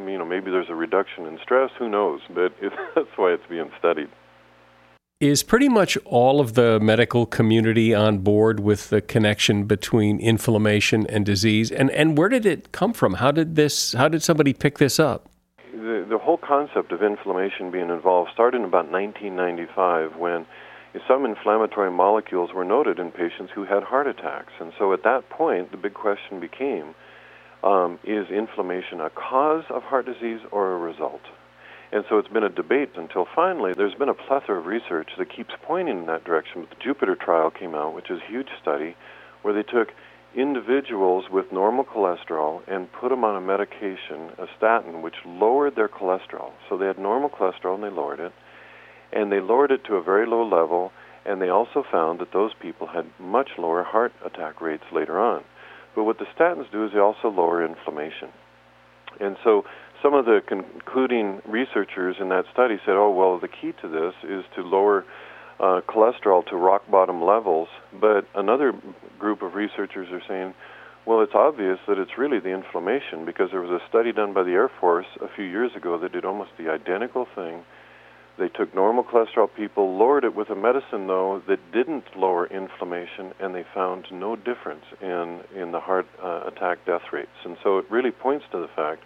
you 0.10 0.18
know 0.18 0.26
maybe 0.26 0.52
there's 0.52 0.70
a 0.70 0.76
reduction 0.76 1.26
in 1.26 1.40
stress. 1.42 1.72
Who 1.80 1.90
knows? 1.90 2.22
But 2.30 2.54
it, 2.62 2.74
that's 2.96 3.16
why 3.16 3.32
it's 3.32 3.46
being 3.50 3.72
studied. 3.78 4.10
Is 5.20 5.42
pretty 5.42 5.68
much 5.68 5.98
all 6.06 6.40
of 6.40 6.54
the 6.54 6.80
medical 6.80 7.26
community 7.26 7.92
on 7.92 8.20
board 8.20 8.60
with 8.60 8.90
the 8.90 9.02
connection 9.02 9.64
between 9.64 10.20
inflammation 10.20 11.08
and 11.08 11.26
disease? 11.26 11.72
And 11.72 11.90
and 11.92 12.18
where 12.18 12.30
did 12.30 12.46
it 12.46 12.72
come 12.72 12.94
from? 12.94 13.16
How 13.16 13.32
did 13.32 13.56
this? 13.56 13.94
How 13.94 14.08
did 14.08 14.22
somebody 14.22 14.54
pick 14.54 14.78
this 14.78 15.00
up? 15.00 15.30
The 15.72 16.06
the 16.08 16.20
whole 16.20 16.38
concept 16.38 16.92
of 16.92 17.02
inflammation 17.02 17.72
being 17.72 17.90
involved 17.90 18.30
started 18.32 18.60
in 18.60 18.66
about 18.66 18.92
1995 18.92 20.18
when 20.18 20.46
some 21.08 21.26
inflammatory 21.26 21.92
molecules 21.92 22.52
were 22.54 22.66
noted 22.66 23.00
in 23.00 23.12
patients 23.12 23.52
who 23.54 23.66
had 23.66 23.84
heart 23.84 24.08
attacks. 24.08 24.54
And 24.60 24.72
so 24.78 24.94
at 24.94 25.04
that 25.04 25.30
point, 25.30 25.72
the 25.72 25.78
big 25.78 25.94
question 25.94 26.40
became 26.40 26.96
um, 27.64 28.00
is 28.04 28.30
inflammation 28.30 29.02
a 29.02 29.10
cause 29.10 29.66
of 29.70 29.84
heart 29.84 30.06
disease 30.06 30.40
or 30.52 30.74
a 30.74 30.78
result? 30.78 31.22
And 31.92 32.04
so 32.10 32.18
it's 32.18 32.28
been 32.28 32.44
a 32.44 32.50
debate 32.50 32.92
until 32.96 33.26
finally 33.34 33.74
there's 33.74 33.96
been 33.96 34.10
a 34.10 34.14
plethora 34.14 34.60
of 34.60 34.66
research 34.66 35.10
that 35.18 35.34
keeps 35.34 35.54
pointing 35.64 36.00
in 36.00 36.06
that 36.08 36.26
direction. 36.26 36.62
But 36.62 36.78
the 36.78 36.84
Jupiter 36.84 37.16
trial 37.16 37.50
came 37.50 37.76
out, 37.76 37.94
which 37.94 38.10
is 38.10 38.20
a 38.22 38.32
huge 38.32 38.50
study, 38.62 38.96
where 39.42 39.54
they 39.54 39.64
took 39.64 39.90
individuals 40.36 41.26
with 41.32 41.52
normal 41.52 41.86
cholesterol 41.86 42.62
and 42.68 42.92
put 42.92 43.10
them 43.10 43.24
on 43.24 43.38
a 43.38 43.42
medication, 43.42 44.32
a 44.38 44.48
statin, 44.58 45.02
which 45.02 45.16
lowered 45.26 45.76
their 45.76 45.88
cholesterol. 45.88 46.52
So 46.68 46.78
they 46.78 46.86
had 46.86 47.00
normal 47.00 47.30
cholesterol 47.30 47.76
and 47.76 47.84
they 47.84 47.90
lowered 47.90 48.20
it 48.20 48.34
and 49.12 49.32
they 49.32 49.40
lowered 49.40 49.72
it 49.72 49.84
to 49.86 49.96
a 49.96 50.04
very 50.04 50.28
low 50.28 50.44
level, 50.44 50.92
and 51.26 51.42
they 51.42 51.50
also 51.50 51.84
found 51.92 52.20
that 52.20 52.34
those 52.34 52.52
people 52.62 52.88
had 52.88 53.06
much 53.20 53.50
lower 53.58 53.84
heart 53.84 54.14
attack 54.26 54.62
rates 54.62 54.84
later 54.92 55.20
on. 55.20 55.44
But 55.96 56.04
what 56.04 56.20
the 56.20 56.26
statins 56.38 56.72
do 56.72 56.86
is 56.86 56.92
they 56.94 57.00
also 57.00 57.30
lower 57.30 57.66
inflammation. 57.66 58.30
And 59.20 59.36
so 59.44 59.64
some 60.04 60.14
of 60.14 60.26
the 60.26 60.42
concluding 60.48 61.42
researchers 61.48 62.18
in 62.20 62.30
that 62.30 62.46
study 62.54 62.78
said, 62.86 62.96
oh, 62.96 63.12
well, 63.12 63.40
the 63.40 63.48
key 63.48 63.74
to 63.82 63.88
this 63.88 64.14
is 64.30 64.46
to 64.56 64.62
lower 64.62 65.06
uh, 65.60 65.82
cholesterol 65.90 66.46
to 66.48 66.56
rock 66.56 66.84
bottom 66.90 67.24
levels. 67.24 67.68
But 68.00 68.28
another 68.36 68.74
group 69.18 69.42
of 69.42 69.56
researchers 69.56 70.08
are 70.12 70.22
saying, 70.28 70.54
well, 71.06 71.22
it's 71.22 71.34
obvious 71.34 71.80
that 71.88 71.98
it's 71.98 72.18
really 72.18 72.40
the 72.40 72.50
inflammation 72.50 73.26
because 73.26 73.50
there 73.52 73.62
was 73.62 73.82
a 73.82 73.90
study 73.90 74.12
done 74.12 74.34
by 74.34 74.44
the 74.44 74.52
Air 74.52 74.70
Force 74.80 75.08
a 75.22 75.28
few 75.36 75.46
years 75.46 75.72
ago 75.76 75.98
that 75.98 76.12
did 76.12 76.26
almost 76.26 76.52
the 76.60 76.70
identical 76.70 77.26
thing 77.34 77.64
They 78.38 78.50
took 78.50 78.74
normal 78.76 79.04
cholesterol 79.04 79.50
people, 79.56 79.98
lowered 79.98 80.24
it 80.24 80.36
with 80.36 80.50
a 80.50 80.56
medicine, 80.56 81.08
though, 81.08 81.42
that 81.48 81.60
didn't 81.72 82.04
lower 82.16 82.46
inflammation, 82.48 83.34
and 83.40 83.56
they 83.56 83.66
found 83.74 84.06
no 84.12 84.36
difference 84.36 84.86
in, 85.02 85.42
in 85.56 85.72
the 85.72 85.80
heart 85.80 86.06
uh, 86.22 86.44
attack 86.46 86.86
death 86.86 87.02
rates. 87.12 87.32
And 87.44 87.58
so 87.64 87.80
it 87.80 87.90
really 87.90 88.12
points 88.12 88.46
to 88.52 88.60
the 88.60 88.68
fact 88.76 89.04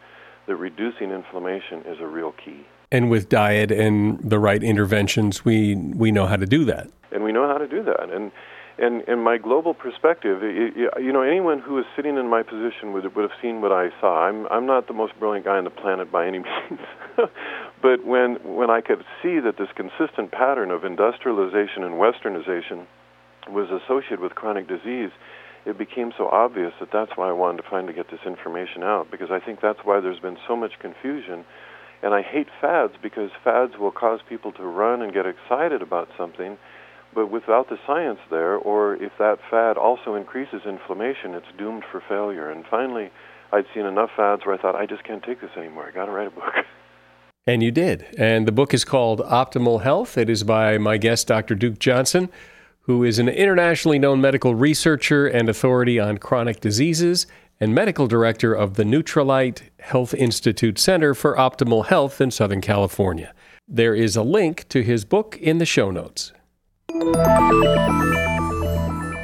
that 0.48 0.56
reducing 0.58 1.12
inflammation 1.12 1.80
is 1.86 2.00
a 2.02 2.08
real 2.08 2.34
key. 2.34 2.66
And 2.92 3.10
with 3.10 3.30
diet 3.30 3.72
and 3.72 4.20
the 4.20 4.38
right 4.38 4.62
interventions, 4.62 5.46
we, 5.46 5.76
we 5.76 6.12
know 6.12 6.26
how 6.26 6.36
to 6.36 6.46
do 6.46 6.66
that. 6.66 6.90
And 7.14 7.24
we 7.24 7.32
know 7.32 7.48
how 7.48 7.58
to 7.58 7.68
do 7.68 7.84
that. 7.84 8.12
And 8.12 8.32
and 8.78 9.04
in 9.08 9.20
my 9.20 9.38
global 9.38 9.76
perspective, 9.76 10.42
you 10.42 11.14
know, 11.14 11.22
anyone 11.22 11.60
who 11.60 11.78
is 11.78 11.86
sitting 11.96 12.18
in 12.18 12.28
my 12.28 12.42
position 12.42 12.94
would 12.94 13.04
would 13.16 13.30
have 13.30 13.40
seen 13.42 13.62
what 13.62 13.72
I 13.72 13.90
saw. 14.00 14.24
I'm 14.28 14.48
I'm 14.48 14.66
not 14.66 14.88
the 14.88 14.94
most 14.94 15.14
brilliant 15.20 15.46
guy 15.46 15.58
on 15.58 15.66
the 15.66 15.70
planet 15.70 16.12
by 16.12 16.26
any 16.26 16.40
means, 16.48 16.80
but 17.82 18.06
when 18.06 18.36
when 18.44 18.70
I 18.70 18.82
could 18.82 19.04
see 19.22 19.40
that 19.40 19.58
this 19.58 19.70
consistent 19.76 20.32
pattern 20.32 20.72
of 20.72 20.84
industrialization 20.84 21.84
and 21.84 21.96
westernization 21.96 22.86
was 23.50 23.70
associated 23.70 24.20
with 24.20 24.36
chronic 24.36 24.68
disease, 24.68 25.12
it 25.66 25.78
became 25.78 26.12
so 26.18 26.28
obvious 26.28 26.74
that 26.80 26.90
that's 26.92 27.12
why 27.16 27.30
I 27.30 27.34
wanted 27.34 27.64
to 27.64 27.70
finally 27.70 27.94
get 27.94 28.10
this 28.12 28.22
information 28.26 28.84
out 28.84 29.10
because 29.10 29.32
I 29.32 29.40
think 29.40 29.60
that's 29.62 29.80
why 29.84 30.00
there's 30.00 30.20
been 30.20 30.38
so 30.48 30.56
much 30.56 30.80
confusion. 30.80 31.46
And 32.04 32.16
I 32.16 32.24
hate 32.24 32.48
fads 32.60 32.94
because 33.02 33.30
fads 33.44 33.74
will 33.78 33.92
cause 33.92 34.22
people 34.28 34.52
to 34.54 34.64
run 34.64 35.04
and 35.04 35.14
get 35.14 35.28
excited 35.28 35.84
about 35.84 36.10
something 36.18 36.58
but 37.14 37.30
without 37.30 37.70
the 37.70 37.78
science 37.86 38.20
there, 38.30 38.56
or 38.56 38.96
if 38.96 39.12
that 39.20 39.40
fad 39.50 39.78
also 39.78 40.16
increases 40.16 40.62
inflammation, 40.66 41.34
it's 41.34 41.52
doomed 41.58 41.84
for 41.92 42.02
failure. 42.08 42.50
And 42.50 42.64
finally, 42.70 43.12
I'd 43.52 43.66
seen 43.74 43.86
enough 43.86 44.12
fads 44.16 44.46
where 44.46 44.56
I 44.56 44.62
thought, 44.62 44.76
I 44.76 44.86
just 44.86 45.04
can't 45.04 45.24
take 45.24 45.42
this 45.42 45.52
anymore. 45.58 45.88
I 45.88 45.92
got 45.92 46.06
to 46.06 46.12
write 46.12 46.28
a 46.28 46.32
book. 46.32 46.54
And 47.48 47.64
you 47.64 47.72
did. 47.72 48.06
And 48.20 48.48
the 48.48 48.52
book 48.52 48.72
is 48.74 48.86
called 48.86 49.20
Optimal 49.22 49.82
Health. 49.82 50.16
It 50.16 50.30
is 50.30 50.44
by 50.44 50.78
my 50.78 50.98
guest, 50.98 51.26
Dr. 51.28 51.56
Duke 51.56 51.80
Johnson, 51.80 52.30
who 52.82 53.04
is 53.04 53.18
an 53.18 53.30
internationally 53.30 53.98
known 53.98 54.22
medical 54.22 54.54
researcher 54.54 55.26
and 55.26 55.50
authority 55.50 56.00
on 56.00 56.20
chronic 56.20 56.60
diseases 56.60 57.26
and 57.60 57.74
medical 57.74 58.06
director 58.08 58.54
of 58.54 58.76
the 58.76 58.84
Nutrilite 58.84 59.62
Health 59.80 60.14
Institute 60.14 60.78
Center 60.78 61.16
for 61.16 61.36
Optimal 61.36 61.88
Health 61.88 62.22
in 62.22 62.30
Southern 62.30 62.62
California. 62.62 63.34
There 63.68 63.96
is 63.96 64.16
a 64.16 64.24
link 64.24 64.68
to 64.70 64.84
his 64.84 65.04
book 65.04 65.38
in 65.38 65.58
the 65.58 65.66
show 65.66 65.90
notes. 65.90 66.34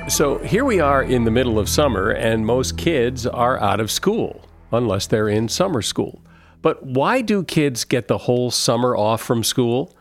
So 0.08 0.40
here 0.44 0.66
we 0.66 0.80
are 0.80 1.04
in 1.04 1.26
the 1.26 1.32
middle 1.32 1.60
of 1.60 1.70
summer, 1.70 2.10
and 2.10 2.46
most 2.46 2.78
kids 2.78 3.28
are 3.28 3.60
out 3.60 3.80
of 3.80 3.92
school, 3.92 4.46
unless 4.72 5.06
they're 5.06 5.30
in 5.30 5.50
summer 5.50 5.84
school. 5.84 6.22
But 6.62 6.84
why 6.84 7.22
do 7.22 7.44
kids 7.44 7.86
get 7.86 8.08
the 8.08 8.20
whole 8.20 8.52
summer 8.52 8.96
off 8.96 9.22
from 9.22 9.44
school? 9.44 9.96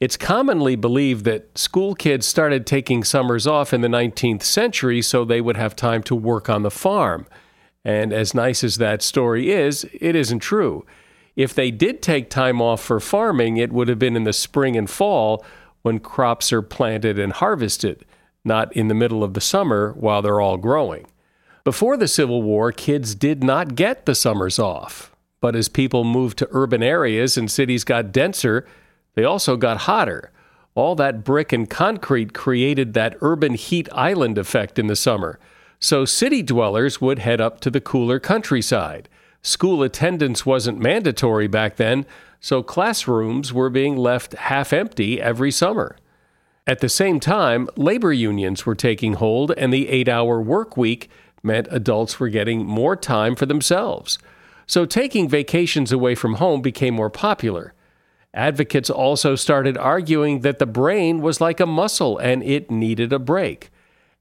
It's 0.00 0.16
commonly 0.16 0.76
believed 0.76 1.24
that 1.24 1.58
school 1.58 1.94
kids 1.94 2.24
started 2.24 2.66
taking 2.66 3.02
summers 3.02 3.46
off 3.46 3.72
in 3.72 3.80
the 3.80 3.88
19th 3.88 4.42
century 4.42 5.02
so 5.02 5.24
they 5.24 5.40
would 5.40 5.56
have 5.56 5.74
time 5.74 6.02
to 6.04 6.14
work 6.14 6.48
on 6.48 6.62
the 6.62 6.70
farm. 6.70 7.26
And 7.84 8.12
as 8.12 8.32
nice 8.32 8.62
as 8.62 8.76
that 8.76 9.02
story 9.02 9.50
is, 9.50 9.88
it 9.92 10.14
isn't 10.14 10.40
true. 10.40 10.86
If 11.34 11.54
they 11.54 11.70
did 11.70 12.00
take 12.02 12.30
time 12.30 12.60
off 12.60 12.82
for 12.82 13.00
farming, 13.00 13.56
it 13.56 13.72
would 13.72 13.88
have 13.88 13.98
been 13.98 14.16
in 14.16 14.24
the 14.24 14.32
spring 14.32 14.76
and 14.76 14.88
fall 14.88 15.44
when 15.82 15.98
crops 15.98 16.52
are 16.52 16.62
planted 16.62 17.18
and 17.18 17.32
harvested, 17.32 18.04
not 18.44 18.72
in 18.74 18.88
the 18.88 18.94
middle 18.94 19.24
of 19.24 19.34
the 19.34 19.40
summer 19.40 19.92
while 19.92 20.22
they're 20.22 20.40
all 20.40 20.56
growing. 20.56 21.06
Before 21.64 21.96
the 21.96 22.08
Civil 22.08 22.42
War, 22.42 22.72
kids 22.72 23.14
did 23.14 23.42
not 23.42 23.74
get 23.74 24.06
the 24.06 24.14
summers 24.14 24.58
off. 24.58 25.14
But 25.40 25.54
as 25.54 25.68
people 25.68 26.04
moved 26.04 26.38
to 26.38 26.48
urban 26.50 26.82
areas 26.82 27.36
and 27.36 27.50
cities 27.50 27.84
got 27.84 28.12
denser, 28.12 28.66
they 29.14 29.24
also 29.24 29.56
got 29.56 29.82
hotter. 29.82 30.30
All 30.74 30.94
that 30.96 31.24
brick 31.24 31.52
and 31.52 31.68
concrete 31.68 32.32
created 32.32 32.94
that 32.94 33.16
urban 33.20 33.54
heat 33.54 33.88
island 33.92 34.38
effect 34.38 34.78
in 34.78 34.86
the 34.86 34.96
summer. 34.96 35.38
So 35.80 36.04
city 36.04 36.42
dwellers 36.42 37.00
would 37.00 37.20
head 37.20 37.40
up 37.40 37.60
to 37.60 37.70
the 37.70 37.80
cooler 37.80 38.18
countryside. 38.18 39.08
School 39.42 39.82
attendance 39.82 40.44
wasn't 40.44 40.80
mandatory 40.80 41.46
back 41.46 41.76
then, 41.76 42.04
so 42.40 42.62
classrooms 42.62 43.52
were 43.52 43.70
being 43.70 43.96
left 43.96 44.34
half 44.34 44.72
empty 44.72 45.20
every 45.20 45.50
summer. 45.50 45.96
At 46.66 46.80
the 46.80 46.88
same 46.88 47.18
time, 47.18 47.68
labor 47.76 48.12
unions 48.12 48.66
were 48.66 48.74
taking 48.74 49.14
hold, 49.14 49.52
and 49.52 49.72
the 49.72 49.88
eight 49.88 50.08
hour 50.08 50.40
work 50.40 50.76
week 50.76 51.08
meant 51.42 51.68
adults 51.70 52.20
were 52.20 52.28
getting 52.28 52.66
more 52.66 52.94
time 52.94 53.34
for 53.34 53.46
themselves. 53.46 54.18
So 54.68 54.84
taking 54.84 55.28
vacations 55.28 55.90
away 55.90 56.14
from 56.14 56.34
home 56.34 56.60
became 56.60 56.94
more 56.94 57.10
popular. 57.10 57.74
Advocates 58.34 58.90
also 58.90 59.34
started 59.34 59.78
arguing 59.78 60.40
that 60.40 60.58
the 60.58 60.66
brain 60.66 61.22
was 61.22 61.40
like 61.40 61.58
a 61.58 61.66
muscle 61.66 62.18
and 62.18 62.42
it 62.42 62.70
needed 62.70 63.12
a 63.12 63.18
break. 63.18 63.70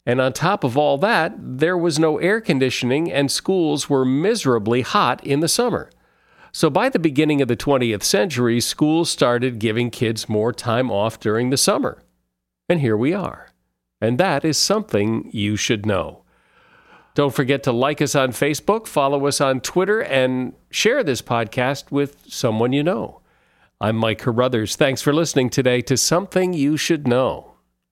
And 0.05 0.21
on 0.21 0.31
top 0.31 0.63
of 0.63 0.77
all 0.77 0.97
that, 0.99 1.35
there 1.37 1.77
was 1.77 1.99
no 1.99 2.17
air 2.17 2.39
conditioning 2.39 3.11
and 3.11 3.29
schools 3.29 3.89
were 3.89 4.05
miserably 4.05 4.81
hot 4.81 5.21
in 5.23 5.41
the 5.41 5.49
summer. 5.49 5.91
So 6.53 6.69
by 6.69 6.87
the 6.87 6.97
beginning 6.97 7.41
of 7.41 7.49
the 7.49 7.57
20th 7.57 8.03
century, 8.03 8.61
schools 8.61 9.09
started 9.09 9.59
giving 9.59 9.91
kids 9.91 10.29
more 10.29 10.53
time 10.53 10.89
off 10.89 11.19
during 11.19 11.49
the 11.49 11.57
summer. 11.57 12.01
And 12.69 12.79
here 12.79 12.95
we 12.95 13.13
are. 13.13 13.49
And 13.99 14.17
that 14.17 14.45
is 14.45 14.57
something 14.57 15.29
you 15.33 15.57
should 15.57 15.85
know. 15.85 16.23
Don't 17.17 17.33
forget 17.33 17.63
to 17.63 17.71
like 17.71 17.99
us 17.99 18.13
on 18.13 18.29
Facebook, 18.29 18.85
follow 18.85 19.25
us 19.25 19.41
on 19.41 19.59
Twitter, 19.59 20.01
and 20.01 20.53
share 20.69 21.03
this 21.03 21.19
podcast 21.19 21.89
with 21.89 22.23
someone 22.27 22.73
you 22.73 22.83
know. 22.83 23.21
I'm 23.81 23.95
Mike 23.95 24.19
Carruthers. 24.19 24.75
Thanks 24.75 25.01
for 25.01 25.11
listening 25.11 25.49
today 25.49 25.81
to 25.81 25.97
Something 25.97 26.53
You 26.53 26.77
Should 26.77 27.07
Know. 27.07 27.56